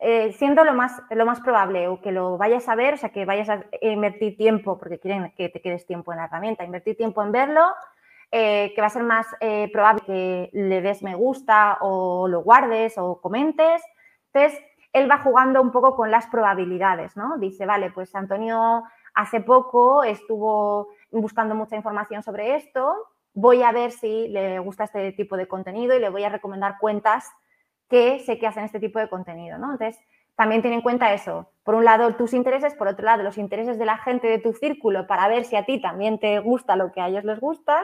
eh, 0.00 0.32
siendo 0.32 0.64
lo 0.64 0.74
más, 0.74 1.00
lo 1.10 1.26
más 1.26 1.38
probable 1.38 1.86
o 1.86 2.00
que 2.00 2.10
lo 2.10 2.36
vayas 2.36 2.68
a 2.68 2.74
ver, 2.74 2.94
o 2.94 2.96
sea, 2.96 3.10
que 3.10 3.24
vayas 3.24 3.48
a 3.50 3.64
invertir 3.82 4.36
tiempo, 4.36 4.78
porque 4.78 4.98
quieren 4.98 5.32
que 5.36 5.48
te 5.48 5.60
quedes 5.60 5.86
tiempo 5.86 6.10
en 6.10 6.18
la 6.18 6.24
herramienta, 6.24 6.64
invertir 6.64 6.96
tiempo 6.96 7.22
en 7.22 7.30
verlo 7.30 7.62
eh, 8.30 8.72
que 8.74 8.80
va 8.80 8.88
a 8.88 8.90
ser 8.90 9.04
más 9.04 9.26
eh, 9.40 9.70
probable 9.72 10.02
que 10.04 10.50
le 10.52 10.82
des 10.82 11.02
me 11.02 11.14
gusta 11.14 11.78
o 11.80 12.28
lo 12.28 12.42
guardes 12.42 12.98
o 12.98 13.20
comentes. 13.20 13.82
Entonces, 14.32 14.60
él 14.92 15.10
va 15.10 15.18
jugando 15.18 15.62
un 15.62 15.70
poco 15.70 15.96
con 15.96 16.10
las 16.10 16.26
probabilidades, 16.26 17.16
¿no? 17.16 17.38
Dice, 17.38 17.66
vale, 17.66 17.90
pues 17.90 18.14
Antonio 18.14 18.84
hace 19.14 19.40
poco 19.40 20.04
estuvo 20.04 20.88
buscando 21.10 21.54
mucha 21.54 21.76
información 21.76 22.22
sobre 22.22 22.56
esto, 22.56 22.94
voy 23.32 23.62
a 23.62 23.72
ver 23.72 23.92
si 23.92 24.28
le 24.28 24.58
gusta 24.58 24.84
este 24.84 25.12
tipo 25.12 25.36
de 25.36 25.48
contenido 25.48 25.96
y 25.96 26.00
le 26.00 26.10
voy 26.10 26.24
a 26.24 26.28
recomendar 26.28 26.76
cuentas 26.78 27.30
que 27.88 28.20
sé 28.20 28.38
que 28.38 28.46
hacen 28.46 28.64
este 28.64 28.80
tipo 28.80 28.98
de 28.98 29.08
contenido, 29.08 29.58
¿no? 29.58 29.72
Entonces, 29.72 29.98
también 30.36 30.60
tiene 30.60 30.76
en 30.76 30.82
cuenta 30.82 31.12
eso. 31.12 31.50
Por 31.64 31.74
un 31.74 31.84
lado, 31.84 32.14
tus 32.14 32.32
intereses, 32.32 32.74
por 32.74 32.88
otro 32.88 33.04
lado, 33.04 33.22
los 33.22 33.38
intereses 33.38 33.78
de 33.78 33.84
la 33.84 33.98
gente 33.98 34.28
de 34.28 34.38
tu 34.38 34.52
círculo 34.52 35.06
para 35.06 35.26
ver 35.28 35.44
si 35.44 35.56
a 35.56 35.64
ti 35.64 35.80
también 35.80 36.18
te 36.18 36.38
gusta 36.38 36.76
lo 36.76 36.92
que 36.92 37.00
a 37.00 37.08
ellos 37.08 37.24
les 37.24 37.40
gusta 37.40 37.82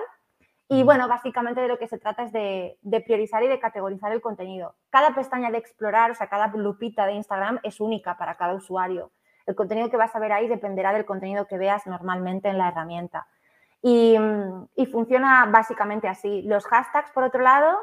y 0.68 0.82
bueno, 0.82 1.08
básicamente 1.08 1.60
de 1.60 1.68
lo 1.68 1.78
que 1.78 1.88
se 1.88 1.98
trata 1.98 2.22
es 2.22 2.32
de, 2.32 2.78
priorizar 3.04 3.42
y 3.42 3.48
de 3.48 3.60
categorizar 3.60 4.12
el 4.12 4.22
contenido. 4.22 4.74
Cada 4.90 5.14
pestaña 5.14 5.50
de 5.50 5.58
explorar, 5.58 6.10
o 6.10 6.14
sea, 6.14 6.28
cada 6.28 6.48
lupita 6.48 7.06
de 7.06 7.12
Instagram 7.12 7.60
es 7.62 7.80
única 7.80 8.16
para 8.16 8.36
cada 8.36 8.54
usuario. 8.54 9.12
El 9.46 9.54
contenido 9.54 9.90
que 9.90 9.98
vas 9.98 10.16
a 10.16 10.18
ver 10.18 10.32
ahí 10.32 10.48
dependerá 10.48 10.94
del 10.94 11.04
contenido 11.04 11.46
que 11.46 11.58
veas 11.58 11.86
normalmente 11.86 12.48
en 12.48 12.56
la 12.56 12.68
herramienta. 12.68 13.26
Y, 13.82 14.16
funciona 14.90 15.44
básicamente 15.46 16.08
así. 16.08 16.42
Los 16.42 16.64
hashtags, 16.64 17.10
por 17.10 17.24
otro 17.24 17.42
lado, 17.42 17.76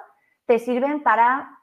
te 0.48 0.58
sirven 0.58 1.04
para 1.04 1.60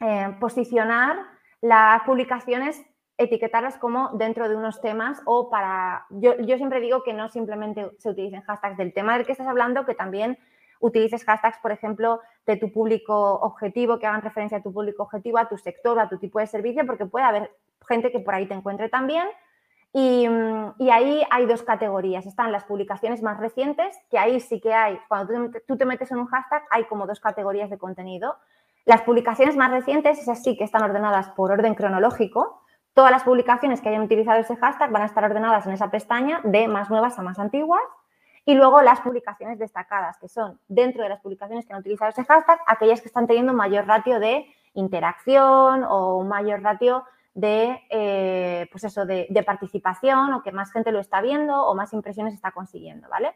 eh, 0.00 0.36
posicionar 0.40 1.16
las 1.60 2.02
publicaciones 2.02 2.84
etiquetarlas 3.18 3.76
como 3.76 4.10
dentro 4.14 4.48
de 4.48 4.56
unos 4.56 4.80
temas 4.80 5.20
o 5.26 5.50
para... 5.50 6.06
Yo, 6.10 6.34
siempre 6.56 6.80
digo 6.80 7.02
que 7.02 7.12
no 7.12 7.28
simplemente 7.28 7.90
se 7.98 8.10
utilicen 8.10 8.42
hashtags 8.42 8.78
del 8.78 8.94
tema 8.94 9.16
del 9.16 9.26
que 9.26 9.32
estás 9.32 9.48
hablando, 9.48 9.84
que 9.84 9.94
también 9.94 10.38
utilices 10.80 11.24
hashtags, 11.24 11.58
por 11.58 11.72
ejemplo, 11.72 12.20
de 12.46 12.56
tu 12.56 12.72
público 12.72 13.34
objetivo, 13.40 13.98
que 13.98 14.06
hagan 14.06 14.22
referencia 14.22 14.58
a 14.58 14.62
tu 14.62 14.72
público 14.72 15.02
objetivo, 15.02 15.38
a 15.38 15.48
tu 15.48 15.58
sector, 15.58 15.98
a 15.98 16.08
tu 16.08 16.18
tipo 16.18 16.38
de 16.38 16.46
servicio, 16.46 16.86
porque 16.86 17.06
puede 17.06 17.26
haber 17.26 17.50
gente 17.88 18.12
que 18.12 18.20
por 18.20 18.34
ahí 18.34 18.46
te 18.46 18.54
encuentre 18.54 18.88
también. 18.88 19.26
Y, 19.92 20.26
ahí 20.90 21.22
hay 21.30 21.46
dos 21.46 21.64
categorías. 21.64 22.24
Están 22.24 22.52
las 22.52 22.64
publicaciones 22.64 23.20
más 23.22 23.38
recientes, 23.40 23.98
que 24.10 24.18
ahí 24.18 24.38
sí 24.38 24.60
que 24.60 24.72
hay, 24.72 25.00
cuando 25.08 25.50
tú 25.66 25.76
te 25.76 25.84
metes 25.86 26.12
en 26.12 26.18
un 26.18 26.26
hashtag, 26.26 26.62
hay 26.70 26.84
como 26.84 27.06
dos 27.06 27.18
categorías 27.18 27.68
de 27.68 27.78
contenido. 27.78 28.36
Las 28.84 29.02
publicaciones 29.02 29.56
más 29.56 29.72
recientes, 29.72 30.20
esas 30.20 30.42
sí 30.42 30.56
que 30.56 30.64
están 30.64 30.82
ordenadas 30.84 31.30
por 31.30 31.50
orden 31.50 31.74
cronológico, 31.74 32.62
Todas 32.98 33.12
las 33.12 33.22
publicaciones 33.22 33.80
que 33.80 33.90
hayan 33.90 34.02
utilizado 34.02 34.40
ese 34.40 34.56
hashtag 34.56 34.90
van 34.90 35.02
a 35.02 35.04
estar 35.04 35.22
ordenadas 35.22 35.64
en 35.68 35.72
esa 35.72 35.88
pestaña 35.88 36.40
de 36.42 36.66
más 36.66 36.90
nuevas 36.90 37.16
a 37.16 37.22
más 37.22 37.38
antiguas. 37.38 37.80
Y 38.44 38.56
luego 38.56 38.82
las 38.82 38.98
publicaciones 39.02 39.60
destacadas, 39.60 40.18
que 40.18 40.26
son 40.26 40.58
dentro 40.66 41.04
de 41.04 41.08
las 41.08 41.20
publicaciones 41.20 41.64
que 41.64 41.72
han 41.72 41.78
utilizado 41.78 42.10
ese 42.10 42.24
hashtag, 42.24 42.58
aquellas 42.66 43.00
que 43.00 43.06
están 43.06 43.28
teniendo 43.28 43.52
mayor 43.52 43.86
ratio 43.86 44.18
de 44.18 44.52
interacción 44.74 45.84
o 45.88 46.24
mayor 46.24 46.60
ratio 46.60 47.04
de, 47.34 47.80
eh, 47.88 48.66
pues 48.72 48.82
eso, 48.82 49.06
de, 49.06 49.44
participación 49.46 50.32
o 50.32 50.42
que 50.42 50.50
más 50.50 50.72
gente 50.72 50.90
lo 50.90 50.98
está 50.98 51.20
viendo 51.20 51.54
o 51.68 51.76
más 51.76 51.92
impresiones 51.92 52.34
está 52.34 52.50
consiguiendo, 52.50 53.08
¿vale? 53.08 53.32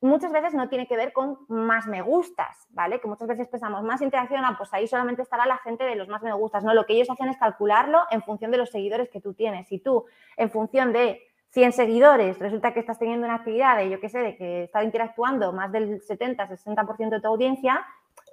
Muchas 0.00 0.32
veces 0.32 0.54
no 0.54 0.68
tiene 0.68 0.86
que 0.86 0.96
ver 0.96 1.12
con 1.12 1.38
más 1.48 1.86
me 1.86 2.02
gustas, 2.02 2.66
¿vale? 2.70 3.00
Que 3.00 3.08
muchas 3.08 3.26
veces 3.26 3.48
pensamos 3.48 3.82
más 3.82 4.00
interacción, 4.00 4.44
ah, 4.44 4.54
pues 4.56 4.72
ahí 4.72 4.86
solamente 4.86 5.22
estará 5.22 5.46
la 5.46 5.58
gente 5.58 5.84
de 5.84 5.96
los 5.96 6.08
más 6.08 6.22
me 6.22 6.32
gustas. 6.32 6.62
No, 6.62 6.74
lo 6.74 6.86
que 6.86 6.94
ellos 6.94 7.10
hacen 7.10 7.28
es 7.28 7.36
calcularlo 7.36 8.02
en 8.10 8.22
función 8.22 8.50
de 8.50 8.58
los 8.58 8.70
seguidores 8.70 9.08
que 9.10 9.20
tú 9.20 9.34
tienes. 9.34 9.68
Si 9.68 9.78
tú, 9.78 10.04
en 10.36 10.50
función 10.50 10.92
de 10.92 11.20
100 11.50 11.72
seguidores, 11.72 12.38
resulta 12.38 12.72
que 12.72 12.80
estás 12.80 12.98
teniendo 12.98 13.26
una 13.26 13.36
actividad 13.36 13.76
de, 13.76 13.90
yo 13.90 14.00
qué 14.00 14.08
sé, 14.08 14.18
de 14.18 14.36
que 14.36 14.64
estás 14.64 14.84
interactuando 14.84 15.52
más 15.52 15.72
del 15.72 16.00
70-60% 16.02 17.08
de 17.08 17.20
tu 17.20 17.28
audiencia, 17.28 17.84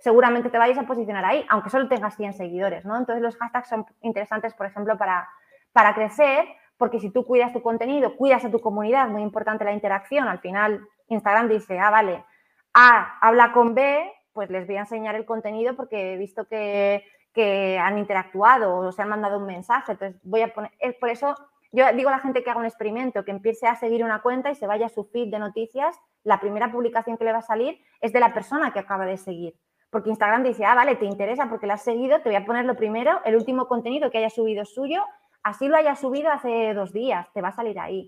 seguramente 0.01 0.49
te 0.49 0.58
vayas 0.58 0.78
a 0.78 0.84
posicionar 0.84 1.25
ahí, 1.25 1.45
aunque 1.49 1.69
solo 1.69 1.88
tengas 1.88 2.15
100 2.15 2.34
seguidores, 2.34 2.86
¿no? 2.86 2.97
Entonces 2.97 3.23
los 3.23 3.38
hashtags 3.38 3.69
son 3.69 3.86
interesantes, 4.01 4.54
por 4.54 4.67
ejemplo, 4.67 4.97
para, 4.97 5.28
para 5.71 5.95
crecer, 5.95 6.45
porque 6.78 6.99
si 6.99 7.10
tú 7.10 7.25
cuidas 7.25 7.54
tu 7.54 7.62
contenido, 7.62 8.15
cuidas 8.17 8.43
a 8.43 8.51
tu 8.51 8.60
comunidad, 8.60 9.08
muy 9.08 9.21
importante 9.21 9.63
la 9.63 9.71
interacción, 9.71 10.28
al 10.28 10.39
final 10.39 10.86
Instagram 11.07 11.49
dice, 11.49 11.79
ah, 11.79 11.89
vale, 11.89 12.23
A 12.73 13.19
habla 13.21 13.51
con 13.51 13.75
B, 13.75 14.11
pues 14.33 14.49
les 14.49 14.67
voy 14.67 14.75
a 14.75 14.81
enseñar 14.81 15.15
el 15.15 15.25
contenido 15.25 15.75
porque 15.75 16.13
he 16.13 16.17
visto 16.17 16.47
que, 16.47 17.03
han 17.37 17.97
interactuado 17.97 18.77
o 18.77 18.91
se 18.93 19.01
han 19.01 19.09
mandado 19.09 19.39
un 19.39 19.45
mensaje. 19.45 19.91
Entonces 19.91 20.21
voy 20.23 20.41
a 20.41 20.53
poner, 20.53 20.71
es 20.79 20.95
por 20.95 21.09
eso 21.09 21.35
yo 21.75 21.83
digo 21.93 22.07
a 22.07 22.13
la 22.13 22.19
gente 22.19 22.41
que 22.41 22.49
haga 22.49 22.61
un 22.61 22.65
experimento, 22.65 23.25
que 23.25 23.31
empiece 23.31 23.67
a 23.67 23.75
seguir 23.75 24.05
una 24.05 24.21
cuenta 24.21 24.49
y 24.49 24.55
se 24.55 24.65
vaya 24.65 24.85
a 24.85 24.89
su 24.89 25.03
feed 25.03 25.29
de 25.29 25.39
noticias, 25.39 25.99
la 26.23 26.39
primera 26.39 26.71
publicación 26.71 27.17
que 27.17 27.25
le 27.25 27.33
va 27.33 27.39
a 27.39 27.41
salir 27.41 27.81
es 27.99 28.13
de 28.13 28.21
la 28.21 28.33
persona 28.33 28.71
que 28.71 28.79
acaba 28.79 29.05
de 29.05 29.17
seguir. 29.17 29.55
Porque 29.89 30.09
Instagram 30.09 30.43
dice, 30.43 30.63
ah, 30.63 30.73
vale, 30.73 30.95
te 30.95 31.05
interesa 31.05 31.49
porque 31.49 31.67
la 31.67 31.73
has 31.73 31.83
seguido, 31.83 32.21
te 32.21 32.29
voy 32.29 32.37
a 32.37 32.45
poner 32.45 32.63
lo 32.63 32.75
primero, 32.75 33.19
el 33.25 33.35
último 33.35 33.67
contenido 33.67 34.09
que 34.09 34.19
haya 34.19 34.29
subido 34.29 34.63
suyo, 34.63 35.03
así 35.43 35.67
lo 35.67 35.75
haya 35.75 35.95
subido 35.95 36.31
hace 36.31 36.73
dos 36.73 36.93
días, 36.93 37.27
te 37.33 37.41
va 37.41 37.49
a 37.49 37.55
salir 37.55 37.77
ahí. 37.77 38.07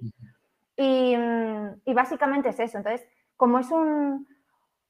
Y, 0.78 1.94
básicamente 1.94 2.50
es 2.50 2.60
eso. 2.60 2.78
Entonces, 2.78 3.08
como 3.36 3.60
es 3.60 3.68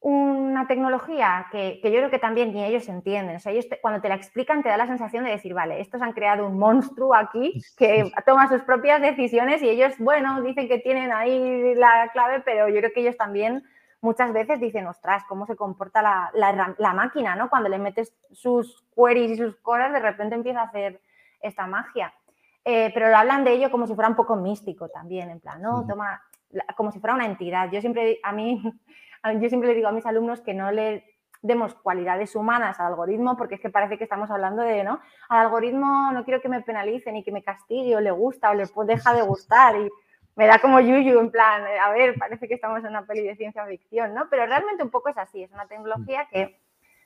una 0.01 0.67
tecnología 0.67 1.47
que, 1.51 1.79
yo 1.83 1.89
creo 1.89 2.09
que 2.09 2.19
también 2.19 2.53
ni 2.53 2.63
ellos 2.63 2.87
entienden, 2.89 3.37
o 3.37 3.39
sea, 3.39 3.51
ellos 3.51 3.65
cuando 3.81 4.01
te 4.01 4.09
la 4.09 4.15
explican 4.15 4.61
te 4.61 4.69
da 4.69 4.77
la 4.77 4.87
sensación 4.87 5.23
de 5.23 5.31
decir, 5.31 5.53
vale, 5.53 5.81
estos 5.81 6.01
han 6.01 6.13
creado 6.13 6.45
un 6.45 6.59
monstruo 6.59 7.15
aquí 7.15 7.61
que 7.77 8.11
toma 8.25 8.49
sus 8.49 8.61
propias 8.61 9.01
decisiones 9.01 9.61
y 9.63 9.69
ellos, 9.69 9.93
bueno, 9.97 10.41
dicen 10.41 10.67
que 10.67 10.79
tienen 10.79 11.11
ahí 11.11 11.73
la 11.75 12.09
clave, 12.13 12.41
pero 12.41 12.67
yo 12.67 12.79
creo 12.79 12.91
que 12.93 13.01
ellos 13.01 13.17
también 13.17 13.63
muchas 14.01 14.33
veces 14.33 14.59
dicen, 14.59 14.87
ostras, 14.87 15.23
cómo 15.27 15.45
se 15.45 15.55
comporta 15.55 16.01
la, 16.01 16.93
máquina, 16.93 17.35
¿no? 17.35 17.49
Cuando 17.49 17.69
le 17.69 17.79
metes 17.79 18.13
sus 18.31 18.85
queries 18.95 19.31
y 19.31 19.37
sus 19.37 19.55
cosas, 19.57 19.91
de 19.91 19.99
repente 19.99 20.35
empieza 20.35 20.61
a 20.61 20.65
hacer 20.65 21.01
esta 21.41 21.67
magia. 21.67 22.13
Eh, 22.69 22.91
pero 22.93 23.09
lo 23.09 23.15
hablan 23.15 23.45
de 23.45 23.53
ello 23.53 23.71
como 23.71 23.87
si 23.87 23.95
fuera 23.95 24.09
un 24.09 24.17
poco 24.17 24.35
místico 24.35 24.89
también, 24.89 25.29
en 25.29 25.39
plan, 25.39 25.61
¿no? 25.61 25.87
Toma, 25.87 26.21
como 26.75 26.91
si 26.91 26.99
fuera 26.99 27.15
una 27.15 27.25
entidad. 27.25 27.71
Yo 27.71 27.79
siempre, 27.79 28.19
a 28.21 28.33
mí, 28.33 28.61
yo 29.39 29.47
siempre 29.47 29.69
le 29.69 29.75
digo 29.75 29.87
a 29.87 29.93
mis 29.93 30.05
alumnos 30.05 30.41
que 30.41 30.53
no 30.53 30.69
le 30.71 31.05
demos 31.41 31.75
cualidades 31.75 32.35
humanas 32.35 32.77
al 32.81 32.87
algoritmo, 32.87 33.37
porque 33.37 33.55
es 33.55 33.61
que 33.61 33.69
parece 33.69 33.97
que 33.97 34.03
estamos 34.03 34.29
hablando 34.31 34.63
de, 34.63 34.83
¿no? 34.83 34.99
Al 35.29 35.45
algoritmo 35.45 36.11
no 36.11 36.25
quiero 36.25 36.41
que 36.41 36.49
me 36.49 36.61
penalice 36.61 37.09
ni 37.13 37.23
que 37.23 37.31
me 37.31 37.41
castigue 37.41 37.95
o 37.95 38.01
le 38.01 38.11
gusta 38.11 38.51
o 38.51 38.53
le 38.53 38.65
deja 38.85 39.13
de 39.13 39.21
gustar 39.21 39.77
y 39.77 39.89
me 40.35 40.45
da 40.45 40.59
como 40.59 40.81
yuyu, 40.81 41.21
en 41.21 41.31
plan, 41.31 41.63
a 41.81 41.89
ver, 41.91 42.15
parece 42.19 42.49
que 42.49 42.55
estamos 42.55 42.79
en 42.79 42.89
una 42.89 43.05
peli 43.05 43.21
de 43.21 43.37
ciencia 43.37 43.65
ficción, 43.65 44.13
¿no? 44.13 44.27
Pero 44.29 44.45
realmente 44.45 44.83
un 44.83 44.89
poco 44.89 45.07
es 45.07 45.17
así, 45.17 45.41
es 45.41 45.53
una 45.53 45.67
tecnología 45.67 46.27
que 46.29 46.59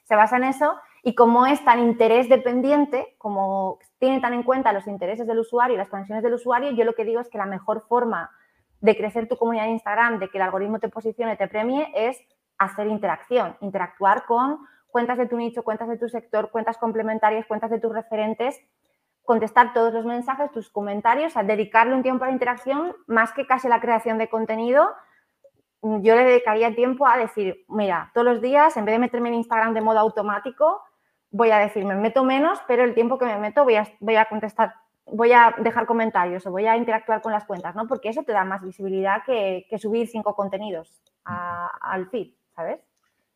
se 0.05 0.16
basa 0.16 0.38
en 0.38 0.45
eso 0.45 0.76
y 1.03 1.14
como 1.14 1.45
es 1.45 1.64
tan 1.64 1.78
interés 1.78 2.30
dependiente, 2.30 3.14
como 3.20 3.78
tiene 4.02 4.20
tan 4.20 4.34
en 4.34 4.41
cuenta 4.41 4.74
los 4.74 4.88
intereses 4.88 5.28
del 5.28 5.38
usuario 5.38 5.76
y 5.76 5.78
las 5.78 5.88
conexiones 5.88 6.24
del 6.24 6.34
usuario, 6.34 6.72
yo 6.72 6.86
lo 6.86 6.95
que 6.95 7.06
digo 7.06 7.22
es 7.22 7.30
que 7.30 7.38
la 7.38 7.45
mejor 7.45 7.86
forma 7.88 8.32
de 8.80 8.97
crecer 8.97 9.28
tu 9.28 9.38
comunidad 9.38 9.66
de 9.66 9.74
Instagram, 9.74 10.18
de 10.18 10.28
que 10.28 10.39
el 10.39 10.41
algoritmo 10.41 10.80
te 10.80 10.89
posicione, 10.89 11.38
te 11.38 11.47
premie, 11.47 11.88
es 11.93 12.20
hacer 12.58 12.88
interacción, 12.88 13.56
interactuar 13.62 14.26
con 14.26 14.58
cuentas 14.88 15.20
de 15.20 15.28
tu 15.28 15.38
nicho, 15.38 15.62
cuentas 15.62 15.88
de 15.88 15.99
tu 15.99 16.10
sector, 16.10 16.49
cuentas 16.49 16.80
complementarias, 16.80 17.45
cuentas 17.45 17.70
de 17.70 17.80
tus 17.80 17.93
referentes, 17.93 18.60
contestar 19.22 19.72
todos 19.72 19.93
los 19.93 20.04
mensajes, 20.04 20.52
tus 20.52 20.72
comentarios, 20.72 21.36
dedicarle 21.36 21.93
un 21.93 22.02
tiempo 22.02 22.24
a 22.24 22.28
la 22.30 22.34
interacción, 22.34 22.95
más 23.06 23.32
que 23.34 23.45
casi 23.45 23.68
la 23.68 23.80
creación 23.80 24.18
de 24.18 24.30
contenido, 24.30 24.89
yo 25.84 26.16
le 26.16 26.24
dedicaría 26.24 26.74
tiempo 26.74 27.06
a 27.06 27.18
decir, 27.18 27.66
mira, 27.70 28.10
todos 28.16 28.26
los 28.26 28.41
días, 28.41 28.76
en 28.78 28.86
vez 28.86 28.93
de 28.93 28.99
meterme 28.99 29.30
en 29.30 29.36
Instagram 29.36 29.76
de 29.76 29.82
modo 29.82 29.99
automático, 29.99 30.82
voy 31.32 31.51
a 31.51 31.57
decir, 31.57 31.86
me 31.86 31.95
meto 31.95 32.23
menos, 32.23 32.59
pero 32.67 32.84
el 32.84 32.93
tiempo 32.93 33.17
que 33.17 33.25
me 33.25 33.38
meto 33.38 33.63
voy 33.63 33.75
a, 33.75 33.88
voy 33.99 34.15
a 34.15 34.25
contestar, 34.25 34.73
voy 35.05 35.32
a 35.32 35.55
dejar 35.59 35.86
comentarios 35.86 36.45
o 36.45 36.51
voy 36.51 36.67
a 36.67 36.77
interactuar 36.77 37.21
con 37.21 37.32
las 37.32 37.45
cuentas, 37.45 37.75
¿no? 37.75 37.88
Porque 37.88 38.09
eso 38.09 38.23
te 38.23 38.34
da 38.34 38.43
más 38.43 38.61
visibilidad 38.61 39.23
que, 39.25 39.65
subir 39.77 40.07
cinco 40.07 40.36
contenidos 40.36 41.01
al 41.23 42.09
feed, 42.09 42.34
¿sabes? 42.55 42.79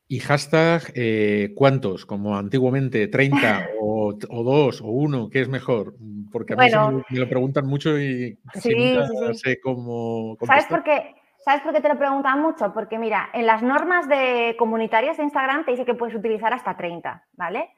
¿Y 0.08 0.20
hashtag 0.20 0.92
eh, 0.94 1.54
cuántos? 1.56 2.06
Como 2.06 2.38
antiguamente, 2.38 3.08
30 3.08 3.70
o, 3.82 4.14
o, 4.30 4.44
dos 4.44 4.82
o 4.82 4.88
uno, 4.88 5.30
¿qué 5.30 5.42
es 5.42 5.50
mejor? 5.50 5.96
Porque 6.32 6.54
a 6.54 6.58
mí 6.58 6.66
me, 7.10 7.20
lo 7.20 7.30
preguntan 7.30 7.66
mucho 7.66 7.98
y 8.00 8.38
sí, 8.56 8.98
sé 9.34 9.60
cómo 9.62 10.38
¿Sabes 10.46 10.66
por, 10.66 10.84
qué? 10.84 11.16
¿Sabes 11.44 11.62
por 11.62 11.74
qué 11.74 11.82
te 11.82 11.90
lo 11.90 11.98
preguntan 11.98 12.42
mucho? 12.42 12.72
Porque 12.74 13.00
mira, 13.00 13.30
en 13.34 13.48
las 13.48 13.64
normas 13.64 14.08
de 14.08 14.56
comunitarias 14.60 15.18
de 15.18 15.24
Instagram 15.24 15.66
te 15.66 15.72
dice 15.72 15.86
que 15.86 15.96
puedes 15.96 16.16
utilizar 16.16 16.54
hasta 16.54 16.78
30, 16.78 17.24
¿vale? 17.34 17.70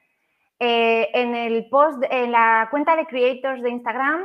Eh, 0.60 1.08
en 1.14 1.34
el 1.34 1.68
post, 1.68 2.02
en 2.10 2.32
la 2.32 2.68
cuenta 2.70 2.96
de 2.96 3.06
creators 3.06 3.62
de 3.62 3.70
Instagram, 3.70 4.24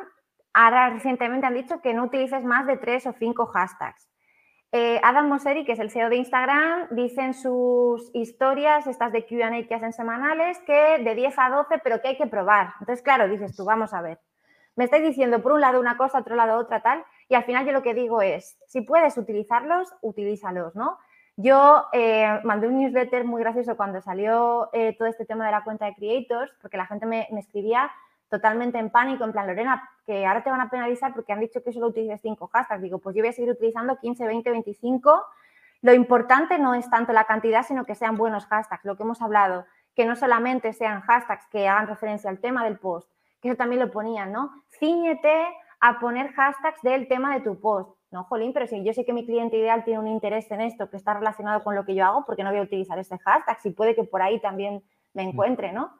ahora 0.53 0.89
recientemente 0.89 1.45
han 1.45 1.53
dicho 1.53 1.81
que 1.81 1.93
no 1.93 2.05
utilices 2.05 2.43
más 2.43 2.65
de 2.65 2.77
tres 2.77 3.05
o 3.05 3.13
cinco 3.13 3.45
hashtags. 3.47 4.09
Eh, 4.75 4.99
Adam 5.03 5.27
Mosseri, 5.27 5.65
que 5.65 5.73
es 5.73 5.79
el 5.79 5.91
CEO 5.91 6.09
de 6.09 6.15
Instagram, 6.15 6.87
dice 6.89 7.21
en 7.21 7.35
sus 7.35 8.09
historias, 8.15 8.87
estas 8.87 9.11
de 9.11 9.23
QA 9.23 9.51
que 9.67 9.75
hacen 9.75 9.93
semanales, 9.93 10.57
que 10.65 10.97
de 10.97 11.13
10 11.13 11.37
a 11.37 11.49
12, 11.51 11.77
pero 11.83 12.01
que 12.01 12.07
hay 12.07 12.17
que 12.17 12.25
probar. 12.25 12.73
Entonces, 12.79 13.03
claro, 13.03 13.27
dices 13.27 13.55
tú, 13.55 13.65
vamos 13.65 13.93
a 13.93 14.01
ver. 14.01 14.19
Me 14.75 14.85
estáis 14.85 15.03
diciendo 15.03 15.43
por 15.43 15.51
un 15.51 15.61
lado 15.61 15.79
una 15.79 15.95
cosa, 15.95 16.17
otro 16.17 16.35
lado 16.35 16.57
otra, 16.57 16.81
tal, 16.81 17.05
y 17.29 17.35
al 17.35 17.43
final 17.43 17.67
yo 17.67 17.71
lo 17.71 17.83
que 17.83 17.93
digo 17.93 18.23
es, 18.23 18.57
si 18.65 18.81
puedes 18.81 19.15
utilizarlos, 19.15 19.93
utilízalos, 20.01 20.75
¿no? 20.75 20.97
Yo 21.35 21.87
eh, 21.93 22.39
mandé 22.43 22.67
un 22.67 22.77
newsletter 22.77 23.25
muy 23.25 23.41
gracioso 23.41 23.75
cuando 23.75 24.01
salió 24.01 24.69
eh, 24.71 24.95
todo 24.97 25.07
este 25.07 25.25
tema 25.25 25.45
de 25.45 25.51
la 25.51 25.63
cuenta 25.63 25.85
de 25.85 25.95
creators, 25.95 26.51
porque 26.61 26.77
la 26.77 26.85
gente 26.85 27.05
me, 27.05 27.27
me 27.31 27.39
escribía 27.39 27.91
totalmente 28.29 28.77
en 28.77 28.89
pánico, 28.89 29.23
en 29.23 29.31
plan, 29.31 29.47
Lorena, 29.47 29.89
que 30.05 30.25
ahora 30.25 30.43
te 30.43 30.49
van 30.49 30.61
a 30.61 30.69
penalizar 30.69 31.13
porque 31.13 31.33
han 31.33 31.39
dicho 31.39 31.63
que 31.63 31.71
solo 31.71 31.87
utilices 31.87 32.19
cinco 32.21 32.47
hashtags. 32.47 32.81
Digo, 32.81 32.99
pues 32.99 33.15
yo 33.15 33.21
voy 33.21 33.29
a 33.29 33.33
seguir 33.33 33.51
utilizando 33.51 33.97
15, 33.97 34.25
20, 34.25 34.49
25. 34.49 35.25
Lo 35.81 35.93
importante 35.93 36.57
no 36.59 36.73
es 36.75 36.89
tanto 36.89 37.13
la 37.13 37.25
cantidad, 37.25 37.63
sino 37.63 37.85
que 37.85 37.93
sean 37.93 38.17
buenos 38.17 38.45
hashtags, 38.45 38.85
lo 38.85 38.95
que 38.95 39.03
hemos 39.03 39.21
hablado, 39.21 39.65
que 39.95 40.05
no 40.05 40.15
solamente 40.15 40.73
sean 40.73 41.01
hashtags 41.01 41.45
que 41.47 41.67
hagan 41.67 41.87
referencia 41.87 42.29
al 42.29 42.39
tema 42.39 42.63
del 42.63 42.79
post, 42.79 43.07
que 43.41 43.49
eso 43.49 43.57
también 43.57 43.81
lo 43.81 43.91
ponían, 43.91 44.31
¿no? 44.31 44.63
Cíñete 44.79 45.45
a 45.79 45.99
poner 45.99 46.31
hashtags 46.33 46.81
del 46.81 47.07
tema 47.07 47.33
de 47.33 47.41
tu 47.41 47.59
post. 47.59 47.91
No, 48.13 48.25
jolín, 48.25 48.53
pero 48.53 48.67
si 48.67 48.83
yo 48.83 48.93
sé 48.93 49.05
que 49.05 49.11
mi 49.11 49.25
cliente 49.25 49.57
ideal 49.57 49.83
tiene 49.83 49.99
un 49.99 50.07
interés 50.07 50.49
en 50.51 50.61
esto 50.61 50.87
que 50.87 50.97
está 50.97 51.15
relacionado 51.15 51.63
con 51.63 51.73
lo 51.73 51.83
que 51.83 51.95
yo 51.95 52.05
hago, 52.05 52.23
¿por 52.25 52.35
qué 52.35 52.43
no 52.43 52.51
voy 52.51 52.59
a 52.59 52.61
utilizar 52.63 52.99
ese 52.99 53.17
hashtag? 53.17 53.59
Si 53.59 53.71
puede 53.71 53.95
que 53.95 54.03
por 54.03 54.21
ahí 54.21 54.39
también 54.39 54.83
me 55.15 55.25
mm. 55.25 55.29
encuentre, 55.29 55.73
¿no? 55.73 55.91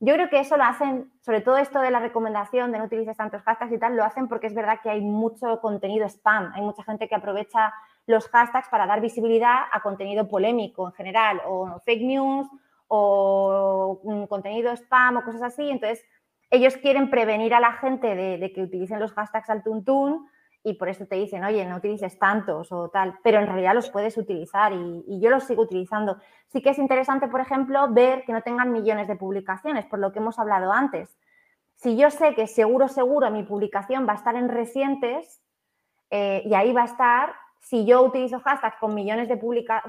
Yo 0.00 0.14
creo 0.14 0.28
que 0.28 0.40
eso 0.40 0.56
lo 0.56 0.64
hacen, 0.64 1.12
sobre 1.20 1.42
todo 1.42 1.58
esto 1.58 1.80
de 1.80 1.92
la 1.92 2.00
recomendación 2.00 2.72
de 2.72 2.78
no 2.78 2.86
utilices 2.86 3.16
tantos 3.16 3.42
hashtags 3.42 3.70
y 3.70 3.78
tal, 3.78 3.94
lo 3.94 4.02
hacen 4.02 4.26
porque 4.26 4.48
es 4.48 4.54
verdad 4.54 4.80
que 4.82 4.90
hay 4.90 5.00
mucho 5.00 5.60
contenido 5.60 6.08
spam, 6.08 6.50
hay 6.56 6.62
mucha 6.62 6.82
gente 6.82 7.06
que 7.06 7.14
aprovecha 7.14 7.72
los 8.06 8.26
hashtags 8.26 8.68
para 8.68 8.86
dar 8.88 9.00
visibilidad 9.00 9.58
a 9.70 9.80
contenido 9.80 10.26
polémico 10.26 10.88
en 10.88 10.92
general, 10.94 11.40
o 11.46 11.78
fake 11.84 12.02
news, 12.02 12.48
o 12.88 14.00
contenido 14.28 14.72
spam 14.72 15.18
o 15.18 15.22
cosas 15.22 15.42
así. 15.42 15.70
Entonces, 15.70 16.04
ellos 16.50 16.76
quieren 16.78 17.10
prevenir 17.10 17.54
a 17.54 17.60
la 17.60 17.74
gente 17.74 18.16
de, 18.16 18.38
de 18.38 18.52
que 18.52 18.62
utilicen 18.62 18.98
los 18.98 19.12
hashtags 19.12 19.50
al 19.50 19.62
tuntún 19.62 20.26
y 20.62 20.74
por 20.74 20.88
eso 20.88 21.06
te 21.06 21.16
dicen, 21.16 21.42
oye, 21.44 21.64
no 21.64 21.76
utilices 21.76 22.18
tantos 22.18 22.70
o 22.70 22.90
tal, 22.90 23.18
pero 23.22 23.38
en 23.38 23.46
realidad 23.46 23.74
los 23.74 23.88
puedes 23.88 24.16
utilizar 24.18 24.72
y, 24.72 25.20
yo 25.20 25.30
los 25.30 25.44
sigo 25.44 25.62
utilizando. 25.62 26.18
Sí 26.48 26.60
que 26.60 26.70
es 26.70 26.78
interesante, 26.78 27.28
por 27.28 27.40
ejemplo, 27.40 27.88
ver 27.90 28.24
que 28.24 28.32
no 28.32 28.42
tengan 28.42 28.72
millones 28.72 29.08
de 29.08 29.16
publicaciones, 29.16 29.86
por 29.86 29.98
lo 29.98 30.12
que 30.12 30.18
hemos 30.18 30.38
hablado 30.38 30.72
antes. 30.72 31.16
Si 31.76 31.96
yo 31.96 32.10
sé 32.10 32.34
que 32.34 32.46
seguro, 32.46 32.88
seguro 32.88 33.30
mi 33.30 33.42
publicación 33.42 34.06
va 34.06 34.12
a 34.12 34.16
estar 34.16 34.36
en 34.36 34.50
recientes 34.50 35.40
eh, 36.10 36.42
y 36.44 36.52
ahí 36.54 36.72
va 36.74 36.82
a 36.82 36.86
estar, 36.86 37.32
si 37.60 37.86
yo 37.86 38.02
utilizo 38.02 38.40
hashtags 38.40 38.76
con 38.78 38.94
millones, 38.94 39.28
de 39.28 39.38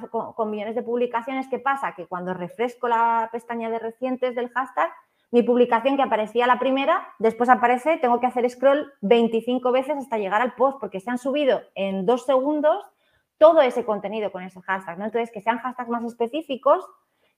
con 0.10 0.50
millones 0.50 0.76
de 0.76 0.84
publicaciones, 0.84 1.48
¿qué 1.50 1.60
pasa? 1.60 1.94
Que 1.96 2.08
cuando 2.08 2.34
refresco 2.34 2.88
la 2.88 3.28
pestaña 3.32 3.70
de 3.70 3.80
recientes 3.80 4.36
del 4.36 4.50
hashtag, 4.50 4.90
mi 5.32 5.44
publicación 5.44 5.96
que 5.96 6.04
aparecía 6.04 6.46
la 6.46 6.60
primera, 6.60 7.08
después 7.18 7.50
aparece, 7.50 7.98
tengo 7.98 8.20
que 8.20 8.28
hacer 8.28 8.50
scroll 8.50 8.92
25 9.02 9.72
veces 9.72 9.98
hasta 9.98 10.18
llegar 10.18 10.42
al 10.42 10.56
post, 10.56 10.78
porque 10.80 11.00
se 11.00 11.10
han 11.10 11.18
subido 11.18 11.62
en 11.74 12.06
dos 12.06 12.26
segundos 12.26 12.86
todo 13.38 13.62
ese 13.62 13.86
contenido 13.86 14.32
con 14.32 14.44
ese 14.44 14.62
hashtag. 14.62 15.00
¿no? 15.00 15.06
Entonces, 15.06 15.32
que 15.32 15.42
sean 15.42 15.60
hashtags 15.60 15.90
más 15.90 16.04
específicos, 16.04 16.86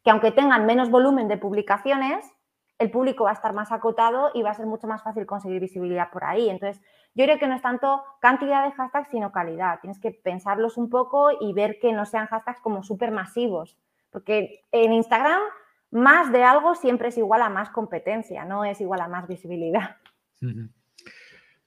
que 0.03 0.09
aunque 0.09 0.31
tengan 0.31 0.65
menos 0.65 0.89
volumen 0.89 1.27
de 1.27 1.37
publicaciones, 1.37 2.29
el 2.79 2.89
público 2.89 3.25
va 3.25 3.29
a 3.29 3.33
estar 3.33 3.53
más 3.53 3.71
acotado 3.71 4.31
y 4.33 4.41
va 4.41 4.49
a 4.49 4.55
ser 4.55 4.65
mucho 4.65 4.87
más 4.87 5.03
fácil 5.03 5.25
conseguir 5.27 5.61
visibilidad 5.61 6.09
por 6.11 6.23
ahí. 6.23 6.49
Entonces, 6.49 6.83
yo 7.13 7.25
creo 7.25 7.37
que 7.37 7.47
no 7.47 7.55
es 7.55 7.61
tanto 7.61 8.03
cantidad 8.19 8.65
de 8.65 8.71
hashtags, 8.71 9.09
sino 9.09 9.31
calidad. 9.31 9.79
Tienes 9.81 9.99
que 9.99 10.11
pensarlos 10.11 10.77
un 10.77 10.89
poco 10.89 11.29
y 11.39 11.53
ver 11.53 11.79
que 11.79 11.93
no 11.93 12.05
sean 12.05 12.25
hashtags 12.25 12.59
como 12.59 12.83
súper 12.83 13.11
masivos. 13.11 13.77
Porque 14.09 14.65
en 14.71 14.93
Instagram 14.93 15.41
más 15.93 16.31
de 16.31 16.43
algo 16.43 16.73
siempre 16.73 17.09
es 17.09 17.17
igual 17.17 17.43
a 17.43 17.49
más 17.49 17.69
competencia, 17.69 18.43
no 18.45 18.65
es 18.65 18.81
igual 18.81 19.01
a 19.01 19.07
más 19.07 19.27
visibilidad. 19.27 19.97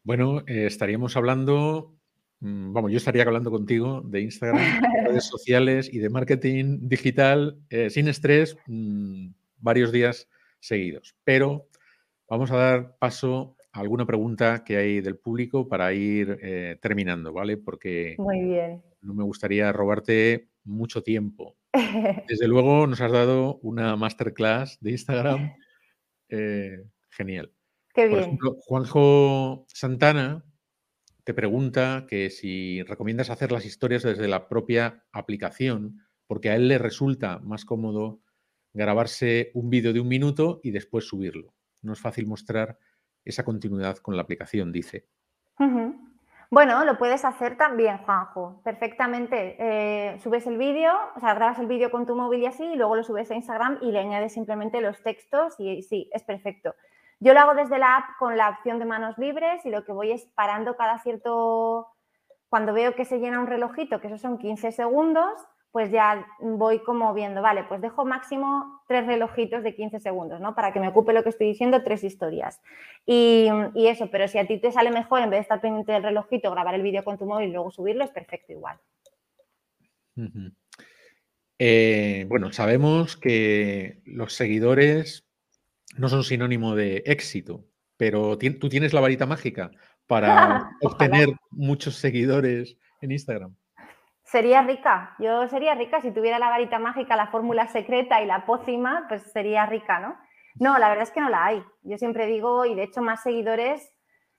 Bueno, 0.02 0.40
eh, 0.46 0.66
estaríamos 0.66 1.16
hablando, 1.16 1.96
mm, 2.40 2.72
vamos, 2.72 2.90
yo 2.90 2.96
estaría 2.96 3.22
hablando 3.22 3.50
contigo 3.50 4.02
de 4.02 4.22
Instagram, 4.22 4.80
de 4.80 5.08
redes 5.08 5.24
sociales 5.28 5.88
y 5.92 5.98
de 5.98 6.10
marketing 6.10 6.88
digital 6.88 7.58
eh, 7.70 7.88
sin 7.88 8.08
estrés 8.08 8.56
mm, 8.66 9.28
varios 9.58 9.92
días 9.92 10.28
seguidos. 10.58 11.16
Pero 11.22 11.68
vamos 12.28 12.50
a 12.50 12.56
dar 12.56 12.96
paso 12.98 13.56
a 13.70 13.80
alguna 13.80 14.06
pregunta 14.06 14.64
que 14.64 14.76
hay 14.76 15.00
del 15.00 15.18
público 15.18 15.68
para 15.68 15.92
ir 15.92 16.38
eh, 16.42 16.78
terminando, 16.82 17.32
¿vale? 17.32 17.58
Porque 17.58 18.16
Muy 18.18 18.40
bien. 18.40 18.82
no 19.02 19.14
me 19.14 19.22
gustaría 19.22 19.72
robarte 19.72 20.48
mucho 20.64 21.02
tiempo. 21.02 21.56
Desde 22.28 22.48
luego 22.48 22.86
nos 22.86 23.00
has 23.00 23.12
dado 23.12 23.58
una 23.62 23.96
masterclass 23.96 24.78
de 24.80 24.92
Instagram 24.92 25.54
eh, 26.28 26.84
genial. 27.10 27.52
Qué 27.94 28.08
Por 28.08 28.18
ejemplo, 28.18 28.56
Juanjo 28.60 29.66
Santana 29.68 30.44
te 31.24 31.34
pregunta 31.34 32.06
que 32.08 32.30
si 32.30 32.82
recomiendas 32.82 33.30
hacer 33.30 33.52
las 33.52 33.64
historias 33.64 34.02
desde 34.02 34.28
la 34.28 34.48
propia 34.48 35.04
aplicación, 35.12 36.00
porque 36.26 36.50
a 36.50 36.56
él 36.56 36.68
le 36.68 36.78
resulta 36.78 37.40
más 37.40 37.64
cómodo 37.64 38.20
grabarse 38.72 39.50
un 39.54 39.70
vídeo 39.70 39.92
de 39.92 40.00
un 40.00 40.08
minuto 40.08 40.60
y 40.62 40.70
después 40.70 41.06
subirlo. 41.06 41.54
No 41.82 41.94
es 41.94 42.00
fácil 42.00 42.26
mostrar 42.26 42.78
esa 43.24 43.44
continuidad 43.44 43.96
con 43.98 44.16
la 44.16 44.22
aplicación, 44.22 44.70
dice. 44.70 45.08
Bueno, 46.50 46.84
lo 46.84 46.96
puedes 46.96 47.24
hacer 47.24 47.56
también, 47.56 47.98
Juanjo, 47.98 48.60
perfectamente. 48.62 49.56
Eh, 49.58 50.18
subes 50.20 50.46
el 50.46 50.58
vídeo, 50.58 50.92
o 51.16 51.20
sea, 51.20 51.34
grabas 51.34 51.58
el 51.58 51.66
vídeo 51.66 51.90
con 51.90 52.06
tu 52.06 52.14
móvil 52.14 52.42
y 52.42 52.46
así, 52.46 52.64
y 52.64 52.76
luego 52.76 52.94
lo 52.94 53.02
subes 53.02 53.30
a 53.30 53.34
Instagram 53.34 53.78
y 53.82 53.90
le 53.90 53.98
añades 53.98 54.32
simplemente 54.32 54.80
los 54.80 55.02
textos 55.02 55.58
y 55.58 55.82
sí, 55.82 56.08
es 56.12 56.22
perfecto. 56.22 56.74
Yo 57.18 57.34
lo 57.34 57.40
hago 57.40 57.54
desde 57.54 57.78
la 57.78 57.96
app 57.96 58.16
con 58.18 58.36
la 58.36 58.50
opción 58.50 58.78
de 58.78 58.84
manos 58.84 59.18
libres 59.18 59.64
y 59.66 59.70
lo 59.70 59.84
que 59.84 59.92
voy 59.92 60.12
es 60.12 60.26
parando 60.34 60.76
cada 60.76 60.98
cierto, 60.98 61.88
cuando 62.48 62.72
veo 62.72 62.94
que 62.94 63.04
se 63.04 63.18
llena 63.18 63.40
un 63.40 63.46
relojito, 63.48 64.00
que 64.00 64.06
eso 64.06 64.18
son 64.18 64.38
15 64.38 64.70
segundos, 64.70 65.32
pues 65.76 65.90
ya 65.90 66.26
voy 66.40 66.82
como 66.82 67.12
viendo, 67.12 67.42
vale, 67.42 67.62
pues 67.64 67.82
dejo 67.82 68.06
máximo 68.06 68.80
tres 68.88 69.06
relojitos 69.06 69.62
de 69.62 69.74
15 69.74 70.00
segundos, 70.00 70.40
¿no? 70.40 70.54
Para 70.54 70.72
que 70.72 70.80
me 70.80 70.88
ocupe 70.88 71.12
lo 71.12 71.22
que 71.22 71.28
estoy 71.28 71.48
diciendo, 71.48 71.82
tres 71.84 72.02
historias. 72.02 72.62
Y, 73.04 73.50
eso, 73.74 74.10
pero 74.10 74.26
si 74.26 74.38
a 74.38 74.46
ti 74.46 74.58
te 74.58 74.72
sale 74.72 74.90
mejor, 74.90 75.20
en 75.20 75.28
vez 75.28 75.36
de 75.36 75.42
estar 75.42 75.60
pendiente 75.60 75.92
del 75.92 76.02
relojito, 76.02 76.50
grabar 76.50 76.74
el 76.74 76.80
vídeo 76.80 77.04
con 77.04 77.18
tu 77.18 77.26
móvil 77.26 77.50
y 77.50 77.52
luego 77.52 77.70
subirlo, 77.70 78.04
es 78.04 78.10
perfecto 78.10 78.54
igual. 78.54 78.78
Eh, 81.58 82.24
bueno, 82.26 82.52
sabemos 82.52 83.18
que 83.18 84.00
los 84.06 84.32
seguidores 84.32 85.28
no 85.98 86.08
son 86.08 86.24
sinónimo 86.24 86.74
de 86.74 87.02
éxito, 87.04 87.66
pero 87.98 88.38
tú 88.38 88.70
tienes 88.70 88.94
la 88.94 89.02
varita 89.02 89.26
mágica 89.26 89.72
para 90.06 90.70
obtener 90.80 91.28
muchos 91.50 91.96
seguidores 91.96 92.78
en 93.02 93.12
Instagram. 93.12 93.54
Sería 94.26 94.62
rica, 94.62 95.14
yo 95.20 95.46
sería 95.46 95.76
rica 95.76 96.00
si 96.00 96.10
tuviera 96.10 96.40
la 96.40 96.48
varita 96.48 96.80
mágica, 96.80 97.14
la 97.14 97.28
fórmula 97.28 97.68
secreta 97.68 98.20
y 98.20 98.26
la 98.26 98.44
pócima, 98.44 99.06
pues 99.08 99.22
sería 99.30 99.66
rica, 99.66 100.00
¿no? 100.00 100.16
No, 100.56 100.78
la 100.78 100.88
verdad 100.88 101.04
es 101.04 101.12
que 101.12 101.20
no 101.20 101.28
la 101.28 101.44
hay. 101.44 101.62
Yo 101.82 101.96
siempre 101.96 102.26
digo, 102.26 102.64
y 102.64 102.74
de 102.74 102.82
hecho 102.82 103.02
más 103.02 103.22
seguidores 103.22 103.92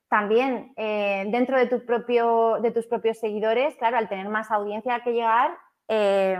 también 0.10 0.74
eh, 0.76 1.26
dentro 1.30 1.58
de, 1.58 1.68
tu 1.68 1.86
propio, 1.86 2.60
de 2.62 2.72
tus 2.72 2.86
propios 2.86 3.18
seguidores, 3.18 3.78
claro, 3.78 3.96
al 3.98 4.10
tener 4.10 4.28
más 4.28 4.52
audiencia 4.52 5.00
que 5.06 5.14
llegar, 5.14 5.58
eh, 5.88 6.38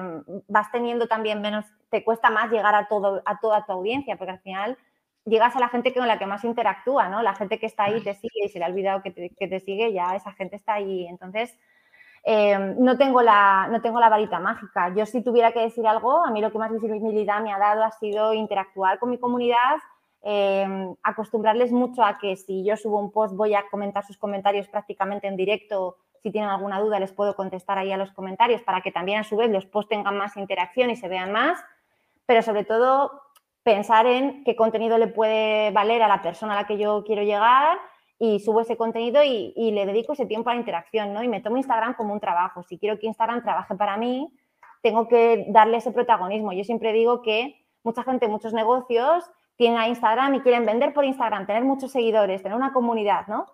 vas 0.50 0.70
teniendo 0.74 1.08
también 1.08 1.40
menos, 1.40 1.66
te 1.90 2.04
cuesta 2.04 2.30
más 2.30 2.52
llegar 2.52 2.76
a, 2.76 2.90
todo, 2.90 3.22
a 3.26 3.40
toda 3.40 3.66
tu 3.66 3.72
audiencia, 3.72 4.18
porque 4.18 4.32
al 4.32 4.42
final 4.42 4.78
llegas 5.24 5.56
a 5.56 5.62
la 5.62 5.70
gente 5.70 5.94
con 5.94 6.06
la 6.06 6.20
que 6.20 6.26
más 6.26 6.44
interactúa, 6.44 7.08
¿no? 7.08 7.22
La 7.22 7.34
gente 7.34 7.60
que 7.60 7.66
está 7.66 7.86
ahí 7.86 8.04
te 8.04 8.14
sigue 8.14 8.46
y 8.46 8.50
se 8.50 8.60
le 8.60 8.66
ha 8.66 8.68
olvidado 8.68 9.02
que 9.02 9.12
te, 9.12 9.30
que 9.30 9.48
te 9.48 9.62
sigue, 9.62 9.94
ya 9.94 10.18
esa 10.18 10.34
gente 10.34 10.58
está 10.58 10.74
ahí. 10.74 11.08
Entonces, 11.08 11.58
Em, 12.30 12.76
no, 12.80 12.98
tengo 12.98 13.22
la, 13.22 13.70
no 13.72 13.80
tengo 13.80 14.02
la 14.02 14.10
varita 14.10 14.38
mágica. 14.38 14.94
Yo 14.94 15.06
si 15.06 15.24
tuviera 15.24 15.54
que 15.54 15.62
decir 15.62 15.88
algo, 15.88 16.26
a 16.26 16.30
mí 16.30 16.42
lo 16.42 16.52
que 16.52 16.58
más 16.58 16.70
visibilidad 16.70 17.42
me 17.42 17.54
ha 17.54 17.58
dado 17.58 17.86
ha 17.86 17.92
sido 17.92 18.34
interactuar 18.34 19.00
con 19.00 19.12
mi 19.12 19.18
comunidad, 19.18 19.78
em, 20.24 20.94
acostumbrarles 21.04 21.72
mucho 21.72 22.04
a 22.04 22.18
que 22.18 22.36
si 22.36 22.66
yo 22.66 22.76
subo 22.76 23.00
un 23.00 23.14
post 23.14 23.34
voy 23.34 23.56
a 23.56 23.64
comentar 23.72 24.04
sus 24.04 24.18
comentarios 24.18 24.68
prácticamente 24.68 25.28
en 25.28 25.38
directo. 25.38 26.00
Si 26.22 26.30
tienen 26.30 26.50
alguna 26.50 26.82
duda 26.82 27.00
les 27.00 27.14
puedo 27.14 27.34
contestar 27.34 27.78
ahí 27.78 27.94
a 27.94 27.98
los 27.98 28.12
comentarios 28.12 28.62
para 28.62 28.82
que 28.82 28.92
también 28.92 29.20
a 29.20 29.24
su 29.24 29.38
vez 29.38 29.50
los 29.50 29.66
posts 29.66 29.88
tengan 29.88 30.18
más 30.18 30.36
interacción 30.36 30.90
y 30.90 30.98
se 30.98 31.08
vean 31.08 31.32
más. 31.32 31.58
Pero 32.26 32.42
sobre 32.42 32.66
todo 32.66 33.22
pensar 33.64 34.06
en 34.06 34.44
qué 34.44 34.58
contenido 34.58 34.98
le 34.98 35.08
puede 35.08 35.72
valer 35.72 36.04
a 36.04 36.10
la 36.10 36.22
persona 36.22 36.52
a 36.52 36.56
la 36.58 36.68
que 36.68 36.78
yo 36.78 37.06
quiero 37.06 37.24
llegar 37.24 37.78
y 38.20 38.40
subo 38.40 38.62
ese 38.62 38.78
contenido 38.78 39.24
y, 39.24 39.54
le 39.72 39.86
dedico 39.86 40.14
ese 40.14 40.26
tiempo 40.26 40.50
a 40.50 40.54
la 40.54 40.60
interacción, 40.60 41.14
¿no? 41.14 41.24
Y 41.24 41.28
me 41.28 41.42
tomo 41.42 41.58
Instagram 41.58 41.94
como 41.94 42.14
un 42.14 42.20
trabajo. 42.20 42.64
Si 42.64 42.80
quiero 42.80 42.98
que 42.98 43.08
Instagram 43.08 43.44
trabaje 43.44 43.76
para 43.76 43.98
mí, 43.98 44.34
tengo 44.82 45.08
que 45.08 45.46
darle 45.50 45.78
ese 45.78 45.92
protagonismo. 45.92 46.52
Yo 46.54 46.64
siempre 46.64 46.94
digo 46.94 47.22
que 47.22 47.56
mucha 47.84 48.04
gente, 48.04 48.28
muchos 48.28 48.54
negocios 48.54 49.30
tienen 49.56 49.80
a 49.80 49.88
Instagram 49.88 50.36
y 50.36 50.42
quieren 50.42 50.66
vender 50.66 50.94
por 50.94 51.06
Instagram, 51.06 51.46
tener 51.46 51.64
muchos 51.64 51.92
seguidores, 51.92 52.42
tener 52.42 52.56
una 52.56 52.74
comunidad, 52.74 53.28
¿no? 53.28 53.46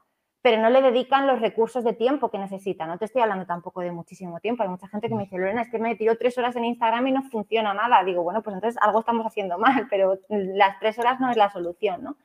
Pero 0.41 0.61
no 0.61 0.70
le 0.70 0.82
dedican 0.82 1.28
los 1.28 1.39
recursos 1.39 1.84
de 1.86 1.93
tiempo 1.93 2.30
que 2.30 2.38
necesitan. 2.38 2.89
No 2.89 2.97
te 2.97 3.05
estoy 3.05 3.22
hablando 3.22 3.45
tampoco 3.45 3.80
de 3.80 3.91
muchísimo 3.91 4.39
tiempo. 4.41 4.64
Hay 4.64 4.70
mucha 4.70 4.89
gente 4.89 5.07
que 5.07 5.16
me 5.16 5.24
dice, 5.24 5.38
Lorena, 5.38 5.61
es 5.61 5.70
que 5.70 5.80
me 5.80 5.95
tiro 5.95 6.18
tres 6.18 6.38
horas 6.38 6.55
en 6.57 6.66
Instagram 6.66 7.07
y 7.07 7.11
no 7.14 7.24
funciona 7.24 7.74
nada. 7.74 8.03
Digo, 8.03 8.24
bueno, 8.24 8.43
pues 8.43 8.53
entonces 8.55 8.82
algo 8.82 8.99
estamos 8.99 9.26
haciendo 9.26 9.57
mal, 9.59 9.88
pero 9.89 10.20
las 10.30 10.80
tres 10.80 10.99
horas 10.99 11.20
no 11.20 11.32
es 11.32 11.38
la 11.38 11.49
solución, 11.49 12.03
¿no? 12.03 12.18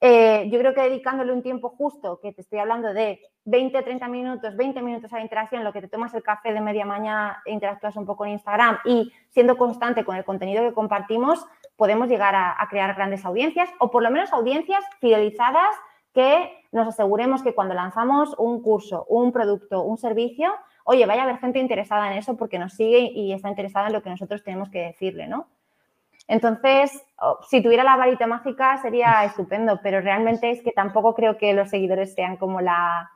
Eh, 0.00 0.48
yo 0.50 0.58
creo 0.58 0.74
que 0.74 0.82
dedicándole 0.82 1.32
un 1.32 1.42
tiempo 1.42 1.70
justo, 1.70 2.20
que 2.20 2.32
te 2.32 2.42
estoy 2.42 2.58
hablando 2.58 2.92
de 2.92 3.20
20, 3.44 3.82
30 3.82 4.08
minutos, 4.08 4.54
20 4.54 4.82
minutos 4.82 5.12
a 5.12 5.16
la 5.16 5.22
interacción, 5.22 5.64
lo 5.64 5.72
que 5.72 5.80
te 5.80 5.88
tomas 5.88 6.12
el 6.12 6.22
café 6.22 6.52
de 6.52 6.60
media 6.60 6.84
mañana 6.84 7.42
interactúas 7.46 7.96
un 7.96 8.04
poco 8.04 8.26
en 8.26 8.32
Instagram 8.32 8.78
y 8.84 9.10
siendo 9.30 9.56
constante 9.56 10.04
con 10.04 10.16
el 10.16 10.24
contenido 10.24 10.62
que 10.62 10.74
compartimos, 10.74 11.46
podemos 11.76 12.08
llegar 12.08 12.34
a, 12.34 12.56
crear 12.68 12.94
grandes 12.94 13.24
audiencias 13.24 13.70
o 13.78 13.90
por 13.90 14.02
lo 14.02 14.10
menos 14.10 14.32
audiencias 14.32 14.84
fidelizadas 15.00 15.74
que 16.12 16.50
nos 16.72 16.88
aseguremos 16.88 17.42
que 17.42 17.54
cuando 17.54 17.74
lanzamos 17.74 18.34
un 18.38 18.62
curso, 18.62 19.06
un 19.08 19.32
producto, 19.32 19.82
un 19.82 19.96
servicio, 19.96 20.52
oye, 20.84 21.06
vaya 21.06 21.22
a 21.22 21.24
haber 21.24 21.38
gente 21.38 21.58
interesada 21.58 22.10
en 22.10 22.18
eso 22.18 22.36
porque 22.36 22.58
nos 22.58 22.74
sigue 22.74 23.00
y 23.00 23.32
está 23.32 23.48
interesada 23.48 23.86
en 23.86 23.94
lo 23.94 24.02
que 24.02 24.10
nosotros 24.10 24.42
tenemos 24.42 24.68
que 24.68 24.80
decirle, 24.80 25.26
¿no? 25.26 25.46
Entonces, 26.28 27.04
si 27.48 27.62
tuviera 27.62 27.84
la 27.84 27.96
varita 27.96 28.26
mágica 28.26 28.76
sería 28.78 29.24
estupendo, 29.24 29.80
pero 29.82 30.00
realmente 30.00 30.50
es 30.50 30.60
que 30.62 30.72
tampoco 30.72 31.14
creo 31.14 31.38
que 31.38 31.52
los 31.52 31.70
seguidores 31.70 32.14
sean 32.14 32.36
como 32.36 32.60
la... 32.60 33.10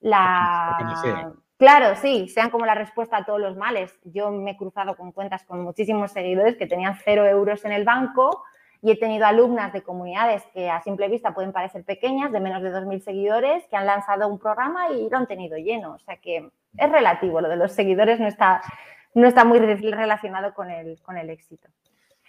la... 0.00 1.34
Claro, 1.58 1.96
sí, 1.96 2.28
sean 2.28 2.50
como 2.50 2.66
la 2.66 2.74
respuesta 2.74 3.16
a 3.16 3.24
todos 3.24 3.40
los 3.40 3.56
males. 3.56 3.98
Yo 4.04 4.30
me 4.30 4.52
he 4.52 4.56
cruzado 4.56 4.94
con 4.94 5.12
cuentas 5.12 5.44
con 5.44 5.62
muchísimos 5.62 6.12
seguidores 6.12 6.56
que 6.56 6.66
tenían 6.66 6.98
cero 7.02 7.24
euros 7.24 7.64
en 7.64 7.72
el 7.72 7.84
banco 7.84 8.42
y 8.82 8.90
he 8.90 8.96
tenido 8.98 9.24
alumnas 9.24 9.72
de 9.72 9.82
comunidades 9.82 10.44
que 10.52 10.68
a 10.68 10.82
simple 10.82 11.08
vista 11.08 11.32
pueden 11.32 11.52
parecer 11.52 11.82
pequeñas, 11.84 12.30
de 12.30 12.40
menos 12.40 12.62
de 12.62 12.72
2.000 12.72 13.00
seguidores, 13.00 13.64
que 13.68 13.76
han 13.76 13.86
lanzado 13.86 14.28
un 14.28 14.38
programa 14.38 14.90
y 14.90 15.08
lo 15.08 15.16
han 15.16 15.26
tenido 15.26 15.56
lleno. 15.56 15.94
O 15.94 15.98
sea 16.00 16.18
que 16.18 16.50
es 16.76 16.92
relativo, 16.92 17.40
lo 17.40 17.48
de 17.48 17.56
los 17.56 17.72
seguidores 17.72 18.20
no 18.20 18.26
está, 18.26 18.60
no 19.14 19.26
está 19.26 19.44
muy 19.44 19.58
relacionado 19.58 20.52
con 20.52 20.70
el, 20.70 21.00
con 21.00 21.16
el 21.16 21.30
éxito. 21.30 21.68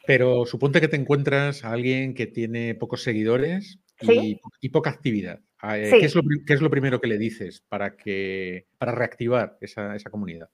Pero 0.07 0.45
suponte 0.45 0.79
que 0.79 0.87
te 0.87 0.95
encuentras 0.95 1.65
a 1.65 1.71
alguien 1.73 2.13
que 2.13 2.27
tiene 2.27 2.73
pocos 2.75 3.03
seguidores 3.03 3.81
y, 3.99 4.69
poca 4.69 4.89
actividad. 4.89 5.41
Ah, 5.59 5.77
eh, 5.77 5.89
¿Qué, 5.99 6.05
es 6.05 6.61
lo, 6.61 6.69
primero 6.69 7.01
que 7.01 7.07
le 7.07 7.17
dices 7.17 7.61
para, 7.67 7.97
que, 7.97 8.67
para 8.77 8.93
reactivar 8.93 9.57
esa, 9.59 9.97
comunidad? 10.09 10.49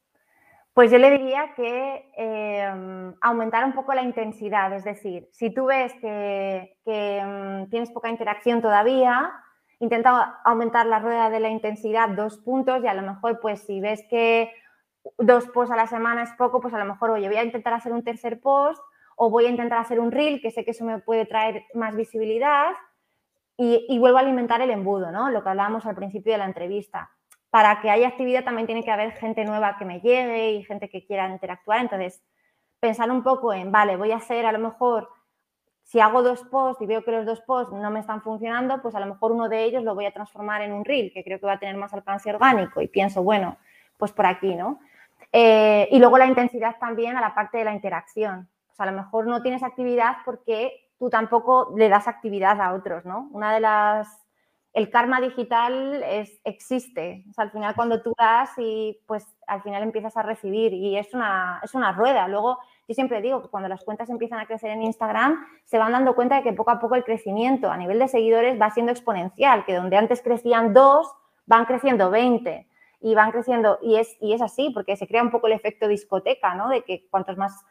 Pues 0.73 0.89
yo 0.89 0.97
le 0.97 1.11
diría 1.11 1.53
que 1.55 2.09
em, 2.17 3.13
aumentar 3.21 3.63
un 3.63 3.73
poco 3.73 3.93
la 3.93 4.01
intensidad, 4.01 4.73
es 4.73 4.85
decir, 4.85 5.27
si 5.31 5.53
tú 5.53 5.65
ves 5.65 5.93
que, 6.01 6.75
em, 6.85 7.69
tienes 7.69 7.91
poca 7.91 8.09
interacción 8.09 8.59
todavía, 8.59 9.33
intenta 9.79 10.41
aumentar 10.43 10.87
la 10.87 10.97
rueda 10.97 11.29
de 11.29 11.41
la 11.41 11.49
intensidad 11.49 12.09
dos 12.09 12.39
puntos 12.39 12.83
y 12.83 12.87
a 12.87 12.95
lo 12.95 13.03
mejor 13.03 13.39
pues 13.39 13.61
si 13.61 13.79
ves 13.81 14.03
que 14.09 14.51
dos 15.19 15.45
posts 15.49 15.73
a 15.73 15.77
la 15.77 15.85
semana 15.85 16.23
es 16.23 16.31
poco, 16.39 16.59
pues 16.59 16.73
a 16.73 16.79
lo 16.79 16.85
mejor, 16.85 17.11
oye, 17.11 17.27
voy 17.27 17.37
a 17.37 17.43
intentar 17.43 17.73
hacer 17.73 17.91
un 17.91 18.03
tercer 18.03 18.39
post 18.39 18.81
o 19.15 19.29
voy 19.29 19.45
a 19.45 19.49
intentar 19.49 19.79
hacer 19.79 19.99
un 19.99 20.11
reel, 20.11 20.41
que 20.41 20.51
sé 20.51 20.65
que 20.65 20.71
eso 20.71 20.85
me 20.85 20.99
puede 20.99 21.25
traer 21.25 21.65
más 21.73 21.95
visibilidad, 21.95 22.73
y, 23.55 23.99
vuelvo 23.99 24.17
a 24.17 24.21
alimentar 24.21 24.61
el 24.61 24.71
embudo, 24.71 25.11
¿no? 25.11 25.29
Lo 25.29 25.43
que 25.43 25.49
hablábamos 25.49 25.85
al 25.85 25.95
principio 25.95 26.33
de 26.33 26.39
la 26.39 26.45
entrevista. 26.45 27.11
Para 27.49 27.81
que 27.81 27.89
haya 27.89 28.07
actividad 28.07 28.43
también 28.43 28.65
tiene 28.65 28.83
que 28.83 28.91
haber 28.91 29.11
gente 29.13 29.45
nueva 29.45 29.77
que 29.77 29.85
me 29.85 30.01
llegue 30.01 30.53
y 30.53 30.63
gente 30.63 30.89
que 30.89 31.05
quiera 31.05 31.29
interactuar. 31.29 31.81
Entonces, 31.81 32.23
pensar 32.79 33.11
un 33.11 33.23
poco 33.23 33.53
en, 33.53 33.71
vale, 33.71 33.95
voy 33.95 34.11
a 34.11 34.17
hacer 34.17 34.45
a 34.45 34.51
lo 34.51 34.59
mejor, 34.59 35.07
si 35.83 35.99
hago 35.99 36.23
dos 36.23 36.43
posts 36.45 36.81
y 36.81 36.87
veo 36.87 37.03
que 37.03 37.11
los 37.11 37.25
dos 37.25 37.41
posts 37.41 37.73
no 37.73 37.91
me 37.91 37.99
están 37.99 38.21
funcionando, 38.21 38.81
pues 38.81 38.95
a 38.95 38.99
lo 38.99 39.05
mejor 39.05 39.31
uno 39.31 39.49
de 39.49 39.63
ellos 39.65 39.83
lo 39.83 39.93
voy 39.93 40.05
a 40.05 40.11
transformar 40.11 40.63
en 40.63 40.73
un 40.73 40.83
reel, 40.83 41.11
que 41.13 41.23
creo 41.23 41.39
que 41.39 41.45
va 41.45 41.53
a 41.53 41.59
tener 41.59 41.77
más 41.77 41.93
alcance 41.93 42.29
orgánico. 42.33 42.81
Y 42.81 42.87
pienso, 42.87 43.21
bueno, 43.21 43.57
pues 43.97 44.11
por 44.11 44.25
aquí, 44.25 44.55
¿no? 44.55 44.79
Eh, 45.31 45.87
y 45.91 45.99
luego 45.99 46.17
la 46.17 46.25
intensidad 46.25 46.77
también 46.79 47.17
a 47.17 47.21
la 47.21 47.35
parte 47.35 47.59
de 47.59 47.65
la 47.65 47.73
interacción. 47.73 48.49
Sea, 48.75 48.87
a 48.87 48.91
lo 48.91 48.97
mejor 48.97 49.27
no 49.27 49.41
tienes 49.41 49.63
actividad 49.63 50.17
porque 50.25 50.89
tú 50.97 51.09
tampoco 51.09 51.73
le 51.75 51.89
das 51.89 52.07
actividad 52.07 52.59
a 52.61 52.73
otros, 52.73 53.05
¿no? 53.05 53.29
Una 53.31 53.53
de 53.53 53.59
las... 53.59 54.19
El 54.73 54.89
karma 54.89 55.21
digital 55.21 56.01
es, 56.03 56.41
existe. 56.43 57.23
O 57.29 57.33
sea, 57.33 57.43
al 57.43 57.51
final 57.51 57.75
cuando 57.75 58.01
tú 58.01 58.11
das 58.17 58.49
y 58.57 58.99
pues 59.05 59.27
al 59.45 59.61
final 59.61 59.83
empiezas 59.83 60.17
a 60.17 60.23
recibir 60.23 60.73
y 60.73 60.97
es 60.97 61.13
una, 61.13 61.59
es 61.63 61.75
una 61.75 61.91
rueda. 61.91 62.27
Luego, 62.27 62.57
yo 62.87 62.95
siempre 62.95 63.21
digo 63.21 63.43
que 63.43 63.49
cuando 63.49 63.69
las 63.69 63.83
cuentas 63.83 64.09
empiezan 64.09 64.39
a 64.39 64.47
crecer 64.47 64.71
en 64.71 64.81
Instagram, 64.81 65.45
se 65.65 65.77
van 65.77 65.91
dando 65.91 66.15
cuenta 66.15 66.37
de 66.37 66.43
que 66.43 66.53
poco 66.53 66.71
a 66.71 66.79
poco 66.79 66.95
el 66.95 67.03
crecimiento 67.03 67.69
a 67.69 67.77
nivel 67.77 67.99
de 67.99 68.07
seguidores 68.07 68.59
va 68.59 68.71
siendo 68.71 68.91
exponencial, 68.91 69.63
que 69.65 69.75
donde 69.75 69.95
antes 69.95 70.23
crecían 70.23 70.73
dos, 70.73 71.07
van 71.45 71.65
creciendo 71.65 72.09
20 72.09 72.67
y 73.01 73.13
van 73.13 73.31
creciendo. 73.31 73.77
Y 73.81 73.97
es, 73.97 74.17
y 74.21 74.33
es 74.33 74.41
así, 74.41 74.71
porque 74.73 74.95
se 74.95 75.07
crea 75.07 75.21
un 75.21 75.29
poco 75.29 75.47
el 75.47 75.53
efecto 75.53 75.87
discoteca, 75.87 76.55
¿no? 76.55 76.69
De 76.69 76.83
que 76.83 77.07
cuantos 77.09 77.37
más 77.37 77.63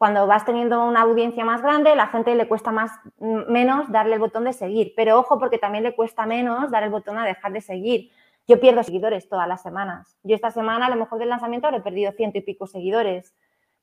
cuando 0.00 0.26
vas 0.26 0.46
teniendo 0.46 0.82
una 0.82 1.02
audiencia 1.02 1.44
más 1.44 1.60
grande, 1.60 1.94
la 1.94 2.06
gente 2.06 2.34
le 2.34 2.48
cuesta 2.48 2.72
más, 2.72 2.90
mm, 3.18 3.52
menos 3.52 3.92
darle 3.92 4.14
el 4.14 4.18
botón 4.18 4.44
de 4.44 4.54
seguir. 4.54 4.94
Pero 4.96 5.18
ojo, 5.18 5.38
porque 5.38 5.58
también 5.58 5.84
le 5.84 5.94
cuesta 5.94 6.24
menos 6.24 6.70
dar 6.70 6.84
el 6.84 6.88
botón 6.88 7.18
a 7.18 7.26
dejar 7.26 7.52
de 7.52 7.60
seguir. 7.60 8.10
Yo 8.48 8.58
pierdo 8.60 8.82
seguidores 8.82 9.28
todas 9.28 9.46
las 9.46 9.60
semanas. 9.60 10.16
Yo 10.22 10.34
esta 10.34 10.50
semana, 10.50 10.86
a 10.86 10.88
lo 10.88 10.96
mejor 10.96 11.18
del 11.18 11.28
lanzamiento, 11.28 11.68
he 11.68 11.82
perdido 11.82 12.12
ciento 12.12 12.38
y 12.38 12.40
pico 12.40 12.66
seguidores. 12.66 13.34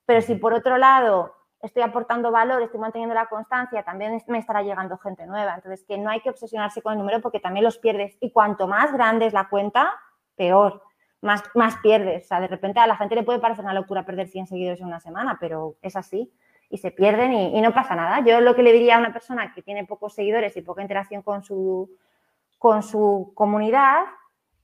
Pero 0.06 0.20
si 0.20 0.34
por 0.34 0.54
otro 0.54 0.76
lado 0.76 1.36
estoy 1.62 1.84
aportando 1.84 2.32
valor, 2.32 2.62
estoy 2.62 2.80
manteniendo 2.80 3.14
la 3.14 3.26
constancia, 3.26 3.84
también 3.84 4.20
me 4.26 4.38
estará 4.38 4.64
llegando 4.64 4.98
gente 4.98 5.24
nueva. 5.24 5.54
Entonces, 5.54 5.84
que 5.86 5.98
no 5.98 6.10
hay 6.10 6.20
que 6.20 6.30
obsesionarse 6.30 6.82
con 6.82 6.94
el 6.94 6.98
número 6.98 7.20
porque 7.20 7.38
también 7.38 7.62
los 7.62 7.78
pierdes. 7.78 8.16
Y 8.18 8.32
cuanto 8.32 8.66
más 8.66 8.92
grande 8.92 9.26
es 9.26 9.32
la 9.32 9.48
cuenta, 9.48 9.94
peor 10.34 10.82
más, 11.20 11.42
más 11.54 11.76
pierdes. 11.78 12.24
O 12.24 12.28
sea, 12.28 12.40
de 12.40 12.48
repente 12.48 12.80
a 12.80 12.86
la 12.86 12.96
gente 12.96 13.14
le 13.14 13.22
puede 13.22 13.38
parecer 13.38 13.64
una 13.64 13.74
locura 13.74 14.04
perder 14.04 14.28
100 14.28 14.46
seguidores 14.46 14.80
en 14.80 14.86
una 14.86 15.00
semana, 15.00 15.38
pero 15.40 15.76
es 15.82 15.96
así 15.96 16.32
y 16.70 16.78
se 16.78 16.90
pierden 16.90 17.32
y, 17.32 17.60
no 17.60 17.72
pasa 17.72 17.94
nada. 17.94 18.20
Yo 18.24 18.40
lo 18.40 18.54
que 18.54 18.62
le 18.62 18.72
diría 18.72 18.96
a 18.96 18.98
una 18.98 19.12
persona 19.12 19.52
que 19.54 19.62
tiene 19.62 19.86
pocos 19.86 20.14
seguidores 20.14 20.56
y 20.56 20.62
poca 20.62 20.82
interacción 20.82 21.22
con 21.22 21.42
su, 21.42 21.90
con 22.58 22.82
su 22.82 23.32
comunidad 23.34 24.04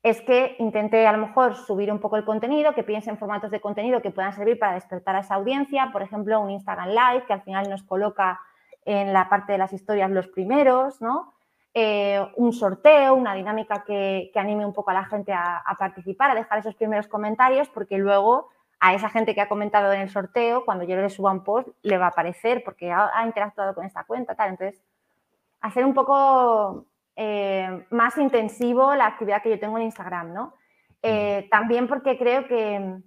es 0.02 0.20
que 0.20 0.56
intente 0.58 1.06
a 1.06 1.12
lo 1.12 1.26
mejor 1.26 1.56
subir 1.56 1.90
un 1.90 1.98
poco 1.98 2.16
el 2.16 2.26
contenido, 2.26 2.74
que 2.74 2.82
piense 2.82 3.08
en 3.08 3.16
formatos 3.16 3.50
de 3.50 3.60
contenido 3.60 4.02
que 4.02 4.10
puedan 4.10 4.34
servir 4.34 4.58
para 4.58 4.74
despertar 4.74 5.16
a 5.16 5.20
esa 5.20 5.36
audiencia, 5.36 5.90
por 5.92 6.02
ejemplo, 6.02 6.40
un 6.40 6.50
Instagram 6.50 6.88
Live 6.88 7.24
que 7.26 7.32
al 7.32 7.42
final 7.42 7.70
nos 7.70 7.82
coloca 7.82 8.38
en 8.84 9.14
la 9.14 9.30
parte 9.30 9.52
de 9.52 9.58
las 9.58 9.72
historias 9.72 10.10
los 10.10 10.28
primeros, 10.28 11.00
¿no? 11.00 11.32
Eh, 11.76 12.24
un 12.36 12.52
sorteo, 12.52 13.14
una 13.14 13.34
dinámica 13.34 13.82
que, 13.84 14.30
anime 14.36 14.64
un 14.64 14.72
poco 14.72 14.92
a 14.92 14.94
la 14.94 15.04
gente 15.06 15.32
a, 15.32 15.62
participar, 15.76 16.30
a 16.30 16.36
dejar 16.36 16.60
esos 16.60 16.76
primeros 16.76 17.08
comentarios, 17.08 17.68
porque 17.68 17.98
luego 17.98 18.48
a 18.78 18.94
esa 18.94 19.10
gente 19.10 19.34
que 19.34 19.40
ha 19.40 19.48
comentado 19.48 19.92
en 19.92 20.02
el 20.02 20.08
sorteo, 20.08 20.64
cuando 20.64 20.84
yo 20.84 20.94
le 20.94 21.10
suba 21.10 21.32
un 21.32 21.42
post, 21.42 21.68
le 21.82 21.98
va 21.98 22.06
a 22.06 22.08
aparecer 22.10 22.62
porque 22.64 22.92
ha, 22.92 23.10
interactuado 23.26 23.74
con 23.74 23.84
esta 23.84 24.04
cuenta, 24.04 24.36
tal. 24.36 24.50
Entonces, 24.50 24.84
hacer 25.60 25.84
un 25.84 25.94
poco 25.94 26.86
eh, 27.16 27.86
más 27.90 28.18
intensivo 28.18 28.94
la 28.94 29.06
actividad 29.06 29.42
que 29.42 29.50
yo 29.50 29.58
tengo 29.58 29.76
en 29.76 29.84
Instagram, 29.84 30.32
¿no? 30.32 30.54
Eh, 31.02 31.48
también 31.50 31.88
porque 31.88 32.16
creo 32.16 32.46
que 32.46 33.00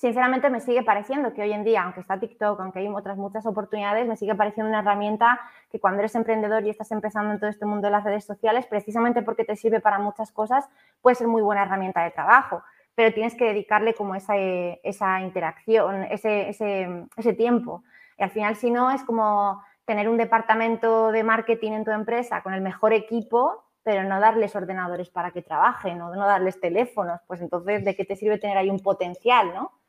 sinceramente 0.00 0.48
me 0.48 0.60
sigue 0.60 0.82
pareciendo 0.82 1.34
que 1.34 1.42
hoy 1.42 1.52
en 1.52 1.62
día, 1.62 1.82
aunque 1.82 2.00
está 2.00 2.18
TikTok, 2.18 2.58
aunque 2.58 2.78
hay 2.78 2.88
otras 2.88 3.18
muchas 3.18 3.44
oportunidades, 3.44 4.08
me 4.08 4.16
sigue 4.16 4.34
pareciendo 4.34 4.70
una 4.70 4.78
herramienta 4.78 5.38
que 5.70 5.78
cuando 5.78 6.00
eres 6.00 6.14
emprendedor 6.14 6.64
y 6.64 6.70
estás 6.70 6.90
empezando 6.90 7.34
en 7.34 7.38
todo 7.38 7.50
este 7.50 7.66
mundo 7.66 7.86
de 7.86 7.90
las 7.90 8.04
redes 8.04 8.24
sociales, 8.24 8.64
precisamente 8.64 9.20
porque 9.20 9.44
te 9.44 9.56
sirve 9.56 9.80
para 9.80 9.98
muchas 9.98 10.32
cosas, 10.32 10.66
puede 11.02 11.16
ser 11.16 11.28
muy 11.28 11.42
buena 11.42 11.64
herramienta 11.64 12.02
de 12.02 12.12
trabajo, 12.12 12.62
pero 12.94 13.12
tienes 13.12 13.34
que 13.34 13.44
dedicarle 13.44 13.92
como 13.92 14.14
esa, 14.14 14.36
esa 14.38 15.20
interacción, 15.20 16.04
ese, 16.04 16.48
ese, 16.48 17.06
ese 17.18 17.32
tiempo. 17.34 17.84
Y 18.16 18.22
al 18.22 18.30
final, 18.30 18.56
si 18.56 18.70
no, 18.70 18.90
es 18.90 19.04
como 19.04 19.62
tener 19.84 20.08
un 20.08 20.16
departamento 20.16 21.12
de 21.12 21.24
marketing 21.24 21.72
en 21.72 21.84
tu 21.84 21.90
empresa 21.90 22.42
con 22.42 22.54
el 22.54 22.62
mejor 22.62 22.94
equipo 22.94 23.64
pero 23.82 24.04
no 24.04 24.20
darles 24.20 24.54
ordenadores 24.54 25.08
para 25.08 25.30
que 25.30 25.40
trabajen 25.40 26.02
o 26.02 26.14
no 26.14 26.26
darles 26.26 26.60
teléfonos, 26.60 27.18
pues 27.26 27.40
entonces, 27.40 27.82
¿de 27.82 27.96
qué 27.96 28.04
te 28.04 28.14
sirve 28.14 28.36
tener 28.36 28.58
ahí 28.58 28.68
un 28.68 28.80
potencial, 28.80 29.54
no? 29.54 29.79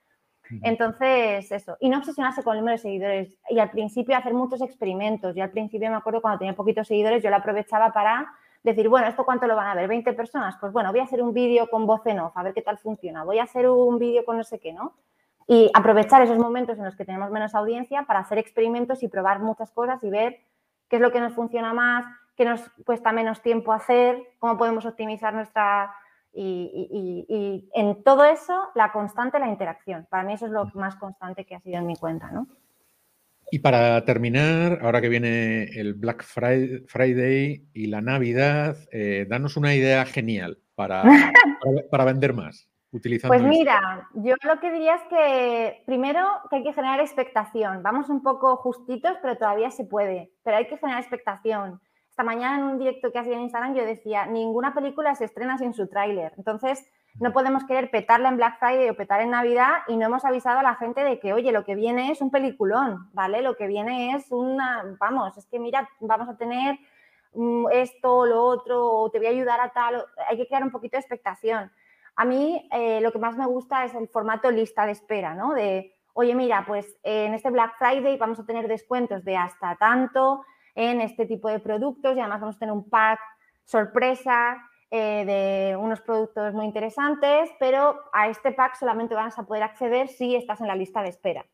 Entonces, 0.62 1.52
eso. 1.52 1.78
Y 1.80 1.90
no 1.90 2.00
obsesionarse 2.00 2.44
con 2.44 2.54
el 2.54 2.60
número 2.60 2.78
de 2.78 2.82
seguidores. 2.82 3.34
Y 3.50 3.60
al 3.60 3.70
principio 3.70 4.18
hacer 4.18 4.34
muchos 4.34 4.62
experimentos. 4.62 5.36
Yo 5.36 5.44
al 5.44 5.52
principio 5.52 5.90
me 5.90 5.96
acuerdo 5.96 6.22
cuando 6.22 6.40
tenía 6.40 6.56
poquitos 6.56 6.88
seguidores, 6.88 7.24
yo 7.24 7.30
lo 7.30 7.38
aprovechaba 7.38 7.92
para 7.92 8.34
decir, 8.64 8.90
bueno, 8.90 9.08
¿esto 9.08 9.26
cuánto 9.26 9.48
lo 9.48 9.56
van 9.56 9.68
a 9.68 9.76
ver? 9.76 9.90
¿20 9.90 10.16
personas? 10.16 10.56
Pues 10.60 10.72
bueno, 10.72 10.92
voy 10.92 11.00
a 11.00 11.04
hacer 11.04 11.22
un 11.22 11.34
vídeo 11.34 11.70
con 11.70 11.86
voz 11.86 12.06
en 12.06 12.20
off, 12.20 12.36
a 12.36 12.44
ver 12.44 12.54
qué 12.54 12.62
tal 12.62 12.78
funciona. 12.78 13.24
Voy 13.24 13.40
a 13.40 13.44
hacer 13.44 13.70
un 13.70 13.98
vídeo 13.98 14.24
con 14.26 14.38
no 14.38 14.44
sé 14.44 14.60
qué, 14.60 14.74
¿no? 14.74 14.94
Y 15.48 15.70
aprovechar 15.74 16.22
esos 16.22 16.38
momentos 16.38 16.78
en 16.78 16.86
los 16.86 16.96
que 16.96 17.06
tenemos 17.06 17.32
menos 17.32 17.56
audiencia 17.56 18.04
para 18.04 18.20
hacer 18.20 18.38
experimentos 18.38 19.04
y 19.04 19.08
probar 19.08 19.40
muchas 19.40 19.72
cosas 19.72 20.04
y 20.04 20.10
ver 20.10 20.40
qué 20.88 20.98
es 20.98 21.02
lo 21.02 21.12
que 21.12 21.20
nos 21.20 21.34
funciona 21.34 21.74
más, 21.74 22.06
qué 22.36 22.46
nos 22.46 22.62
cuesta 22.86 23.12
menos 23.12 23.42
tiempo 23.42 23.74
hacer, 23.74 24.22
cómo 24.40 24.58
podemos 24.58 24.86
optimizar 24.86 25.34
nuestra... 25.34 25.94
Y, 26.34 27.26
y 27.28 27.70
en 27.74 28.04
todo 28.04 28.24
eso, 28.24 28.70
la 28.76 28.92
constante, 28.92 29.40
la 29.40 29.50
interacción. 29.50 30.08
Para 30.10 30.24
mí 30.24 30.34
eso 30.34 30.46
es 30.46 30.52
lo 30.52 30.66
más 30.76 30.96
constante 30.96 31.46
que 31.46 31.56
ha 31.56 31.60
sido 31.60 31.80
en 31.80 31.88
mi 31.88 31.96
cuenta, 31.96 32.32
¿no? 32.32 32.48
Y 33.54 33.60
para 33.60 34.06
terminar, 34.06 34.80
ahora 34.82 35.02
que 35.02 35.10
viene 35.10 35.64
el 35.64 35.94
Black 35.94 36.24
Friday 36.24 37.68
y 37.74 37.88
la 37.88 38.00
Navidad, 38.00 38.78
eh, 38.94 39.28
danos 39.30 39.58
una 39.58 39.76
idea 39.76 40.06
genial 40.06 40.60
para, 40.74 41.04
para, 41.92 42.06
vender 42.06 42.34
más. 42.34 42.70
Utilizando 42.94 43.36
pues 43.36 43.46
mira, 43.46 44.08
yo 44.14 44.36
lo 44.44 44.60
que 44.62 44.72
diría 44.72 44.96
es 44.96 45.02
que 45.10 45.84
primero 45.86 46.26
que 46.50 46.58
hay 46.58 46.64
que 46.64 46.72
generar 46.72 47.02
expectación. 47.02 47.84
Vamos 47.84 48.08
un 48.08 48.24
poco 48.24 48.56
justitos, 48.56 49.18
pero 49.22 49.38
todavía 49.38 49.70
se 49.70 49.84
puede. 49.84 50.32
Pero 50.44 50.56
hay 50.56 50.68
que 50.68 50.78
generar 50.78 51.02
expectación. 51.02 51.82
Esta 52.12 52.24
mañana 52.24 52.58
en 52.58 52.64
un 52.64 52.78
directo 52.78 53.10
que 53.10 53.20
hacía 53.20 53.36
en 53.36 53.44
Instagram 53.44 53.74
yo 53.74 53.86
decía, 53.86 54.26
ninguna 54.26 54.74
película 54.74 55.16
se 55.16 55.24
estrena 55.24 55.58
sin 55.58 55.74
su 55.74 55.88
tráiler. 55.88 56.34
Entonces, 56.36 56.86
no 57.22 57.32
podemos 57.32 57.64
querer 57.64 57.90
petarla 57.90 58.28
en 58.28 58.36
Black 58.36 58.60
Friday 58.60 58.90
o 58.90 58.98
petar 58.98 59.22
en 59.22 59.30
Navidad 59.30 59.84
y 59.88 59.96
no 59.96 60.08
hemos 60.08 60.26
avisado 60.26 60.60
a 60.60 60.64
la 60.64 60.76
gente 60.76 61.06
de 61.06 61.22
que, 61.22 61.32
oye, 61.32 61.54
lo 61.54 61.64
que 61.64 61.74
viene 61.74 62.12
es 62.12 62.20
un 62.20 62.30
peliculón, 62.30 63.10
¿vale? 63.14 63.42
Lo 63.42 63.56
que 63.56 63.66
viene 63.66 64.14
es 64.14 64.30
una, 64.30 64.84
vamos, 65.00 65.38
es 65.38 65.46
que 65.46 65.58
mira, 65.58 65.90
vamos 66.02 66.28
a 66.28 66.36
tener 66.36 66.80
mm, 67.34 67.68
esto, 67.72 68.26
lo 68.26 68.44
otro, 68.44 68.92
o 68.92 69.10
te 69.10 69.18
voy 69.18 69.28
a 69.28 69.32
ayudar 69.32 69.62
a 69.62 69.70
tal, 69.70 70.04
hay 70.28 70.36
que 70.36 70.48
crear 70.48 70.64
un 70.64 70.72
poquito 70.72 70.98
de 70.98 71.02
expectación. 71.02 71.72
A 72.18 72.26
mí 72.26 72.68
eh, 72.74 73.00
lo 73.00 73.14
que 73.14 73.20
más 73.20 73.38
me 73.38 73.46
gusta 73.46 73.86
es 73.86 73.96
el 73.96 74.10
formato 74.10 74.52
lista 74.52 74.86
de 74.86 74.92
espera, 74.92 75.34
¿no? 75.34 75.54
De, 75.54 75.96
oye, 76.14 76.36
mira, 76.36 76.66
pues 76.68 76.94
en 77.04 77.34
este 77.34 77.52
Black 77.52 77.78
Friday 77.78 78.18
vamos 78.18 78.38
a 78.38 78.46
tener 78.46 78.68
descuentos 78.68 79.24
de 79.24 79.38
hasta 79.38 79.78
tanto 79.78 80.44
en 80.76 81.02
este 81.02 81.26
tipo 81.26 81.50
de 81.50 81.60
productos 81.60 82.16
y 82.16 82.20
además 82.20 82.42
vamos 82.42 82.56
a 82.56 82.60
tener 82.60 82.74
un 82.74 82.90
pack 82.90 83.20
sorpresa 83.66 84.58
eh, 84.94 85.24
de 85.26 85.78
unos 85.78 86.02
productos 86.02 86.54
muy 86.54 86.66
interesantes, 86.66 87.50
pero 87.60 87.98
a 88.12 88.28
este 88.28 88.52
pack 88.52 88.76
solamente 88.76 89.16
vas 89.16 89.40
a 89.40 89.44
poder 89.44 89.64
acceder 89.64 90.10
si 90.10 90.36
estás 90.36 90.60
en 90.60 90.68
la 90.68 90.76
lista 90.76 91.02
de 91.02 91.08
espera. 91.08 91.46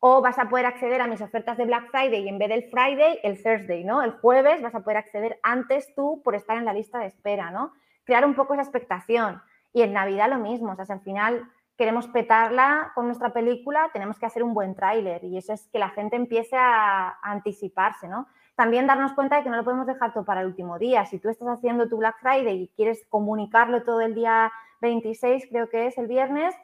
O 0.00 0.20
vas 0.20 0.38
a 0.38 0.50
poder 0.50 0.66
acceder 0.66 1.00
a 1.00 1.06
mis 1.06 1.22
ofertas 1.22 1.56
de 1.56 1.64
Black 1.64 1.90
Friday 1.90 2.24
y 2.24 2.28
en 2.28 2.38
vez 2.38 2.50
del 2.50 2.64
Friday, 2.64 3.20
el 3.22 3.42
Thursday, 3.42 3.84
¿no? 3.84 4.02
El 4.02 4.12
jueves 4.12 4.60
vas 4.60 4.74
a 4.74 4.80
poder 4.80 4.98
acceder 4.98 5.40
antes 5.42 5.94
tú 5.94 6.20
por 6.22 6.34
estar 6.34 6.58
en 6.58 6.66
la 6.66 6.74
lista 6.74 6.98
de 6.98 7.06
espera, 7.06 7.50
¿no? 7.50 7.72
Crear 8.04 8.26
un 8.26 8.34
poco 8.34 8.52
esa 8.52 8.64
expectación. 8.64 9.40
Y 9.72 9.80
en 9.80 9.94
Navidad 9.94 10.28
lo 10.28 10.38
mismo, 10.38 10.72
o 10.72 10.76
sea, 10.76 10.84
si 10.84 10.92
al 10.92 11.00
final 11.00 11.48
queremos 11.78 12.06
petarla 12.08 12.92
con 12.94 13.06
nuestra 13.06 13.32
película, 13.32 13.88
tenemos 13.94 14.18
que 14.18 14.26
hacer 14.26 14.42
un 14.42 14.52
buen 14.52 14.74
tráiler 14.74 15.24
y 15.24 15.38
eso 15.38 15.54
es 15.54 15.68
que 15.68 15.78
la 15.78 15.88
gente 15.88 16.16
empiece 16.16 16.54
a, 16.54 17.08
a 17.08 17.32
anticiparse, 17.32 18.08
¿no? 18.08 18.26
También 18.56 18.86
darnos 18.86 19.12
cuenta 19.12 19.36
de 19.36 19.42
que 19.42 19.50
no 19.50 19.56
lo 19.56 19.64
podemos 19.64 19.86
dejar 19.86 20.12
todo 20.12 20.24
para 20.24 20.42
el 20.42 20.46
último 20.46 20.78
día. 20.78 21.04
Si 21.06 21.18
tú 21.18 21.28
estás 21.28 21.48
haciendo 21.48 21.88
tu 21.88 21.96
Black 21.96 22.16
Friday 22.20 22.62
y 22.62 22.68
quieres 22.76 23.04
comunicarlo 23.08 23.82
todo 23.82 24.00
el 24.00 24.14
día 24.14 24.52
26, 24.80 25.46
creo 25.50 25.68
que 25.68 25.86
es 25.86 25.98
el 25.98 26.06
viernes, 26.06 26.54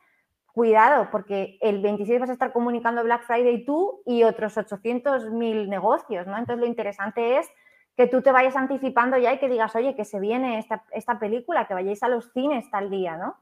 cuidado, 0.53 1.09
porque 1.11 1.59
el 1.61 1.81
26 1.81 2.21
vas 2.21 2.31
a 2.31 2.35
estar 2.35 2.53
comunicando 2.53 3.03
Black 3.03 3.23
Friday 3.23 3.65
tú 3.65 4.03
y 4.07 4.23
otros 4.23 4.57
800.000 4.57 5.69
negocios, 5.69 6.27
¿no? 6.27 6.39
Entonces 6.39 6.61
lo 6.61 6.67
interesante 6.67 7.39
es 7.39 7.49
que 7.97 8.07
tú 8.07 8.23
te 8.23 8.33
vayas 8.33 8.57
anticipando 8.57 9.19
ya 9.19 9.33
y 9.33 9.39
que 9.39 9.49
digas, 9.49 9.75
oye, 9.75 9.95
que 9.95 10.05
se 10.05 10.21
viene 10.21 10.59
esta, 10.59 10.85
esta 10.93 11.19
película, 11.19 11.67
que 11.67 11.75
vayáis 11.75 12.03
a 12.03 12.09
los 12.09 12.33
cines 12.33 12.71
tal 12.71 12.91
día, 12.91 13.17
¿no? 13.17 13.37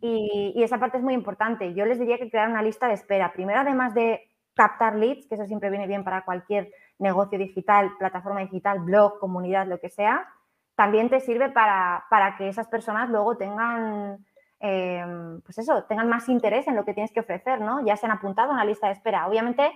y, 0.00 0.52
y, 0.54 0.62
esa 0.62 0.78
parte 0.78 0.98
es 0.98 1.02
muy 1.02 1.14
importante. 1.14 1.74
Yo 1.74 1.86
les 1.86 1.98
diría 1.98 2.18
que 2.18 2.30
crear 2.30 2.48
una 2.48 2.62
lista 2.62 2.86
de 2.86 2.94
espera. 2.94 3.32
Primero, 3.32 3.60
además 3.60 3.94
de 3.94 4.28
captar 4.54 4.94
leads, 4.94 5.26
que 5.26 5.34
eso 5.34 5.46
siempre 5.46 5.70
viene 5.70 5.86
bien 5.86 6.04
para 6.04 6.24
cualquier 6.24 6.70
negocio 6.98 7.38
digital, 7.38 7.96
plataforma 7.98 8.40
digital, 8.40 8.80
blog, 8.80 9.18
comunidad, 9.18 9.66
lo 9.66 9.80
que 9.80 9.90
sea, 9.90 10.28
también 10.74 11.08
te 11.08 11.20
sirve 11.20 11.50
para, 11.50 12.34
que 12.36 12.48
esas 12.48 12.68
personas 12.68 13.08
luego 13.08 13.36
tengan, 13.36 14.24
em, 14.60 15.40
pues 15.42 15.58
eso, 15.58 15.84
tengan 15.84 16.08
más 16.08 16.28
interés 16.28 16.66
en 16.66 16.76
lo 16.76 16.84
que 16.84 16.94
tienes 16.94 17.12
que 17.12 17.20
ofrecer, 17.20 17.60
¿no? 17.60 17.84
Ya 17.84 17.96
se 17.96 18.06
han 18.06 18.12
apuntado 18.12 18.50
a 18.50 18.54
una 18.54 18.64
lista 18.64 18.88
de 18.88 18.94
espera. 18.94 19.26
Obviamente, 19.26 19.70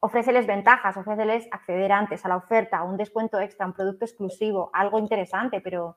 ofréceles 0.00 0.46
ventajas, 0.46 0.96
ofréceles 0.96 1.48
acceder 1.50 1.92
antes 1.92 2.24
a 2.24 2.28
la 2.28 2.36
oferta, 2.36 2.82
un 2.82 2.96
descuento 2.96 3.40
extra, 3.40 3.66
un 3.66 3.72
producto 3.72 4.04
exclusivo, 4.04 4.70
algo 4.72 4.98
interesante, 4.98 5.60
pero 5.60 5.96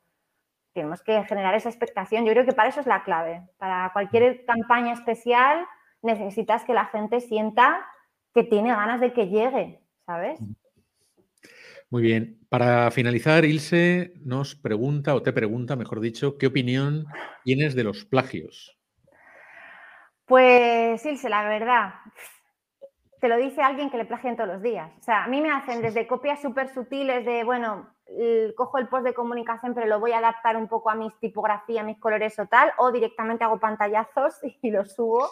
tenemos 0.74 1.02
que 1.02 1.24
generar 1.24 1.56
esa 1.56 1.70
expectación. 1.70 2.24
Yo 2.24 2.34
creo 2.34 2.46
que 2.46 2.54
para 2.54 2.70
eso 2.70 2.80
es 2.80 2.86
la 2.86 3.04
clave. 3.04 3.42
Para 3.58 3.90
cualquier 3.94 4.46
campaña 4.46 4.94
especial 4.94 5.66
necesitas 6.04 6.64
que 6.64 6.74
la 6.74 6.86
gente 6.86 7.20
sienta 7.20 7.86
que 8.34 8.44
tiene 8.44 8.70
ganas 8.70 9.02
de 9.02 9.12
que 9.12 9.28
llegue, 9.28 9.82
¿sabes? 10.08 10.40
Muy 11.90 12.02
bien. 12.02 12.40
Para 12.50 12.90
finalizar, 12.92 13.46
Ilse 13.46 14.14
nos 14.24 14.56
pregunta, 14.56 15.14
o 15.14 15.22
te 15.22 15.34
pregunta, 15.34 15.76
mejor 15.76 16.00
dicho, 16.00 16.38
¿qué 16.38 16.48
opinión 16.48 17.06
tienes 17.44 17.76
de 17.76 17.84
los 17.84 18.06
plagios? 18.06 18.78
Pues, 20.26 21.06
Ilse, 21.06 21.30
la 21.30 21.48
verdad, 21.48 21.94
te 23.20 23.28
lo 23.28 23.38
dice 23.38 23.62
alguien 23.62 23.90
que 23.90 23.98
le 23.98 24.06
plagian 24.06 24.38
todos 24.38 24.50
los 24.50 24.62
días. 24.62 24.90
O 25.00 25.04
sea, 25.04 25.26
a 25.26 25.28
mí 25.28 25.42
me 25.42 25.52
hacen 25.52 25.82
desde 25.82 26.08
copias 26.08 26.42
súper 26.42 26.74
sutiles 26.74 27.26
de, 27.26 27.44
bueno, 27.44 27.90
cojo 28.56 28.78
el 28.78 28.88
post 28.88 29.04
de 29.04 29.14
comunicación, 29.14 29.74
pero 29.74 29.88
lo 29.88 30.00
voy 30.00 30.12
a 30.14 30.20
adaptar 30.20 30.56
un 30.56 30.68
poco 30.68 30.90
a 30.90 30.96
mis 30.96 31.14
tipografías, 31.20 31.86
mis 31.86 32.00
colores 32.00 32.38
o 32.40 32.46
tal, 32.48 32.72
o 32.78 32.92
directamente 32.92 33.44
hago 33.44 33.60
pantallazos 33.60 34.36
y 34.62 34.72
los 34.72 34.94
subo 34.94 35.30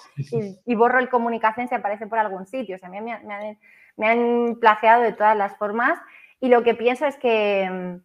y, 0.66 0.76
borro 0.76 1.00
el 1.00 1.10
comunicación 1.10 1.68
si 1.68 1.76
aparece 1.76 2.08
por 2.08 2.20
algún 2.20 2.46
sitio. 2.46 2.76
O 2.76 2.80
sea, 2.80 2.90
a 2.90 2.92
mí 2.92 3.02
me, 3.02 3.14
han, 3.14 3.58
me 3.98 4.08
han 4.08 4.58
plagiado 4.60 5.02
de 5.02 5.14
todas 5.14 5.36
las 5.38 5.58
formas 5.58 6.00
y 6.40 6.50
lo 6.50 6.64
que 6.64 6.76
pienso 6.76 7.06
es 7.06 7.18
que, 7.18 8.00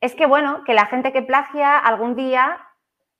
es 0.00 0.14
que, 0.14 0.26
bueno, 0.26 0.64
que 0.64 0.74
la 0.74 0.86
gente 0.86 1.12
que 1.12 1.22
plagia 1.22 1.78
algún 1.78 2.14
día 2.14 2.58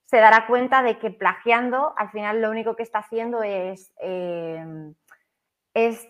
se 0.05 0.19
dará 0.19 0.47
cuenta 0.47 0.83
de 0.83 0.99
que 0.99 1.11
plagiando 1.11 1.93
al 1.97 2.11
final 2.11 2.41
lo 2.41 2.51
único 2.51 2.77
que 2.77 2.85
está 2.85 3.01
haciendo 3.01 3.43
es, 3.43 3.93
eh, 4.01 4.65
es 5.75 6.09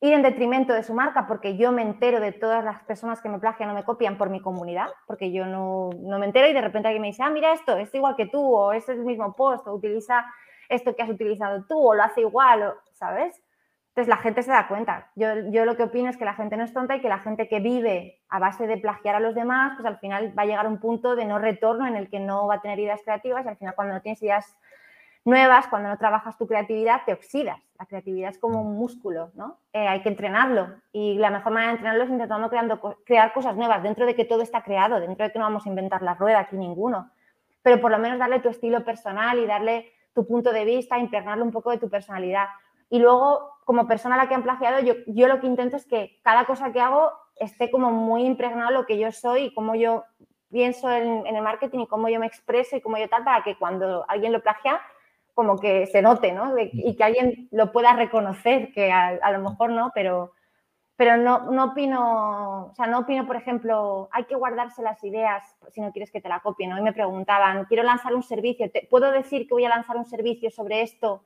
ir 0.00 0.12
en 0.14 0.22
detrimento 0.22 0.72
de 0.72 0.82
su 0.82 0.94
marca 0.94 1.26
porque 1.26 1.56
yo 1.56 1.70
me 1.72 1.82
entero 1.82 2.20
de 2.20 2.32
todas 2.32 2.64
las 2.64 2.82
personas 2.84 3.20
que 3.20 3.28
me 3.28 3.38
plagian 3.38 3.70
o 3.70 3.74
me 3.74 3.84
copian 3.84 4.18
por 4.18 4.30
mi 4.30 4.40
comunidad, 4.40 4.88
porque 5.06 5.32
yo 5.32 5.46
no, 5.46 5.90
no, 5.98 6.18
me 6.18 6.26
entero 6.26 6.48
y 6.48 6.52
de 6.52 6.60
repente 6.60 6.88
alguien 6.88 7.02
me 7.02 7.08
dice, 7.08 7.22
ah, 7.22 7.30
mira 7.30 7.52
esto, 7.52 7.76
es 7.76 7.94
igual 7.94 8.16
que 8.16 8.26
tú, 8.26 8.40
o 8.40 8.72
es 8.72 8.88
el 8.88 9.04
mismo 9.04 9.34
post, 9.34 9.66
o 9.66 9.74
utiliza 9.74 10.26
esto 10.68 10.94
que 10.94 11.02
has 11.02 11.10
utilizado 11.10 11.64
tú, 11.66 11.78
o 11.78 11.94
lo 11.94 12.02
hace 12.02 12.22
igual, 12.22 12.74
¿sabes? 12.92 13.42
Entonces 13.96 14.14
la 14.14 14.18
gente 14.18 14.42
se 14.42 14.50
da 14.50 14.68
cuenta. 14.68 15.10
Yo, 15.14 15.28
yo 15.48 15.64
lo 15.64 15.74
que 15.74 15.84
opino 15.84 16.10
es 16.10 16.18
que 16.18 16.26
la 16.26 16.34
gente 16.34 16.58
no 16.58 16.64
es 16.64 16.74
tonta 16.74 16.96
y 16.96 17.00
que 17.00 17.08
la 17.08 17.20
gente 17.20 17.48
que 17.48 17.60
vive 17.60 18.20
a 18.28 18.38
base 18.38 18.66
de 18.66 18.76
plagiar 18.76 19.14
a 19.14 19.20
los 19.20 19.34
demás, 19.34 19.72
pues 19.74 19.86
al 19.86 19.96
final 19.96 20.38
va 20.38 20.42
a 20.42 20.44
llegar 20.44 20.66
a 20.66 20.68
un 20.68 20.80
punto 20.80 21.16
de 21.16 21.24
no 21.24 21.38
retorno 21.38 21.86
en 21.86 21.96
el 21.96 22.10
que 22.10 22.20
no 22.20 22.46
va 22.46 22.56
a 22.56 22.60
tener 22.60 22.78
ideas 22.78 23.00
creativas 23.02 23.46
y 23.46 23.48
al 23.48 23.56
final 23.56 23.74
cuando 23.74 23.94
no 23.94 24.02
tienes 24.02 24.22
ideas 24.22 24.54
nuevas, 25.24 25.66
cuando 25.68 25.88
no 25.88 25.96
trabajas 25.96 26.36
tu 26.36 26.46
creatividad, 26.46 27.06
te 27.06 27.14
oxidas. 27.14 27.58
La 27.78 27.86
creatividad 27.86 28.28
es 28.28 28.38
como 28.38 28.60
un 28.60 28.76
músculo, 28.76 29.30
¿no? 29.34 29.60
Eh, 29.72 29.88
hay 29.88 30.02
que 30.02 30.10
entrenarlo 30.10 30.74
y 30.92 31.16
la 31.16 31.30
mejor 31.30 31.54
manera 31.54 31.72
de 31.72 31.76
entrenarlo 31.76 32.04
es 32.04 32.10
intentando 32.10 32.50
creando, 32.50 32.98
crear 33.06 33.32
cosas 33.32 33.56
nuevas, 33.56 33.82
dentro 33.82 34.04
de 34.04 34.14
que 34.14 34.26
todo 34.26 34.42
está 34.42 34.62
creado, 34.62 35.00
dentro 35.00 35.24
de 35.24 35.32
que 35.32 35.38
no 35.38 35.46
vamos 35.46 35.64
a 35.64 35.70
inventar 35.70 36.02
la 36.02 36.12
rueda 36.12 36.40
aquí 36.40 36.56
ninguno, 36.56 37.10
pero 37.62 37.80
por 37.80 37.90
lo 37.90 37.98
menos 37.98 38.18
darle 38.18 38.40
tu 38.40 38.50
estilo 38.50 38.84
personal 38.84 39.38
y 39.38 39.46
darle 39.46 39.90
tu 40.14 40.26
punto 40.26 40.52
de 40.52 40.66
vista, 40.66 40.98
impregnarle 40.98 41.44
un 41.44 41.50
poco 41.50 41.70
de 41.70 41.78
tu 41.78 41.88
personalidad. 41.88 42.48
Y 42.90 42.98
luego, 42.98 43.55
como 43.66 43.88
persona 43.88 44.14
a 44.14 44.18
la 44.18 44.28
que 44.28 44.34
han 44.36 44.44
plagiado, 44.44 44.78
yo, 44.80 45.26
lo 45.26 45.40
que 45.40 45.48
intento 45.48 45.76
es 45.76 45.84
que 45.86 46.20
cada 46.22 46.44
cosa 46.44 46.72
que 46.72 46.80
hago 46.80 47.10
esté 47.34 47.68
como 47.68 47.90
muy 47.90 48.24
impregnado 48.24 48.70
lo 48.70 48.86
que 48.86 48.96
yo 48.96 49.10
soy 49.10 49.46
y 49.46 49.54
cómo 49.54 49.74
yo 49.74 50.04
pienso 50.52 50.88
en, 50.88 51.26
el 51.26 51.42
marketing 51.42 51.80
y 51.80 51.86
cómo 51.88 52.08
yo 52.08 52.20
me 52.20 52.28
expreso 52.28 52.76
y 52.76 52.80
cómo 52.80 52.96
yo 52.96 53.08
tal, 53.08 53.24
para 53.24 53.42
que 53.42 53.58
cuando 53.58 54.04
alguien 54.08 54.32
lo 54.32 54.40
plagia, 54.40 54.80
como 55.34 55.58
que 55.58 55.86
se 55.88 56.00
note, 56.00 56.30
¿no? 56.30 56.54
y 56.56 56.94
que 56.94 57.02
alguien 57.02 57.48
lo 57.50 57.72
pueda 57.72 57.92
reconocer, 57.92 58.72
que 58.72 58.92
a, 58.92 59.32
lo 59.32 59.40
mejor 59.40 59.70
no, 59.70 59.90
pero, 59.92 60.30
no 60.96 61.64
opino, 61.64 62.66
o 62.66 62.74
sea, 62.76 62.86
no 62.86 63.00
opino, 63.00 63.26
por 63.26 63.34
ejemplo, 63.34 64.08
hay 64.12 64.24
que 64.24 64.36
guardarse 64.36 64.80
las 64.80 65.02
ideas 65.02 65.42
si 65.72 65.80
no 65.80 65.90
quieres 65.90 66.12
que 66.12 66.20
te 66.20 66.28
la 66.28 66.38
copien. 66.38 66.72
Hoy 66.72 66.82
me 66.82 66.92
preguntaban, 66.92 67.64
quiero 67.64 67.82
lanzar 67.82 68.14
un 68.14 68.22
servicio, 68.22 68.70
¿puedo 68.88 69.10
decir 69.10 69.48
que 69.48 69.54
voy 69.54 69.64
a 69.64 69.70
lanzar 69.70 69.96
un 69.96 70.06
servicio 70.06 70.52
sobre 70.52 70.82
esto 70.82 71.24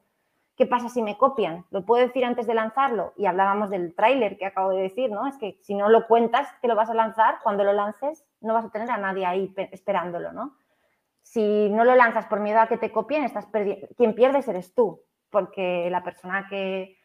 ¿qué 0.60 0.66
pasa 0.66 0.90
si 0.90 1.00
me 1.00 1.16
copian? 1.16 1.64
¿Lo 1.70 1.86
puedo 1.86 2.06
decir 2.06 2.22
antes 2.22 2.46
de 2.46 2.52
lanzarlo? 2.52 3.14
Y 3.16 3.24
hablábamos 3.24 3.70
del 3.70 3.94
tráiler 3.94 4.36
que 4.36 4.44
acabo 4.44 4.72
de 4.72 4.82
decir, 4.82 5.10
¿no? 5.10 5.26
Es 5.26 5.38
que 5.38 5.56
si 5.62 5.74
no 5.74 5.88
lo 5.88 6.06
cuentas 6.06 6.48
que 6.60 6.68
lo 6.68 6.76
vas 6.76 6.90
a 6.90 6.94
lanzar, 6.94 7.36
cuando 7.42 7.64
lo 7.64 7.72
lances 7.72 8.26
no 8.42 8.52
vas 8.52 8.66
a 8.66 8.68
tener 8.68 8.90
a 8.90 8.98
nadie 8.98 9.24
ahí 9.24 9.54
esperándolo, 9.72 10.34
¿no? 10.34 10.58
Si 11.22 11.70
no 11.70 11.84
lo 11.84 11.94
lanzas 11.94 12.26
por 12.26 12.40
miedo 12.40 12.60
a 12.60 12.66
que 12.66 12.76
te 12.76 12.92
copien, 12.92 13.24
estás 13.24 13.46
perdiendo. 13.46 13.88
Quien 13.96 14.14
pierdes 14.14 14.48
eres 14.48 14.74
tú, 14.74 15.00
porque 15.30 15.88
la 15.90 16.04
persona 16.04 16.46
que, 16.50 16.98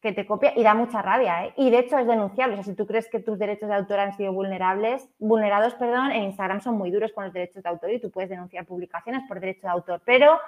que 0.00 0.10
te 0.10 0.26
copia 0.26 0.52
y 0.56 0.64
da 0.64 0.74
mucha 0.74 1.02
rabia. 1.02 1.44
¿eh? 1.44 1.54
Y 1.56 1.70
de 1.70 1.78
hecho 1.78 1.98
es 1.98 2.06
denunciable. 2.08 2.54
O 2.54 2.56
sea, 2.56 2.64
si 2.64 2.74
tú 2.74 2.84
crees 2.88 3.08
que 3.08 3.20
tus 3.20 3.38
derechos 3.38 3.68
de 3.68 3.76
autor 3.76 4.00
han 4.00 4.16
sido 4.16 4.32
vulnerables, 4.32 5.08
vulnerados, 5.20 5.74
perdón, 5.74 6.10
en 6.10 6.24
Instagram 6.24 6.60
son 6.60 6.76
muy 6.78 6.90
duros 6.90 7.12
con 7.12 7.22
los 7.22 7.32
derechos 7.32 7.62
de 7.62 7.68
autor 7.68 7.92
y 7.92 8.00
tú 8.00 8.10
puedes 8.10 8.28
denunciar 8.28 8.66
publicaciones 8.66 9.22
por 9.28 9.38
derecho 9.38 9.68
de 9.68 9.72
autor. 9.72 10.02
Pero 10.04 10.40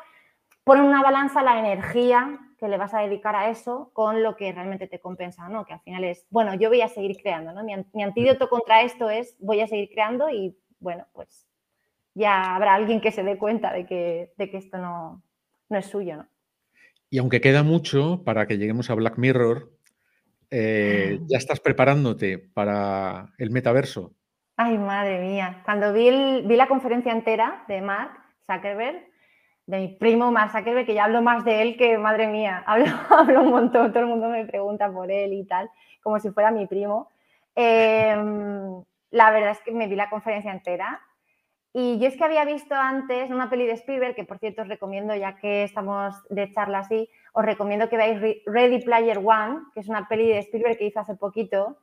pon 0.64 0.78
en 0.78 0.84
una 0.84 1.02
balanza 1.02 1.42
la 1.42 1.58
energía 1.58 2.40
que 2.58 2.68
le 2.68 2.78
vas 2.78 2.94
a 2.94 3.00
dedicar 3.00 3.36
a 3.36 3.50
eso 3.50 3.90
con 3.92 4.22
lo 4.22 4.36
que 4.36 4.52
realmente 4.52 4.86
te 4.86 4.98
compensa, 4.98 5.48
¿no? 5.48 5.64
Que 5.66 5.74
al 5.74 5.80
final 5.80 6.04
es, 6.04 6.26
bueno, 6.30 6.54
yo 6.54 6.70
voy 6.70 6.80
a 6.80 6.88
seguir 6.88 7.16
creando, 7.18 7.52
¿no? 7.52 7.62
Mi, 7.62 8.02
antídoto 8.02 8.48
contra 8.48 8.82
esto 8.82 9.10
es, 9.10 9.36
voy 9.38 9.60
a 9.60 9.66
seguir 9.66 9.90
creando 9.90 10.30
y, 10.30 10.56
bueno, 10.80 11.06
pues 11.12 11.46
ya 12.14 12.54
habrá 12.54 12.74
alguien 12.74 13.00
que 13.00 13.12
se 13.12 13.22
dé 13.22 13.36
cuenta 13.36 13.72
de 13.72 13.86
que, 13.86 14.32
de 14.36 14.50
que 14.50 14.56
esto 14.56 14.78
no, 14.78 15.22
no 15.68 15.78
es 15.78 15.86
suyo, 15.86 16.16
¿no? 16.16 16.26
Y 17.10 17.18
aunque 17.18 17.40
queda 17.40 17.62
mucho 17.62 18.22
para 18.24 18.46
que 18.46 18.58
lleguemos 18.58 18.90
a 18.90 18.94
Black 18.94 19.18
Mirror, 19.18 19.70
eh, 20.50 21.20
¿ya 21.26 21.38
estás 21.38 21.60
preparándote 21.60 22.38
para 22.38 23.32
el 23.38 23.50
metaverso? 23.50 24.12
Ay, 24.56 24.78
madre 24.78 25.20
mía. 25.20 25.62
Cuando 25.64 25.92
vi, 25.92 26.42
vi 26.44 26.56
la 26.56 26.66
conferencia 26.66 27.12
entera 27.12 27.64
de 27.68 27.80
Mark 27.82 28.12
Zuckerberg, 28.46 29.13
de 29.66 29.78
mi 29.78 29.88
primo 29.88 30.30
Mark 30.30 30.52
Zuckerberg, 30.52 30.86
que 30.86 30.94
ya 30.94 31.04
hablo 31.04 31.22
más 31.22 31.44
de 31.44 31.62
él 31.62 31.76
que, 31.76 31.96
madre 31.98 32.26
mía, 32.26 32.62
hablo, 32.66 32.86
hablo 33.10 33.42
un 33.42 33.50
montón, 33.50 33.92
todo 33.92 34.02
el 34.02 34.08
mundo 34.08 34.28
me 34.28 34.44
pregunta 34.46 34.90
por 34.90 35.10
él 35.10 35.32
y 35.32 35.44
tal, 35.44 35.70
como 36.02 36.18
si 36.20 36.30
fuera 36.30 36.50
mi 36.50 36.66
primo. 36.66 37.10
Em, 37.54 38.82
la 39.10 39.30
verdad 39.30 39.52
es 39.52 39.60
que 39.60 39.72
me 39.72 39.86
vi 39.86 39.94
la 39.94 40.10
conferencia 40.10 40.50
entera 40.50 41.00
y 41.76 41.98
yo 41.98 42.06
es 42.06 42.16
que 42.16 42.24
había 42.24 42.44
visto 42.44 42.74
antes 42.74 43.30
una 43.30 43.50
peli 43.50 43.66
de 43.66 43.72
Spielberg, 43.72 44.14
que 44.14 44.24
por 44.24 44.38
cierto 44.38 44.62
os 44.62 44.68
recomiendo, 44.68 45.14
ya 45.16 45.34
que 45.36 45.64
estamos 45.64 46.14
de 46.28 46.52
charla 46.52 46.78
así, 46.78 47.10
os 47.32 47.44
recomiendo 47.44 47.88
que 47.88 47.96
veáis 47.96 48.20
Ready 48.46 48.84
Player 48.84 49.18
One, 49.18 49.62
que 49.74 49.80
es 49.80 49.88
una 49.88 50.06
peli 50.06 50.28
de 50.28 50.38
Spielberg 50.38 50.78
que 50.78 50.86
hizo 50.86 51.00
hace 51.00 51.16
poquito. 51.16 51.78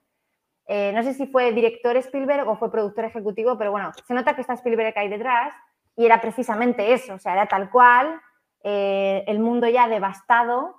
Eh, 0.66 0.94
no 0.94 1.04
sé 1.04 1.14
si 1.14 1.28
fue 1.28 1.52
director 1.52 1.98
Spielberg 1.98 2.48
o 2.48 2.56
fue 2.56 2.72
productor 2.72 3.04
ejecutivo, 3.04 3.58
pero 3.58 3.72
bueno, 3.72 3.92
se 4.08 4.14
nota 4.14 4.34
que 4.34 4.40
está 4.40 4.54
Spielberg 4.54 4.98
ahí 4.98 5.10
detrás 5.10 5.54
y 6.02 6.06
era 6.08 6.20
precisamente 6.20 6.94
eso, 6.94 7.14
o 7.14 7.20
sea, 7.20 7.34
era 7.34 7.46
tal 7.46 7.70
cual, 7.70 8.20
eh, 8.64 9.24
el 9.28 9.38
mundo 9.38 9.70
ya 9.70 9.88
devastado, 9.88 10.78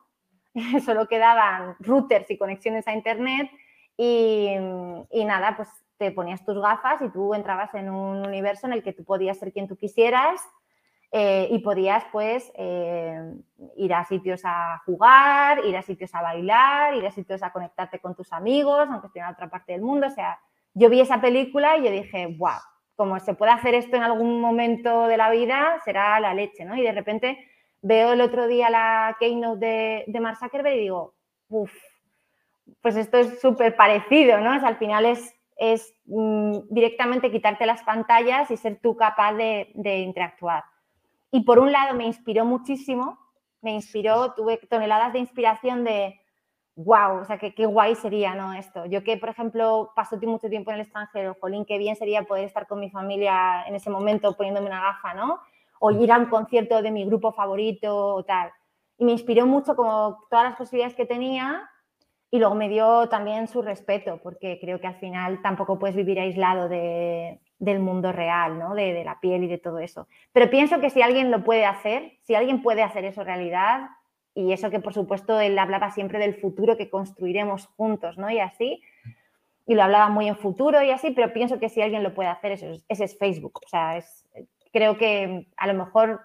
solo 0.85 1.07
quedaban 1.07 1.77
routers 1.79 2.29
y 2.33 2.37
conexiones 2.37 2.89
a 2.89 2.93
Internet 2.93 3.49
y, 3.97 4.57
nada, 5.25 5.55
pues 5.57 5.69
te 5.97 6.11
ponías 6.11 6.45
tus 6.45 6.61
gafas 6.61 7.01
y 7.03 7.09
tú 7.11 7.35
entrabas 7.35 7.73
en 7.75 7.89
un 7.89 8.27
universo 8.27 8.67
en 8.67 8.73
el 8.73 8.83
que 8.83 8.93
tú 8.93 9.05
podías 9.05 9.39
ser 9.39 9.53
quien 9.53 9.69
tú 9.69 9.77
quisieras 9.77 10.41
eh, 11.13 11.47
y 11.53 11.61
podías 11.61 12.05
pues 12.11 12.51
eh, 12.57 13.35
ir 13.77 13.95
a 13.95 14.05
sitios 14.05 14.41
a 14.45 14.83
jugar, 14.85 15.65
ir 15.65 15.77
a 15.77 15.83
sitios 15.83 16.13
a 16.17 16.23
bailar, 16.23 16.95
ir 16.95 17.07
a 17.07 17.13
sitios 17.13 17.45
a 17.45 17.53
conectarte 17.53 18.01
con 18.01 18.17
tus 18.17 18.33
amigos, 18.33 18.89
aunque 18.91 19.07
esté 19.07 19.21
en 19.21 19.27
otra 19.27 19.49
parte 19.49 19.71
del 19.71 19.83
mundo. 19.83 20.09
O 20.09 20.11
sea, 20.11 20.41
yo 20.75 20.91
vi 20.91 21.01
esa 21.01 21.21
película 21.21 21.77
y 21.77 21.85
yo 21.85 21.93
dije, 21.93 22.27
wow, 22.27 22.59
como 23.03 23.19
se 23.21 23.35
puede 23.35 23.53
hacer 23.53 23.75
esto 23.75 23.97
en 23.97 24.05
algún 24.05 24.41
momento 24.41 25.07
de 25.09 25.17
la 25.17 25.31
vida, 25.31 25.81
será 25.85 26.21
la 26.21 26.35
leche, 26.35 26.65
¿no? 26.65 26.77
Y 26.77 26.83
de 26.83 26.93
repente 26.93 27.49
veo 27.81 28.13
el 28.13 28.21
otro 28.21 28.47
día 28.47 28.71
la 28.71 29.17
keynote 29.19 29.67
de, 29.67 30.05
de 30.07 30.21
Mark 30.21 30.39
Zuckerberg 30.39 30.77
y 30.77 30.81
digo, 30.81 31.15
uff, 31.49 31.75
pues 32.81 32.97
esto 32.97 33.19
es 33.19 33.41
súper 33.41 33.75
parecido, 33.75 34.39
¿no? 34.39 34.53
al 34.53 34.77
final 34.77 35.05
es 35.05 35.35
es 35.57 35.95
mm, 36.07 36.59
directamente 36.71 37.31
quitarte 37.31 37.67
las 37.67 37.83
pantallas 37.83 38.51
y 38.51 38.57
ser 38.57 38.81
tú 38.83 38.97
capaz 38.97 39.35
de, 39.35 39.71
interactuar. 39.75 40.65
Y 41.31 41.45
por 41.45 41.59
un 41.59 41.71
lado 41.71 41.95
me 41.95 42.05
inspiró 42.05 42.45
muchísimo, 42.45 43.19
me 43.61 43.73
inspiró, 43.73 44.35
tuve 44.35 44.57
toneladas 44.69 45.13
de 45.13 45.21
inspiración 45.21 45.85
de, 45.85 46.21
wow, 46.77 47.21
o 47.21 47.25
sea, 47.25 47.39
qué, 47.39 47.55
qué 47.55 47.67
guay 47.67 47.95
sería 47.95 48.35
¿no? 48.35 48.53
esto. 48.55 48.87
Yo 48.87 49.05
que, 49.05 49.17
por 49.17 49.29
ejemplo, 49.29 49.93
paso 49.95 50.17
mucho 50.23 50.49
tiempo 50.49 50.71
en 50.71 50.77
el 50.77 50.83
extranjero, 50.83 51.37
jolín, 51.41 51.65
qué 51.65 51.79
bien 51.79 51.97
sería 51.97 52.23
poder 52.23 52.45
estar 52.45 52.67
con 52.67 52.81
mi 52.81 52.91
familia 52.91 53.65
en 53.67 53.75
ese 53.75 53.91
momento 53.91 54.37
poniéndome 54.37 54.69
una 54.69 54.81
gafa, 54.81 55.15
¿no? 55.15 55.41
O 55.81 55.91
ir 55.91 56.11
a 56.13 56.19
un 56.19 56.27
concierto 56.27 56.81
de 56.81 56.91
mi 56.91 57.05
grupo 57.05 57.33
favorito 57.33 58.15
o 58.15 58.25
tal. 58.25 58.51
Y 58.99 59.05
me 59.05 59.13
inspiró 59.13 59.47
mucho 59.47 59.77
como 59.77 60.25
todas 60.31 60.45
las 60.45 60.57
posibilidades 60.57 60.97
que 60.97 61.07
tenía 61.07 61.69
y 62.35 62.39
luego 62.39 62.55
me 62.55 62.71
dio 62.71 63.11
también 63.11 63.47
su 63.47 63.61
respeto, 63.61 64.19
porque 64.23 64.59
creo 64.59 64.81
que 64.81 64.87
al 64.87 64.95
final 64.95 65.43
tampoco 65.43 65.79
puedes 65.79 65.95
vivir 65.95 66.19
aislado 66.19 66.67
del 66.67 67.79
mundo 67.81 68.11
real, 68.11 68.59
¿no? 68.59 68.75
De, 68.75 69.05
la 69.05 69.21
piel 69.21 69.45
y 69.45 69.49
de 69.49 69.59
todo 69.59 69.79
eso. 69.81 70.09
Pero 70.33 70.49
pienso 70.49 70.81
que 70.81 70.89
si 70.89 71.03
alguien 71.03 71.31
lo 71.31 71.45
puede 71.45 71.67
hacer, 71.67 72.15
si 72.23 72.35
alguien 72.35 72.63
puede 72.63 72.83
hacer 72.83 73.05
eso 73.05 73.23
realidad, 73.23 73.91
y 74.35 74.53
eso 74.53 74.71
que 74.71 74.81
por 74.81 74.95
supuesto 74.95 75.41
él 75.41 75.59
hablaba 75.59 75.91
siempre 75.91 76.19
del 76.19 76.35
futuro 76.35 76.77
que 76.77 76.91
construiremos 76.91 77.67
juntos, 77.77 78.19
¿no? 78.19 78.31
Y 78.31 78.41
así, 78.41 78.83
y 79.67 79.75
lo 79.75 79.83
hablaba 79.83 80.09
muy 80.09 80.29
en 80.29 80.37
futuro 80.37 80.83
y 80.83 80.91
así, 80.91 81.11
pero 81.11 81.33
pienso 81.33 81.61
que 81.61 81.69
si 81.69 81.83
alguien 81.83 82.03
lo 82.03 82.15
puede 82.15 82.29
hacer, 82.29 82.53
eso, 82.53 82.67
ese 82.89 83.05
es 83.05 83.19
Facebook. 83.19 83.61
O 83.65 83.69
sea, 83.69 83.97
es, 83.97 84.27
creo 84.73 84.99
que 84.99 85.49
a 85.57 85.67
lo 85.67 85.75
mejor 85.75 86.21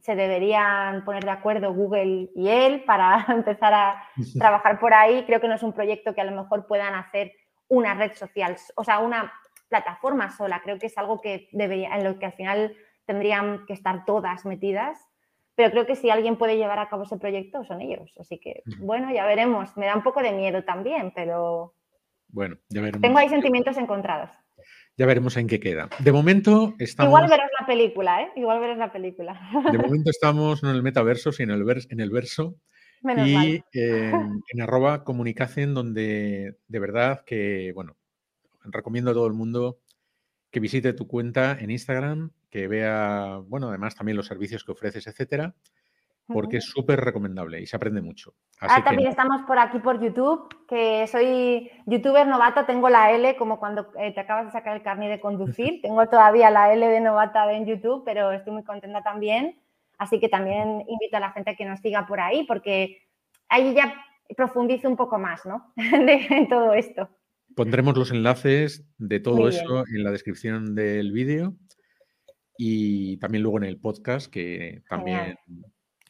se 0.00 0.16
deberían 0.16 1.04
poner 1.04 1.24
de 1.24 1.30
acuerdo 1.30 1.72
Google 1.72 2.30
y 2.34 2.48
él 2.48 2.82
para 2.84 3.24
empezar 3.28 3.72
a 3.74 4.08
trabajar 4.38 4.80
por 4.80 4.92
ahí. 4.92 5.24
Creo 5.24 5.40
que 5.40 5.48
no 5.48 5.54
es 5.54 5.62
un 5.62 5.72
proyecto 5.72 6.14
que 6.14 6.20
a 6.20 6.24
lo 6.24 6.32
mejor 6.32 6.66
puedan 6.66 6.94
hacer 6.94 7.32
una 7.68 7.94
red 7.94 8.12
social, 8.14 8.56
o 8.76 8.84
sea, 8.84 8.98
una 8.98 9.32
plataforma 9.68 10.30
sola. 10.30 10.60
Creo 10.62 10.78
que 10.78 10.86
es 10.86 10.98
algo 10.98 11.20
que 11.20 11.48
debería, 11.52 11.96
en 11.96 12.04
lo 12.04 12.18
que 12.18 12.26
al 12.26 12.32
final 12.32 12.76
tendrían 13.06 13.64
que 13.66 13.72
estar 13.72 14.04
todas 14.04 14.44
metidas. 14.44 14.98
Pero 15.56 15.70
creo 15.70 15.86
que 15.86 15.96
si 15.96 16.10
alguien 16.10 16.36
puede 16.36 16.56
llevar 16.56 16.78
a 16.78 16.88
cabo 16.88 17.04
ese 17.04 17.16
proyecto 17.16 17.64
son 17.64 17.80
ellos. 17.80 18.12
Así 18.18 18.38
que, 18.38 18.62
bueno, 18.78 19.12
ya 19.12 19.24
veremos. 19.24 19.76
Me 19.76 19.86
da 19.86 19.94
un 19.94 20.02
poco 20.02 20.20
de 20.22 20.32
miedo 20.32 20.64
también, 20.64 21.12
pero... 21.14 21.74
Bueno, 22.28 22.56
ya 22.68 22.80
veremos. 22.80 23.02
Tengo 23.02 23.18
ahí 23.18 23.28
sentimientos 23.28 23.76
encontrados. 23.76 24.30
Ya 24.96 25.06
veremos 25.06 25.36
en 25.36 25.46
qué 25.46 25.60
queda. 25.60 25.88
De 25.98 26.12
momento 26.12 26.74
estamos. 26.78 27.10
Igual 27.10 27.28
verás 27.28 27.50
la 27.58 27.66
película, 27.66 28.22
¿eh? 28.22 28.32
Igual 28.36 28.60
verás 28.60 28.78
la 28.78 28.92
película. 28.92 29.40
De 29.70 29.78
momento 29.78 30.10
estamos 30.10 30.62
no 30.62 30.70
en 30.70 30.76
el 30.76 30.82
metaverso, 30.82 31.32
sino 31.32 31.54
en 31.54 31.60
el, 31.60 31.86
en 31.90 32.00
el 32.00 32.10
verso. 32.10 32.56
y 33.02 33.62
en, 33.72 34.42
en, 34.52 34.60
arroba 34.60 35.04
comunicacen, 35.04 35.74
donde 35.74 36.56
de 36.66 36.78
verdad 36.78 37.22
que, 37.24 37.72
bueno, 37.74 37.96
recomiendo 38.64 39.10
a 39.10 39.14
todo 39.14 39.26
el 39.26 39.34
mundo 39.34 39.78
que 40.54 40.60
visite 40.60 40.92
tu 40.92 41.08
cuenta 41.08 41.58
en 41.58 41.72
Instagram, 41.72 42.30
que 42.48 42.68
vea, 42.68 43.40
bueno, 43.48 43.70
además 43.70 43.96
también 43.96 44.16
los 44.16 44.28
servicios 44.28 44.62
que 44.62 44.70
ofreces, 44.70 45.04
etcétera 45.08 45.52
porque 46.26 46.58
es 46.58 46.64
súper 46.64 47.00
recomendable 47.00 47.60
y 47.60 47.66
se 47.66 47.76
aprende 47.76 48.00
mucho. 48.00 48.34
ah, 48.60 48.82
también 48.82 49.10
estamos 49.10 49.42
por 49.42 49.58
aquí 49.58 49.78
por 49.78 50.00
YouTube, 50.00 50.48
que 50.66 51.06
soy 51.06 51.70
youtuber 51.86 52.26
novato, 52.26 52.64
tengo 52.64 52.88
la 52.88 53.12
L 53.12 53.36
como 53.36 53.58
cuando 53.58 53.92
eh, 53.98 54.12
te 54.12 54.20
acabas 54.20 54.46
de 54.46 54.52
sacar 54.52 54.76
el 54.76 54.82
carnet 54.82 55.10
de 55.10 55.20
conducir, 55.20 55.80
tengo 55.82 56.06
todavía 56.08 56.50
la 56.50 56.72
L 56.72 56.86
de 56.86 57.00
novata 57.00 57.52
en 57.52 57.66
YouTube, 57.66 58.04
pero 58.04 58.32
estoy 58.32 58.54
muy 58.54 58.64
contenta 58.64 59.02
también, 59.02 59.60
así 59.98 60.18
que 60.18 60.28
también 60.28 60.84
invito 60.88 61.16
a 61.16 61.20
la 61.20 61.32
gente 61.32 61.50
a 61.50 61.56
que 61.56 61.66
nos 61.66 61.80
siga 61.80 62.06
por 62.06 62.20
ahí, 62.20 62.44
porque 62.44 63.02
ahí 63.48 63.74
ya 63.74 63.94
profundizo 64.34 64.88
un 64.88 64.96
poco 64.96 65.18
más, 65.18 65.44
¿no? 65.44 65.72
de 65.76 66.46
todo 66.48 66.72
esto. 66.72 67.10
Pondremos 67.54 67.96
los 67.96 68.10
enlaces 68.10 68.84
de 68.98 69.20
todo 69.20 69.48
eso 69.48 69.84
en 69.92 70.04
la 70.04 70.10
descripción 70.10 70.74
del 70.74 71.12
vídeo 71.12 71.54
y 72.58 73.16
también 73.18 73.42
luego 73.42 73.58
en 73.58 73.64
el 73.64 73.78
podcast, 73.78 74.30
que 74.30 74.82
también... 74.88 75.36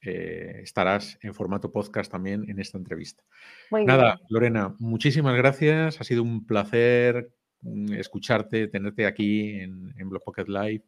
Eh, 0.07 0.61
estarás 0.63 1.19
en 1.23 1.33
formato 1.33 1.73
podcast 1.73 2.13
también 2.13 2.45
en 2.51 2.59
esta 2.59 2.77
entrevista. 2.77 3.23
Nada, 3.71 4.21
Lorena, 4.29 4.75
muchísimas 4.79 5.35
gracias. 5.35 5.99
Ha 5.99 6.05
sido 6.05 6.23
un 6.23 6.47
placer 6.47 7.31
mm, 7.63 7.95
escucharte, 7.95 8.69
tenerte 8.69 9.07
aquí 9.07 9.61
en, 9.61 9.95
en 9.97 10.09
Blog 10.11 10.23
Pocket 10.23 10.45
Live 10.47 10.85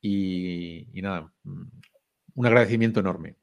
y, 0.00 0.88
nada, 1.02 1.30
mm, 1.44 1.62
un 2.36 2.46
agradecimiento 2.46 3.00
enorme. 3.00 3.36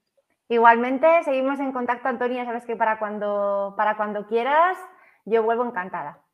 Igualmente, 0.49 1.07
seguimos 1.23 1.59
en 1.59 1.71
contacto, 1.71 2.07
Antonia. 2.07 2.45
Sabes 2.45 2.65
que 2.65 2.75
para 2.75 2.97
cuando, 2.97 3.75
para 3.77 3.97
cuando 3.97 4.25
quieras, 4.27 4.75
yo 5.25 5.43
vuelvo 5.43 5.65
encantada. 5.65 6.24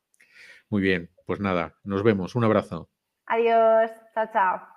Muy 0.72 0.80
bien, 0.80 1.10
pues 1.26 1.38
nada, 1.38 1.76
nos 1.84 2.02
vemos. 2.02 2.34
Un 2.34 2.44
abrazo. 2.44 2.88
Adiós, 3.26 3.90
chao, 4.14 4.26
chao. 4.32 4.71